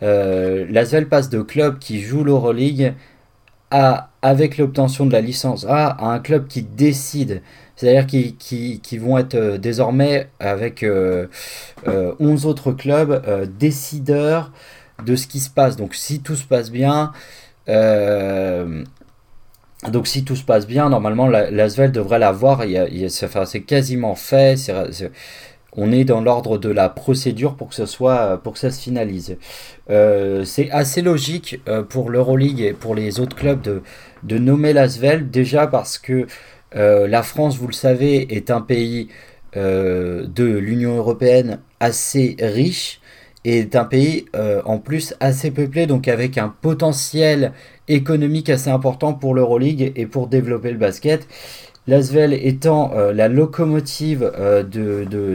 l'Asvel 0.02 1.08
passe 1.08 1.30
de 1.30 1.42
club 1.42 1.80
qui 1.80 2.02
joue 2.02 2.24
l'Euroleague 2.24 2.94
avec 4.22 4.58
l'obtention 4.58 5.06
de 5.06 5.12
la 5.12 5.22
licence 5.22 5.66
A, 5.66 5.88
à 5.88 6.06
un 6.06 6.20
club 6.20 6.48
qui 6.48 6.62
décide. 6.62 7.42
C'est-à-dire 7.76 8.06
qu'ils 8.06 9.02
vont 9.02 9.18
être 9.18 9.58
désormais 9.58 10.30
avec 10.40 10.86
11 12.20 12.46
autres 12.46 12.72
clubs 12.72 13.50
décideurs 13.58 14.52
de 15.04 15.16
ce 15.16 15.26
qui 15.26 15.40
se 15.40 15.50
passe. 15.50 15.76
Donc 15.76 15.96
si 15.96 16.22
tout 16.22 16.36
se 16.36 16.46
passe 16.46 16.70
bien, 16.70 17.12
donc 17.68 18.86
si 20.08 20.24
tout 20.24 20.36
se 20.36 20.44
passe 20.44 20.68
bien, 20.68 20.90
normalement 20.90 21.28
l'Asvel 21.28 21.92
devrait 21.92 22.20
l'avoir. 22.20 22.62
C'est 23.46 23.62
quasiment 23.62 24.14
fait. 24.14 24.56
On 25.76 25.92
est 25.92 26.04
dans 26.04 26.22
l'ordre 26.22 26.58
de 26.58 26.70
la 26.70 26.90
procédure 26.90 27.56
pour 27.56 27.70
que 27.70 27.76
ce 27.76 27.86
soit 27.86 28.42
pour 28.44 28.54
que 28.54 28.60
ça 28.60 28.72
se 28.72 28.82
finalise. 28.82 29.38
Euh, 29.90 30.44
c'est 30.46 30.70
assez 30.72 31.02
logique 31.02 31.60
euh, 31.68 31.84
pour 31.84 32.10
l'Euroleague 32.10 32.62
et 32.62 32.74
pour 32.74 32.96
les 32.96 33.20
autres 33.20 33.36
clubs 33.36 33.62
de, 33.62 33.82
de 34.24 34.38
nommer 34.38 34.74
l'Asvel 34.74 35.30
déjà 35.30 35.68
parce 35.68 35.98
que 35.98 36.28
euh, 36.76 37.08
la 37.08 37.24
France, 37.24 37.58
vous 37.58 37.68
le 37.68 37.74
savez, 37.74 38.36
est 38.36 38.52
un 38.52 38.62
pays 38.62 39.10
de 39.56 40.44
l'Union 40.44 40.98
européenne 40.98 41.60
assez 41.80 42.36
riche 42.40 43.00
et 43.46 43.60
est 43.60 43.76
un 43.76 43.86
pays 43.86 44.26
en 44.66 44.80
plus 44.80 45.14
assez 45.20 45.52
peuplé, 45.52 45.86
donc 45.86 46.08
avec 46.08 46.40
un 46.40 46.50
potentiel 46.50 47.52
économique 47.88 48.50
assez 48.50 48.72
important 48.72 49.14
pour 49.14 49.36
l'Euroleague 49.36 49.94
et 49.96 50.08
pour 50.08 50.26
développer 50.26 50.72
le 50.72 50.80
basket. 50.80 51.28
L'Asvel 51.88 52.34
étant 52.34 52.94
euh, 52.94 53.12
la 53.12 53.28
locomotive 53.28 54.32
euh, 54.40 54.64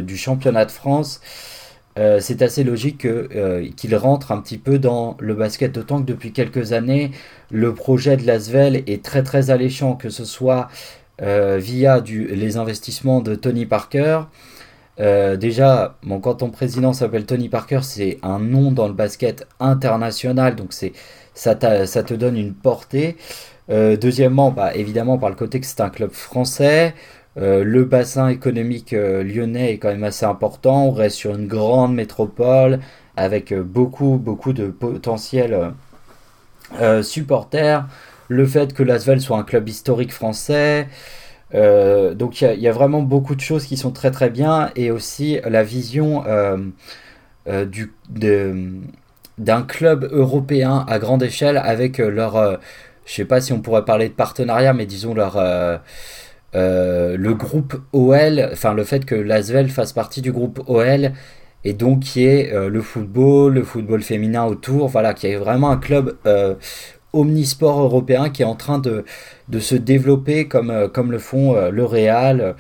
du 0.01 0.17
championnat 0.17 0.65
de 0.65 0.71
France, 0.71 1.21
euh, 1.99 2.21
c'est 2.21 2.43
assez 2.43 2.65
logique 2.65 3.07
qu'il 3.77 3.97
rentre 3.97 4.33
un 4.33 4.41
petit 4.41 4.59
peu 4.59 4.79
dans 4.79 5.17
le 5.21 5.35
basket, 5.35 5.73
d'autant 5.73 6.01
que 6.01 6.07
depuis 6.07 6.33
quelques 6.33 6.73
années, 6.73 7.11
le 7.51 7.75
projet 7.75 8.17
de 8.17 8.27
l'Asvel 8.27 8.83
est 8.87 9.05
très 9.05 9.23
très 9.23 9.51
alléchant, 9.51 9.95
que 9.95 10.09
ce 10.09 10.25
soit 10.25 10.69
via 11.21 12.01
les 12.07 12.57
investissements 12.57 13.21
de 13.21 13.35
Tony 13.35 13.67
Parker. 13.67 14.21
déjà, 14.99 15.97
bon, 16.05 16.21
quand 16.21 16.37
ton 16.37 16.51
président 16.51 16.93
s'appelle 16.93 17.27
Tony 17.27 17.49
Parker, 17.49 17.81
c'est 17.83 18.19
un 18.23 18.39
nom 18.39 18.71
dans 18.71 18.87
le 18.87 18.95
basket 18.95 19.49
international, 19.59 20.55
donc 20.55 20.73
ça, 20.73 21.55
te 21.57 22.15
donne 22.15 22.37
une 22.37 22.55
portée. 22.55 23.17
Euh, 23.71 23.97
deuxièmement, 23.97 24.51
bah, 24.51 24.75
évidemment, 24.75 25.19
par 25.19 25.29
le 25.29 25.35
côté 25.35 25.61
que 25.61 25.67
c'est 25.67 25.81
un 25.81 25.91
club 25.91 26.11
français, 26.11 26.95
euh, 27.37 27.63
le 27.65 27.85
bassin 27.85 28.29
économique 28.29 28.93
euh, 28.95 29.23
lyonnais 29.23 29.75
est 29.75 29.79
quand 29.79 29.89
même 29.89 30.05
assez 30.05 30.25
important. 30.25 30.87
On 30.87 30.93
reste 30.93 31.17
sur 31.17 31.35
une 31.35 31.47
grande 31.47 31.95
métropole 31.95 32.81
avec 33.17 33.53
beaucoup, 33.55 34.17
beaucoup 34.19 34.53
de 34.53 34.69
potentiels 34.69 35.73
supporters. 37.03 37.87
Le 38.29 38.47
fait 38.47 38.75
que 38.75 38.83
l'Asvel 38.83 39.21
soit 39.21 39.39
un 39.39 39.43
club 39.43 39.69
historique 39.69 40.13
français. 40.13 40.89
donc 41.53 42.41
il 42.43 42.61
y, 42.61 42.69
a 42.69 42.73
vraiment 42.73 43.03
beaucoup 43.03 43.35
de 43.35 43.41
choses 43.41 43.65
qui 43.65 43.77
sont 43.77 43.91
très 43.91 44.11
très 44.13 44.31
bien. 44.31 44.71
Et 44.77 44.93
aussi 44.93 45.41
la 45.45 45.65
vision 45.65 46.23
du, 47.49 47.93
d'un 49.39 49.63
club 49.63 50.09
européen 50.13 50.85
à 50.89 50.99
grande 51.01 51.23
échelle 51.25 51.57
avec 51.57 51.99
leur, 51.99 52.61
je 53.09 53.15
sais 53.15 53.25
pas 53.25 53.41
si 53.41 53.53
on 53.53 53.61
pourrait 53.61 53.85
parler 53.85 54.09
de 54.09 54.15
partenariat, 54.15 54.75
mais 54.75 54.87
disons 54.87 55.15
leur, 55.15 55.37
euh, 55.39 55.79
le 56.55 57.35
groupe 57.35 57.75
OL, 57.93 58.51
enfin 58.53 58.75
le 58.75 58.85
fait 58.85 59.05
que 59.07 59.15
l'Asvel 59.15 59.71
fasse 59.71 59.93
partie 59.93 60.21
du 60.21 60.31
groupe 60.31 60.63
OL 60.67 61.13
et 61.65 61.73
donc 61.73 62.01
qui 62.01 62.25
est 62.25 62.53
le 62.53 62.81
football, 62.83 63.55
le 63.55 63.65
football 63.65 64.03
féminin 64.03 64.45
autour, 64.45 64.89
voilà, 64.89 65.15
qui 65.15 65.27
est 65.27 65.37
vraiment 65.37 65.71
un 65.71 65.77
club 65.79 66.17
omnisport 67.13 67.81
européen 67.81 68.31
qui 68.31 68.43
est 68.43 68.47
en 68.47 68.55
train 68.55 68.79
de, 68.79 69.05
se 69.59 69.75
développer 69.75 70.47
comme, 70.47 70.71
le 71.11 71.19
font 71.19 71.55
le 71.71 71.85
Real 71.85 72.55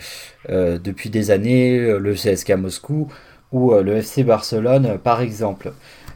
depuis 0.48 1.10
des 1.10 1.30
années, 1.30 1.78
le 1.78 2.14
CSK 2.14 2.52
Moscou 2.52 3.08
ou 3.52 3.72
le 3.74 3.96
FC 3.96 4.24
Barcelone 4.24 4.98
par 5.02 5.20
exemple. 5.20 5.72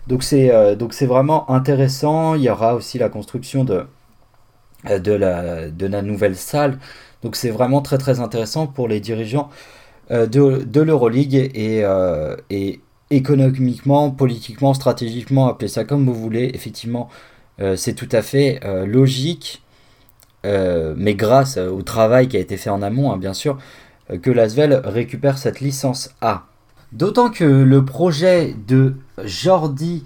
Donc 0.08 0.24
c'est 0.24 1.06
vraiment 1.06 1.50
intéressant. 1.50 2.34
Il 2.34 2.42
y 2.42 2.50
aura 2.50 2.74
aussi 2.74 2.98
la 2.98 3.08
construction 3.08 3.64
de 3.64 3.84
de 4.84 5.12
la 5.12 5.68
de 5.70 5.86
la 5.86 6.02
nouvelle 6.02 6.36
salle. 6.36 6.78
Donc 7.22 7.36
c'est 7.36 7.50
vraiment 7.50 7.82
très 7.82 7.98
très 7.98 8.20
intéressant 8.20 8.66
pour 8.66 8.88
les 8.88 9.00
dirigeants 9.00 9.48
de, 10.10 10.26
de 10.64 10.80
l'Euroleague 10.80 11.34
et, 11.34 11.84
et 12.50 12.80
économiquement, 13.12 14.10
politiquement, 14.10 14.74
stratégiquement, 14.74 15.48
appelez 15.48 15.68
ça 15.68 15.84
comme 15.84 16.06
vous 16.06 16.14
voulez, 16.14 16.50
effectivement, 16.54 17.08
euh, 17.60 17.76
c'est 17.76 17.92
tout 17.92 18.08
à 18.10 18.22
fait 18.22 18.60
euh, 18.64 18.86
logique, 18.86 19.62
euh, 20.46 20.94
mais 20.96 21.14
grâce 21.14 21.58
au 21.58 21.82
travail 21.82 22.28
qui 22.28 22.36
a 22.36 22.40
été 22.40 22.56
fait 22.56 22.70
en 22.70 22.82
amont, 22.82 23.12
hein, 23.12 23.18
bien 23.18 23.34
sûr, 23.34 23.58
que 24.22 24.30
l'Asvel 24.30 24.80
récupère 24.84 25.38
cette 25.38 25.60
licence 25.60 26.10
A. 26.20 26.46
D'autant 26.92 27.30
que 27.30 27.44
le 27.44 27.84
projet 27.84 28.54
de 28.66 28.94
Jordi 29.24 30.04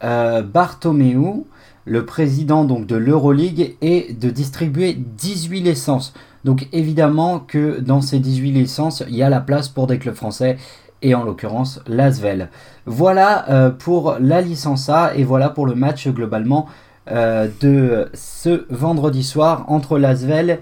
Bartomeu, 0.00 1.44
le 1.84 2.04
président 2.04 2.64
donc 2.64 2.86
de 2.86 2.96
l'Euroleague, 2.96 3.76
est 3.80 4.18
de 4.18 4.30
distribuer 4.30 4.94
18 4.94 5.60
licences. 5.60 6.14
Donc 6.44 6.68
évidemment 6.72 7.40
que 7.40 7.80
dans 7.80 8.00
ces 8.00 8.18
18 8.18 8.52
licences, 8.52 9.04
il 9.08 9.16
y 9.16 9.22
a 9.22 9.28
la 9.28 9.40
place 9.40 9.68
pour 9.68 9.86
des 9.86 9.98
clubs 9.98 10.14
français 10.14 10.56
et 11.02 11.14
en 11.14 11.24
l'occurrence 11.24 11.80
l'Asvel. 11.86 12.48
Voilà 12.86 13.48
euh, 13.50 13.70
pour 13.70 14.16
la 14.20 14.40
licence 14.40 14.88
A 14.88 15.14
et 15.14 15.24
voilà 15.24 15.50
pour 15.50 15.66
le 15.66 15.74
match 15.74 16.08
globalement 16.08 16.66
euh, 17.10 17.48
de 17.60 18.08
ce 18.14 18.64
vendredi 18.70 19.24
soir 19.24 19.64
entre 19.68 19.98
l'Asvel 19.98 20.60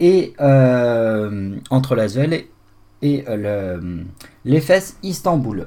et 0.00 0.34
euh, 0.40 1.54
l'Asvel 1.90 2.44
et 3.02 3.24
l'EFES 4.44 4.96
Istanbul. 5.02 5.66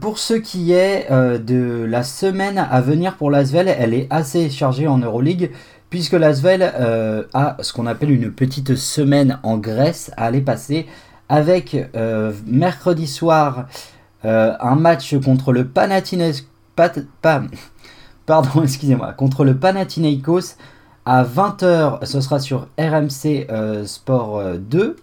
Pour 0.00 0.18
ce 0.18 0.34
qui 0.34 0.72
est 0.72 1.10
de 1.10 1.84
la 1.84 2.02
semaine 2.02 2.58
à 2.58 2.80
venir 2.80 3.16
pour 3.16 3.30
l'Asvel, 3.30 3.68
elle 3.68 3.94
est 3.94 4.06
assez 4.10 4.50
chargée 4.50 4.86
en 4.86 4.98
Euroleague 4.98 5.50
puisque 5.88 6.12
l'Asvel 6.12 6.62
a 6.62 7.56
ce 7.60 7.72
qu'on 7.72 7.86
appelle 7.86 8.10
une 8.10 8.30
petite 8.30 8.76
semaine 8.76 9.38
en 9.42 9.56
Grèce 9.56 10.10
à 10.16 10.26
aller 10.26 10.42
passer 10.42 10.86
avec 11.28 11.76
euh, 11.96 12.32
mercredi 12.46 13.06
soir 13.06 13.66
euh, 14.24 14.52
un 14.60 14.74
match 14.76 15.18
contre 15.20 15.52
le 15.52 15.66
Panathinaikos, 15.66 16.44
contre 19.16 19.44
le 19.44 19.56
Panathinaikos 19.56 20.56
à 21.06 21.24
20h, 21.24 22.04
ce 22.06 22.20
sera 22.20 22.38
sur 22.38 22.68
RMC 22.78 23.46
euh, 23.50 23.84
Sport 23.84 24.42
2. 24.58 24.96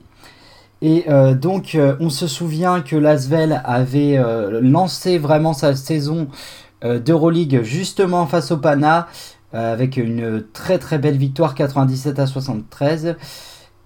Et 0.82 1.06
donc, 1.40 1.78
on 2.00 2.10
se 2.10 2.26
souvient 2.26 2.82
que 2.82 2.96
l'Asvel 2.96 3.62
avait 3.66 4.20
lancé 4.62 5.20
vraiment 5.20 5.54
sa 5.54 5.76
saison 5.76 6.28
d'Euroleague 6.84 7.62
justement 7.62 8.26
face 8.26 8.50
au 8.50 8.58
Pana, 8.58 9.08
avec 9.54 9.98
une 9.98 10.44
très 10.54 10.80
très 10.80 10.98
belle 10.98 11.18
victoire 11.18 11.54
97 11.54 12.18
à 12.18 12.26
73. 12.26 13.16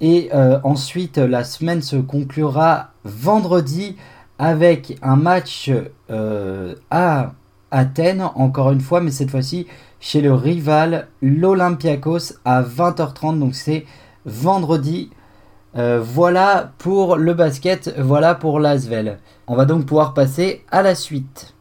Et 0.02 0.30
euh, 0.34 0.60
ensuite, 0.64 1.18
la 1.18 1.44
semaine 1.44 1.82
se 1.82 1.96
conclura 1.96 2.90
vendredi 3.04 3.96
avec 4.38 4.98
un 5.02 5.16
match 5.16 5.72
euh, 6.12 6.76
à 6.92 7.34
Athènes, 7.72 8.30
encore 8.36 8.72
une 8.72 8.82
fois, 8.82 9.02
mais 9.02 9.12
cette 9.12 9.32
fois-ci 9.32 9.68
chez 10.00 10.22
le 10.22 10.34
rival, 10.34 11.08
l'Olympiakos, 11.22 12.34
à 12.44 12.62
20h30. 12.62 13.40
Donc 13.40 13.56
c'est 13.56 13.86
vendredi. 14.26 15.10
Euh, 15.78 16.00
voilà 16.02 16.72
pour 16.78 17.18
le 17.18 17.34
basket, 17.34 17.94
voilà 18.00 18.34
pour 18.34 18.60
l'Asvel. 18.60 19.18
On 19.48 19.56
va 19.56 19.66
donc 19.66 19.86
pouvoir 19.86 20.14
passer 20.14 20.64
à 20.72 20.82
la 20.82 20.96
suite. 20.96 21.54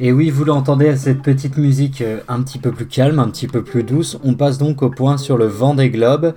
Et 0.00 0.12
oui, 0.12 0.30
vous 0.30 0.44
l'entendez 0.44 0.88
à 0.88 0.96
cette 0.96 1.22
petite 1.22 1.56
musique 1.56 2.02
euh, 2.02 2.20
un 2.28 2.42
petit 2.42 2.58
peu 2.58 2.72
plus 2.72 2.86
calme, 2.86 3.18
un 3.20 3.28
petit 3.28 3.46
peu 3.46 3.62
plus 3.62 3.84
douce. 3.84 4.18
On 4.24 4.34
passe 4.34 4.58
donc 4.58 4.82
au 4.82 4.90
point 4.90 5.18
sur 5.18 5.36
le 5.36 5.46
vent 5.46 5.74
des 5.74 5.90
globes. 5.90 6.34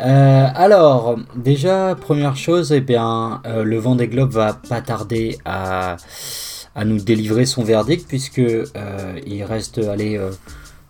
Euh, 0.00 0.46
alors, 0.54 1.16
déjà, 1.36 1.94
première 1.94 2.36
chose, 2.36 2.72
eh 2.72 2.80
bien, 2.80 3.42
le 3.44 3.76
vent 3.78 3.94
des 3.94 4.08
globes 4.08 4.32
va 4.32 4.54
pas 4.54 4.80
tarder 4.80 5.38
à, 5.44 5.96
nous 6.84 6.98
délivrer 6.98 7.46
son 7.46 7.62
verdict, 7.62 8.06
puisque 8.08 8.42
il 9.26 9.44
reste, 9.44 9.78
allez, 9.78 10.20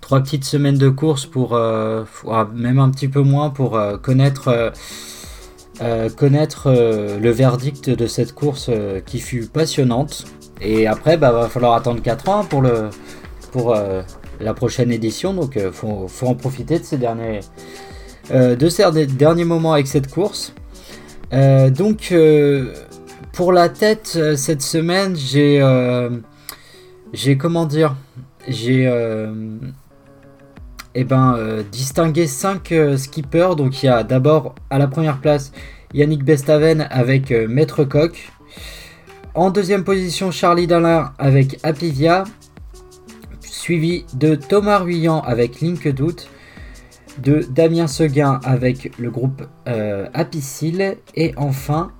trois 0.00 0.20
petites 0.20 0.44
semaines 0.44 0.78
de 0.78 0.88
course 0.88 1.26
pour, 1.26 1.54
même 1.54 2.78
un 2.78 2.90
petit 2.90 3.08
peu 3.08 3.22
moins, 3.22 3.50
pour 3.50 3.80
connaître. 4.02 4.72
connaître 6.16 6.70
le 6.70 7.30
verdict 7.30 7.90
de 7.90 8.06
cette 8.06 8.32
course 8.32 8.70
qui 9.06 9.18
fut 9.18 9.46
passionnante. 9.46 10.24
Et 10.62 10.86
après, 10.86 11.16
bah, 11.16 11.32
va 11.32 11.48
falloir 11.48 11.74
attendre 11.74 12.00
4 12.00 12.28
ans 12.28 12.44
pour, 12.44 12.62
le, 12.62 12.90
pour 13.50 13.74
euh, 13.74 14.02
la 14.40 14.54
prochaine 14.54 14.92
édition. 14.92 15.34
Donc, 15.34 15.56
euh, 15.56 15.72
faut, 15.72 16.08
en 16.22 16.34
profiter 16.34 16.78
de 16.78 16.84
ces 16.84 16.98
derniers, 16.98 17.40
euh, 18.30 18.54
de 18.54 18.68
ces 18.68 18.84
derniers 19.06 19.44
moments 19.44 19.72
avec 19.72 19.88
cette 19.88 20.08
course. 20.08 20.54
donc, 21.32 22.14
pour 23.32 23.52
la 23.52 23.68
tête, 23.68 24.18
cette 24.36 24.62
semaine, 24.62 25.16
j'ai. 25.16 25.60
j'ai 27.12 27.36
comment 27.36 27.66
dire 27.66 27.94
J'ai. 28.48 28.84
eh 30.94 31.04
ben, 31.04 31.62
distingué 31.70 32.26
5 32.26 32.74
skippers. 32.96 33.56
Donc, 33.56 33.82
il 33.82 33.86
y 33.86 33.88
a 33.88 34.02
d'abord 34.02 34.54
à 34.70 34.78
la 34.78 34.88
première 34.88 35.20
place 35.20 35.52
Yannick 35.94 36.24
Bestaven 36.24 36.86
avec 36.90 37.30
Maître 37.30 37.84
Coq. 37.84 38.30
En 39.34 39.50
deuxième 39.50 39.82
position, 39.82 40.30
Charlie 40.30 40.66
Dalin 40.66 41.14
avec 41.18 41.58
Apivia, 41.62 42.24
suivi 43.40 44.04
de 44.12 44.34
Thomas 44.34 44.78
Ruyant 44.78 45.20
avec 45.20 45.58
Doute, 45.94 46.28
de 47.18 47.46
Damien 47.48 47.86
Seguin 47.86 48.40
avec 48.44 48.98
le 48.98 49.10
groupe 49.10 49.42
euh, 49.68 50.08
Apicil 50.12 50.96
et 51.14 51.32
enfin 51.36 51.92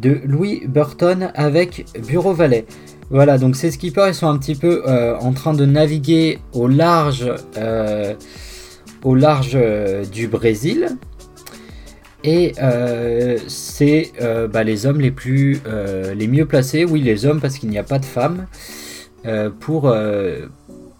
de 0.00 0.20
Louis 0.24 0.62
Burton 0.66 1.30
avec 1.34 1.86
Bureau 2.06 2.32
Valais. 2.32 2.66
Voilà, 3.10 3.38
donc 3.38 3.56
ces 3.56 3.70
skippers 3.70 4.08
ils 4.08 4.14
sont 4.14 4.28
un 4.28 4.38
petit 4.38 4.54
peu 4.54 4.82
euh, 4.86 5.16
en 5.18 5.32
train 5.32 5.52
de 5.52 5.66
naviguer 5.66 6.38
au 6.52 6.68
large, 6.68 7.30
euh, 7.56 8.14
au 9.02 9.14
large 9.14 9.58
du 10.10 10.26
Brésil. 10.28 10.96
Et 12.24 12.54
euh, 12.62 13.36
c'est 13.48 14.12
euh, 14.22 14.48
bah, 14.48 14.64
les 14.64 14.86
hommes 14.86 15.00
les 15.00 15.10
plus 15.10 15.60
euh, 15.66 16.14
les 16.14 16.26
mieux 16.26 16.46
placés, 16.46 16.86
oui 16.86 17.02
les 17.02 17.26
hommes 17.26 17.38
parce 17.38 17.58
qu'il 17.58 17.68
n'y 17.68 17.78
a 17.78 17.82
pas 17.82 17.98
de 17.98 18.06
femmes, 18.06 18.46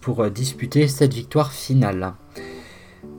pour 0.01 0.29
disputer 0.29 0.87
cette 0.87 1.13
victoire 1.13 1.51
finale. 1.51 2.13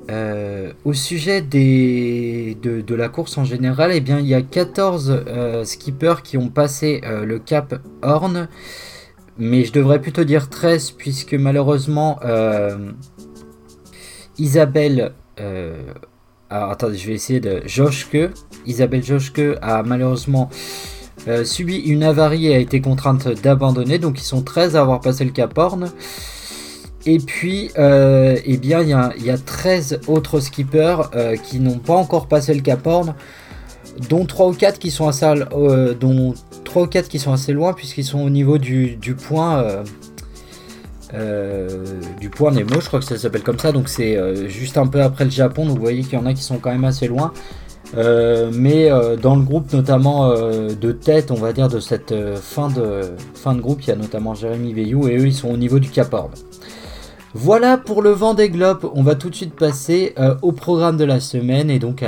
Au 0.09 0.92
sujet 0.92 1.42
de, 1.42 2.94
la 2.94 3.09
course 3.09 3.38
en 3.38 3.44
général, 3.44 3.90
eh 3.92 4.00
bien, 4.00 4.18
il 4.18 4.26
y 4.26 4.34
a 4.34 4.42
14 4.42 5.64
skippers 5.64 6.22
qui 6.22 6.36
ont 6.38 6.48
passé 6.48 7.00
le 7.04 7.38
cap 7.38 7.80
Horn, 8.02 8.48
mais 9.38 9.64
je 9.64 9.72
devrais 9.72 10.00
plutôt 10.00 10.24
dire 10.24 10.48
13 10.48 10.92
puisque 10.92 11.34
malheureusement 11.34 12.20
Isabelle 14.38 15.12
alors 16.48 16.70
attendez, 16.70 16.96
je 16.96 17.09
vais 17.09 17.14
essayer 17.14 17.40
de. 17.40 17.62
Joschke, 17.66 18.30
Isabelle 18.66 19.02
Joschke 19.02 19.59
a 19.62 19.82
malheureusement 19.82 20.48
euh, 21.26 21.44
subi 21.44 21.76
une 21.78 22.04
avarie 22.04 22.46
et 22.46 22.54
a 22.54 22.59
été 22.59 22.80
contrainte 22.80 23.28
d'abandonner. 23.28 23.98
Donc 23.98 24.20
ils 24.20 24.24
sont 24.24 24.42
13 24.42 24.76
à 24.76 24.82
avoir 24.82 25.00
passé 25.00 25.24
le 25.24 25.32
Cap 25.32 25.57
Horn. 25.59 25.90
Et 27.07 27.18
puis, 27.18 27.70
euh, 27.78 28.36
eh 28.44 28.57
bien, 28.57 28.82
il 28.82 29.24
y, 29.24 29.30
a 29.30 29.38
13 29.38 30.00
autres 30.09 30.40
skippers 30.40 31.09
euh, 31.14 31.36
qui 31.36 31.61
n'ont 31.61 31.78
pas 31.78 31.94
encore 31.94 32.26
passé 32.26 32.52
le 32.52 32.61
Cap 32.61 32.84
Horn, 32.84 33.14
dont 34.11 34.26
3 34.26 34.48
ou 34.48 34.52
4 34.52 34.80
qui 34.80 34.90
sont 34.90 35.07
assez, 35.07 35.24
dont 36.00 36.34
3 36.64 36.82
ou 36.82 36.86
4 36.86 37.09
qui 37.09 37.20
sont 37.20 37.32
assez 37.32 37.52
loin, 37.52 37.74
puisqu'ils 37.74 38.04
sont 38.04 38.20
au 38.20 38.28
niveau 38.28 38.59
du, 38.59 38.98
point 39.16 39.84
euh, 41.14 41.84
du 42.20 42.28
point 42.28 42.50
Nemo, 42.50 42.80
je 42.80 42.88
crois 42.88 42.98
que 42.98 43.04
ça 43.04 43.16
s'appelle 43.16 43.42
comme 43.42 43.59
ça, 43.59 43.70
donc 43.70 43.88
c'est 43.88 44.16
euh, 44.16 44.48
juste 44.48 44.76
un 44.76 44.88
peu 44.88 45.00
après 45.02 45.24
le 45.24 45.30
Japon, 45.30 45.64
donc 45.64 45.76
vous 45.76 45.82
voyez 45.82 46.02
qu'il 46.02 46.14
y 46.14 46.16
en 46.16 46.26
a 46.26 46.34
qui 46.34 46.42
sont 46.42 46.59
quand 46.59 46.72
même 46.72 46.84
assez 46.84 47.07
loin. 47.07 47.32
Euh, 47.96 48.50
mais 48.52 48.90
dans 49.22 49.36
le 49.36 49.42
groupe 49.42 49.72
notamment 49.72 50.34
de 50.34 50.92
tête, 50.92 51.30
on 51.30 51.36
va 51.36 51.52
dire, 51.52 51.68
de 51.68 51.78
cette 51.78 52.12
fin, 52.34 52.68
de, 52.68 53.02
fin 53.34 53.54
de 53.54 53.61
groupe, 53.61 53.82
il 53.82 53.88
y 53.88 53.92
a 53.92 53.96
notamment 53.96 54.34
Jérémy 54.34 54.72
Veillou 54.72 55.07
et 55.07 55.16
eux 55.16 55.26
ils 55.26 55.34
sont 55.34 55.50
au 55.50 55.57
niveau 55.57 55.78
du 55.78 55.88
Cap 55.88 56.12
Horn. 56.12 56.32
Voilà 57.39 57.76
pour 57.76 58.01
le 58.01 58.12
vent 58.12 58.32
des 58.32 58.49
globes, 58.49 58.91
on 58.95 59.03
va 59.03 59.14
tout 59.14 59.28
de 59.28 59.34
suite 59.34 59.55
passer 59.55 60.14
au 60.41 60.53
programme 60.53 60.97
de 60.97 61.05
la 61.05 61.20
semaine 61.20 61.68
et 61.68 61.78
donc 61.78 62.03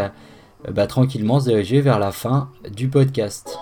bah, 0.72 0.86
tranquillement 0.86 1.38
se 1.38 1.50
diriger 1.50 1.82
vers 1.82 1.98
la 1.98 2.12
fin 2.12 2.48
du 2.74 2.88
podcast. 2.88 3.58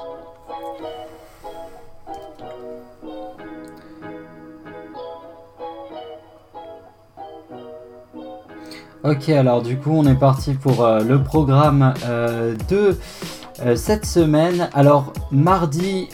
Ok, 9.02 9.28
alors 9.28 9.62
du 9.62 9.76
coup, 9.76 9.90
on 9.92 10.04
est 10.06 10.18
parti 10.18 10.54
pour 10.54 10.84
euh, 10.84 11.00
le 11.00 11.22
programme 11.22 11.94
euh, 12.06 12.54
de 12.68 12.96
euh, 13.64 13.76
cette 13.76 14.06
semaine. 14.06 14.68
Alors, 14.72 15.12
mardi, 15.32 16.08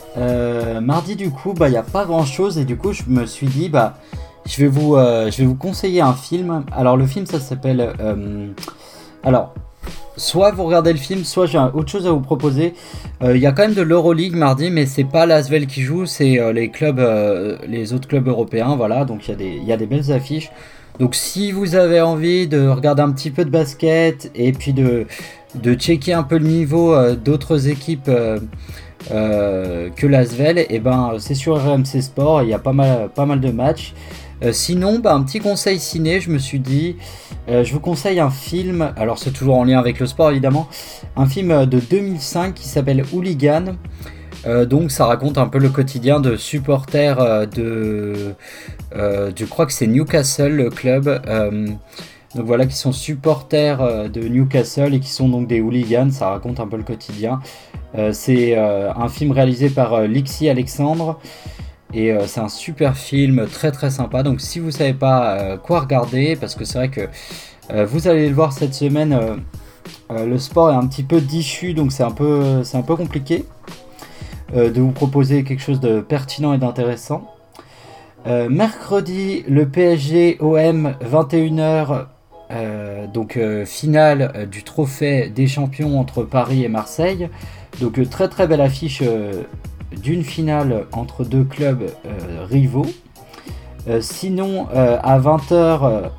mardi 0.81 1.15
du 1.15 1.31
coup, 1.31 1.53
bah, 1.53 1.69
il 1.69 1.73
n'y 1.73 1.79
a 1.79 1.83
pas 1.83 2.07
grand 2.07 2.25
chose 2.25 2.59
et 2.59 2.65
du 2.65 2.77
coup, 2.77 2.93
je 2.93 3.05
me 3.07 3.27
suis 3.27 3.47
dit, 3.47 3.69
bah, 3.69 3.99
je 4.47 4.61
vais 4.61 4.69
vous, 4.69 4.97
je 4.97 5.37
vais 5.37 5.45
vous 5.45 5.55
conseiller 5.55 6.01
un 6.01 6.15
film. 6.15 6.65
Alors, 6.73 6.97
le 6.97 7.07
film, 7.07 7.27
ça 7.27 7.41
s'appelle. 7.41 7.93
alors, 9.23 9.55
soit 10.17 10.51
vous 10.53 10.65
regardez 10.65 10.93
le 10.93 10.99
film, 10.99 11.25
soit 11.25 11.47
j'ai 11.47 11.59
autre 11.59 11.89
chose 11.89 12.07
à 12.07 12.11
vous 12.11 12.21
proposer. 12.21 12.75
Il 13.23 13.39
y 13.39 13.47
a 13.47 13.53
quand 13.53 13.63
même 13.63 13.75
de 13.75 13.83
l'Euroleague 13.83 14.35
mardi, 14.35 14.71
mais 14.71 14.87
c'est 14.87 15.05
pas 15.05 15.27
l'Asvel 15.27 15.67
qui 15.67 15.83
joue, 15.83 16.07
c'est 16.07 16.53
les 16.53 16.71
clubs, 16.71 17.01
les 17.67 17.93
autres 17.93 18.09
clubs 18.09 18.29
européens. 18.29 18.77
Voilà, 18.77 19.05
donc 19.05 19.29
il 19.29 19.65
y, 19.65 19.73
a 19.73 19.77
des 19.77 19.87
belles 19.87 20.13
affiches. 20.13 20.51
Donc 20.99 21.15
si 21.15 21.53
vous 21.53 21.75
avez 21.75 22.01
envie 22.01 22.47
de 22.47 22.69
regarder 22.69 23.03
un 23.03 23.13
petit 23.13 23.31
peu 23.31 23.45
de 23.45 23.51
basket 23.51 24.31
et 24.35 24.53
puis 24.53 24.73
de, 24.73 25.07
checker 25.75 26.13
un 26.13 26.23
peu 26.23 26.39
le 26.39 26.47
niveau 26.47 26.95
euh, 26.95 27.15
d'autres 27.15 27.69
équipes 27.69 28.09
euh, 28.09 28.39
euh, 29.11 29.89
que 29.97 30.07
l'Asvel, 30.07 30.59
et 30.59 30.67
eh 30.71 30.79
ben 30.79 31.15
c'est 31.19 31.35
sur 31.35 31.57
RMC 31.61 32.01
Sport, 32.01 32.43
il 32.43 32.51
y 32.51 32.55
a 32.55 32.59
pas 32.59 32.73
mal 32.73 33.41
de 33.41 33.51
matchs. 33.51 33.95
Sinon, 34.51 34.99
bah, 34.99 35.15
un 35.15 35.23
petit 35.23 35.39
conseil 35.39 35.79
ciné, 35.79 36.21
je 36.21 36.31
me 36.31 36.39
suis 36.39 36.59
dit, 36.59 36.97
je 37.49 37.73
vous 37.73 37.81
conseille 37.81 38.19
un 38.19 38.31
film, 38.31 38.93
alors 38.97 39.19
c'est 39.19 39.31
toujours 39.31 39.57
en 39.57 39.65
lien 39.65 39.79
avec 39.79 40.01
le 40.01 40.07
sport 40.07 40.31
évidemment, 40.31 40.69
un 41.17 41.27
film 41.27 41.67
de 41.67 41.79
2005 41.79 42.55
qui 42.55 42.69
s'appelle 42.69 43.05
Hooligan. 43.13 43.77
Euh, 44.47 44.67
donc 44.67 44.91
ça 44.91 45.07
raconte 45.07 45.39
un 45.39 45.47
peu 45.47 45.59
le 45.59 45.69
quotidien 45.69 46.21
de 46.21 46.37
supporters 46.37 47.21
euh, 47.21 47.47
de... 47.47 48.35
Euh, 48.95 49.31
je 49.35 49.45
crois 49.45 49.67
que 49.67 49.73
c'est 49.73 49.87
Newcastle, 49.87 50.53
le 50.53 50.71
club. 50.71 51.05
donc 52.35 52.47
voilà, 52.47 52.67
qui 52.67 52.77
sont 52.77 52.93
supporters 52.93 54.11
de 54.11 54.21
Newcastle 54.21 54.95
et 54.95 55.01
qui 55.01 55.11
sont 55.11 55.29
donc 55.29 55.47
des 55.47 55.61
hooligans. 55.61 56.11
Ça 56.11 56.31
raconte 56.31 56.61
un 56.61 56.67
peu 56.67 56.77
le 56.77 56.83
quotidien. 56.83 57.41
c'est 58.13 58.57
un 58.57 59.09
film 59.09 59.33
réalisé 59.33 59.71
par 59.71 60.03
Lixi 60.03 60.49
Alexandre. 60.49 61.19
Et 61.95 62.15
c'est 62.27 62.41
un 62.41 62.49
super 62.49 62.97
film, 62.97 63.47
très 63.47 63.71
très 63.71 63.91
sympa. 63.91 64.23
Donc 64.23 64.41
si 64.41 64.59
vous 64.59 64.71
savez 64.71 64.95
pas 64.95 65.59
quoi 65.59 65.81
regarder, 65.81 66.37
parce 66.37 66.55
que 66.55 66.65
c'est 66.65 66.79
vrai 66.79 66.89
que 66.89 67.09
vous 67.85 68.09
allez 68.09 68.29
le 68.29 68.35
voir 68.35 68.53
cette 68.53 68.73
semaine, 68.73 69.19
le 70.11 70.39
sport 70.39 70.71
est 70.71 70.75
un 70.75 70.87
petit 70.87 71.03
peu 71.03 71.21
dischu, 71.21 71.75
donc 71.75 71.93
c'est 71.93 72.03
un 72.03 72.11
peu, 72.11 72.65
c'est 72.65 72.79
un 72.79 72.83
peu 72.83 72.97
compliqué. 72.97 73.45
Euh, 74.55 74.71
de 74.71 74.83
vous 74.83 74.91
proposer 74.91 75.45
quelque 75.45 75.63
chose 75.63 75.81
de 75.81 76.01
pertinent 76.01 76.53
et 76.53 76.59
d'intéressant. 76.59 77.27
Euh, 78.27 78.51
mercredi, 78.51 79.45
le 79.49 79.67
PSG 79.67 80.37
OM 80.41 80.95
21h, 81.03 82.07
euh, 82.51 83.07
donc 83.07 83.39
finale 83.65 84.47
du 84.51 84.63
trophée 84.63 85.31
des 85.31 85.47
champions 85.47 85.99
entre 85.99 86.23
Paris 86.23 86.65
et 86.65 86.69
Marseille. 86.69 87.31
Donc 87.81 87.99
très 88.11 88.29
très 88.29 88.47
belle 88.47 88.61
affiche 88.61 89.03
d'une 90.01 90.23
finale 90.23 90.87
entre 90.93 91.25
deux 91.25 91.45
clubs 91.45 91.91
rivaux. 92.49 92.87
sinon, 94.01 94.69
à 94.71 95.19
20h, 95.19 96.11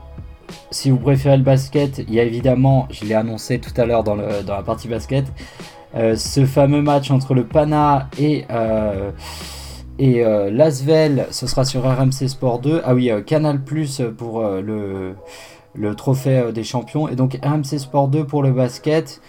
si 0.71 0.89
vous 0.89 0.97
préférez 0.97 1.37
le 1.37 1.43
basket, 1.43 1.99
il 1.99 2.13
y 2.13 2.19
a 2.19 2.23
évidemment, 2.23 2.87
je 2.91 3.05
l'ai 3.05 3.13
annoncé 3.13 3.59
tout 3.59 3.73
à 3.77 3.85
l'heure 3.85 4.03
dans, 4.03 4.15
la 4.15 4.63
partie 4.63 4.87
basket, 4.87 5.25
euh, 5.95 6.15
ce 6.15 6.45
fameux 6.45 6.81
match 6.81 7.11
entre 7.11 7.33
le 7.33 7.45
Pana 7.45 8.09
et, 8.17 8.45
euh, 8.49 9.11
et 9.99 10.25
euh, 10.25 10.49
Lasvel, 10.49 11.27
ce 11.29 11.45
sera 11.45 11.65
sur 11.65 11.83
RMC 11.83 12.27
Sport 12.27 12.59
2. 12.59 12.81
Ah 12.83 12.95
oui, 12.95 13.11
Canal 13.25 13.63
Plus 13.63 14.01
pour 14.17 14.41
le, 14.43 15.15
le 15.75 15.95
trophée 15.95 16.51
des 16.51 16.63
champions. 16.63 17.07
Et 17.07 17.15
donc 17.15 17.37
RMC 17.43 17.77
Sport 17.77 18.07
2 18.07 18.25
pour 18.25 18.41
le 18.41 18.51
basket. 18.51 19.21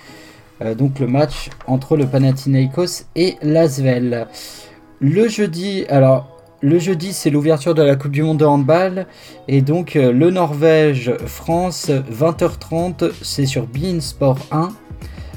Donc 0.76 0.98
le 0.98 1.06
match 1.06 1.50
entre 1.66 1.96
le 1.96 2.06
Panathinaikos 2.06 3.06
et 3.16 3.36
Lasvel. 3.42 4.26
Le 5.00 5.28
jeudi, 5.28 5.84
alors 5.88 6.34
le 6.62 6.78
jeudi, 6.78 7.12
c'est 7.12 7.28
l'ouverture 7.28 7.74
de 7.74 7.82
la 7.82 7.94
Coupe 7.94 8.12
du 8.12 8.22
Monde 8.22 8.38
de 8.38 8.46
handball. 8.46 9.06
Et 9.48 9.60
donc, 9.60 9.94
le 9.94 10.30
Norvège-France, 10.30 11.90
20h30, 11.90 13.10
c'est 13.20 13.44
sur 13.44 13.66
Bein 13.66 14.00
Sport 14.00 14.38
1. 14.50 14.70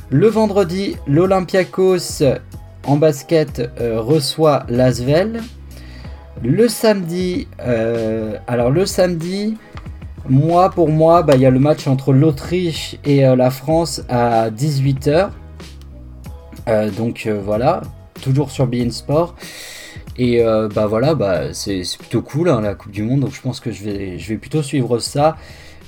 Le 0.09 0.27
vendredi, 0.27 0.95
l'Olympiakos 1.05 2.23
en 2.85 2.95
basket 2.95 3.69
euh, 3.81 3.99
reçoit 3.99 4.65
l'Asvel. 4.69 5.41
Le 6.43 6.69
samedi, 6.69 7.49
euh, 7.59 8.37
alors 8.47 8.69
le 8.69 8.85
samedi, 8.85 9.57
moi 10.29 10.69
pour 10.69 10.89
moi, 10.89 11.23
bah, 11.23 11.35
il 11.35 11.41
y 11.41 11.45
a 11.45 11.49
le 11.49 11.59
match 11.59 11.87
entre 11.87 12.13
l'Autriche 12.13 12.97
et 13.05 13.25
euh, 13.25 13.35
la 13.35 13.51
France 13.51 14.03
à 14.09 14.49
18h. 14.49 15.29
donc 16.97 17.27
voilà, 17.43 17.81
toujours 18.21 18.51
sur 18.51 18.67
BN 18.67 18.91
Sport. 18.91 19.35
Et 20.19 20.43
bah 20.73 20.87
voilà, 20.87 21.13
bah, 21.13 21.53
c'est 21.53 21.83
plutôt 21.99 22.23
cool 22.23 22.49
hein, 22.49 22.61
la 22.61 22.73
Coupe 22.73 22.91
du 22.91 23.03
Monde, 23.03 23.19
donc 23.21 23.33
je 23.33 23.41
pense 23.41 23.59
que 23.59 23.71
je 23.71 23.83
vais, 23.83 24.17
je 24.17 24.29
vais 24.29 24.37
plutôt 24.37 24.63
suivre 24.63 24.97
ça. 24.99 25.37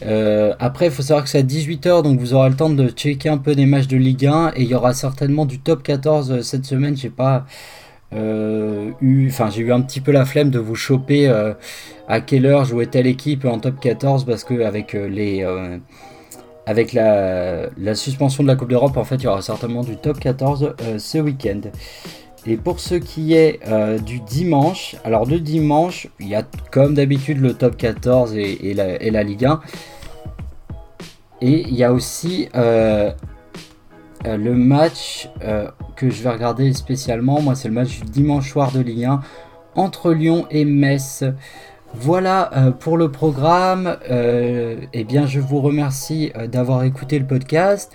Euh, 0.06 0.54
après, 0.60 0.86
il 0.86 0.92
faut 0.92 1.02
savoir 1.02 1.24
que 1.24 1.30
c'est 1.30 1.40
à 1.40 1.44
18h, 1.44 2.04
donc 2.04 2.20
vous 2.20 2.34
aurez 2.34 2.50
le 2.50 2.56
temps 2.56 2.70
de 2.70 2.88
checker 2.90 3.30
un 3.30 3.38
peu 3.38 3.56
des 3.56 3.66
matchs 3.66 3.88
de 3.88 3.98
Ligue 3.98 4.26
1 4.26 4.54
et 4.56 4.64
il 4.64 4.68
y 4.68 4.76
aura 4.76 4.94
certainement 4.94 5.46
du 5.46 5.60
top 5.60 5.84
14 5.84 6.32
euh, 6.32 6.42
cette 6.42 6.66
semaine. 6.66 6.96
J'ai 6.96 7.10
pas 7.10 7.36
euh, 7.36 7.40
eu, 8.12 9.28
enfin, 9.28 9.50
j'ai 9.50 9.62
eu 9.62 9.72
un 9.72 9.82
petit 9.82 10.02
peu 10.02 10.12
la 10.12 10.26
flemme 10.26 10.50
de 10.50 10.60
vous 10.60 10.76
choper 10.76 11.28
à 12.08 12.22
quelle 12.22 12.46
heure 12.46 12.66
jouait 12.66 12.88
telle 12.88 13.08
équipe 13.08 13.46
en 13.46 13.60
top 13.60 13.80
14 13.80 14.26
parce 14.26 14.44
que 14.44 14.62
avec 14.64 14.94
les 14.94 15.46
avec 16.66 16.94
la, 16.94 17.96
suspension 17.96 18.44
de 18.44 18.48
la 18.48 18.56
Coupe 18.56 18.70
d'Europe, 18.70 18.98
en 18.98 19.04
fait, 19.04 19.16
il 19.16 19.24
y 19.24 19.28
aura 19.28 19.42
certainement 19.42 19.84
du 19.84 19.98
top 19.98 20.20
14 20.20 20.76
ce 20.98 21.18
week-end. 21.18 21.62
Et 22.46 22.58
pour 22.58 22.80
ce 22.80 22.96
qui 22.96 23.34
est 23.34 23.60
du 24.06 24.20
dimanche, 24.22 24.96
alors 25.04 25.26
le 25.26 25.40
dimanche, 25.40 26.08
il 26.20 26.30
y 26.30 26.36
a 26.36 26.44
comme 26.72 26.94
d'habitude 26.94 27.40
le 27.40 27.54
top 27.54 27.78
14 27.78 28.36
et, 28.36 28.74
la, 28.74 29.02
et, 29.02 29.24
Ligue 29.24 29.46
1. 29.46 29.60
Et 31.42 31.62
il 31.68 31.76
y 31.76 31.84
a 31.84 31.94
aussi 31.94 32.50
euh, 32.56 33.12
euh, 34.26 34.38
le 34.38 34.54
match 34.54 35.30
euh, 35.44 35.70
que 35.96 36.10
je 36.10 36.22
vais 36.24 36.30
regarder 36.30 36.74
spécialement. 36.74 37.42
Moi, 37.42 37.56
c'est 37.56 37.68
le 37.68 37.74
match 37.74 38.00
du 38.02 38.10
dimanche 38.10 38.52
soir 38.52 38.72
de 38.72 38.80
Ligue 38.80 39.06
1 39.06 39.22
entre 39.76 40.12
Lyon 40.12 40.46
et 40.52 40.66
Metz. 40.66 41.24
Voilà 41.94 42.74
pour 42.80 42.98
le 42.98 43.12
programme. 43.12 43.98
eh 44.10 45.04
bien, 45.06 45.26
je 45.26 45.40
vous 45.40 45.60
remercie 45.60 46.32
d'avoir 46.52 46.84
écouté 46.84 47.18
le 47.18 47.26
podcast. 47.26 47.92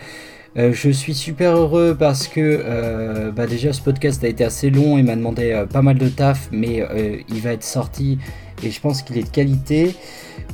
je 0.56 0.90
suis 0.90 1.14
super 1.14 1.56
heureux 1.56 1.96
parce 1.96 2.26
que 2.26 3.30
bah 3.30 3.46
déjà 3.46 3.72
ce 3.72 3.80
podcast 3.80 4.24
a 4.24 4.28
été 4.28 4.42
assez 4.42 4.70
long 4.70 4.98
et 4.98 5.04
m'a 5.04 5.14
demandé 5.14 5.64
pas 5.72 5.82
mal 5.82 5.96
de 5.96 6.08
taf, 6.08 6.48
mais 6.50 6.84
il 7.28 7.40
va 7.40 7.52
être 7.52 7.62
sorti 7.62 8.18
et 8.64 8.70
je 8.72 8.80
pense 8.80 9.02
qu'il 9.02 9.16
est 9.16 9.22
de 9.22 9.28
qualité. 9.28 9.94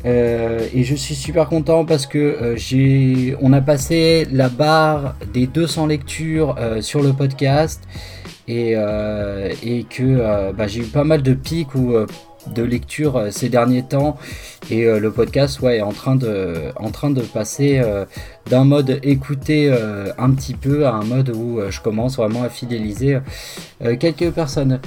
Euh, 0.07 0.67
et 0.73 0.83
je 0.83 0.95
suis 0.95 1.15
super 1.15 1.49
content 1.49 1.85
parce 1.85 2.07
que 2.07 2.19
euh, 2.19 2.57
j'ai, 2.57 3.37
on 3.41 3.53
a 3.53 3.61
passé 3.61 4.27
la 4.33 4.49
barre 4.49 5.15
des 5.33 5.47
200 5.47 5.87
lectures 5.87 6.57
euh, 6.59 6.81
sur 6.81 7.03
le 7.03 7.13
podcast 7.13 7.83
et, 8.49 8.75
que 9.91 10.53
bah, 10.53 10.67
j'ai 10.67 10.81
eu 10.81 10.85
pas 10.85 11.05
mal 11.05 11.23
de 11.23 11.35
pics 11.35 11.73
ou 11.77 11.95
de 12.49 12.63
lecture 12.65 13.29
ces 13.31 13.49
derniers 13.49 13.85
temps 13.85 14.17
et 14.73 14.87
le 14.87 15.13
podcast 15.13 15.61
ouais, 15.61 15.77
est 15.77 15.83
en 15.83 15.93
train 15.93 16.17
de, 16.17 16.73
en 16.75 16.91
train 16.91 17.11
de 17.11 17.21
passer 17.21 17.81
d'un 18.51 18.65
mode 18.65 18.99
écouter 19.05 19.73
un 20.19 20.31
petit 20.33 20.55
peu 20.55 20.85
à 20.85 20.95
un 20.95 21.05
mode 21.05 21.29
où 21.29 21.61
je 21.71 21.81
commence 21.81 22.17
vraiment 22.17 22.43
à 22.43 22.49
fidéliser 22.49 23.19
quelques 24.01 24.33
personnes. 24.33 24.81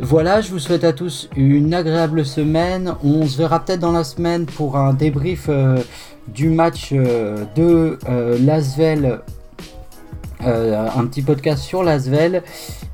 Voilà, 0.00 0.40
je 0.40 0.50
vous 0.50 0.58
souhaite 0.58 0.82
à 0.82 0.92
tous 0.92 1.28
une 1.36 1.72
agréable 1.72 2.24
semaine. 2.24 2.94
On 3.04 3.26
se 3.26 3.38
verra 3.38 3.64
peut-être 3.64 3.80
dans 3.80 3.92
la 3.92 4.02
semaine 4.02 4.44
pour 4.44 4.76
un 4.76 4.92
débrief 4.92 5.46
euh, 5.48 5.78
du 6.26 6.48
match 6.48 6.90
euh, 6.92 7.44
de 7.54 7.98
euh, 8.08 8.36
Lasvel. 8.40 9.20
un 10.40 11.06
petit 11.06 11.22
podcast 11.22 11.62
sur 11.62 11.84
Lasvel. 11.84 12.42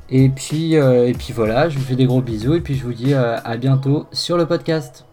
Et 0.09 0.29
puis, 0.29 0.73
et 0.73 1.13
puis 1.17 1.33
voilà, 1.33 1.69
je 1.69 1.79
vous 1.79 1.85
fais 1.85 1.95
des 1.95 2.05
gros 2.05 2.21
bisous 2.21 2.55
et 2.55 2.61
puis 2.61 2.75
je 2.75 2.83
vous 2.83 2.93
dis 2.93 3.13
à 3.13 3.57
bientôt 3.57 4.05
sur 4.11 4.37
le 4.37 4.45
podcast. 4.45 5.05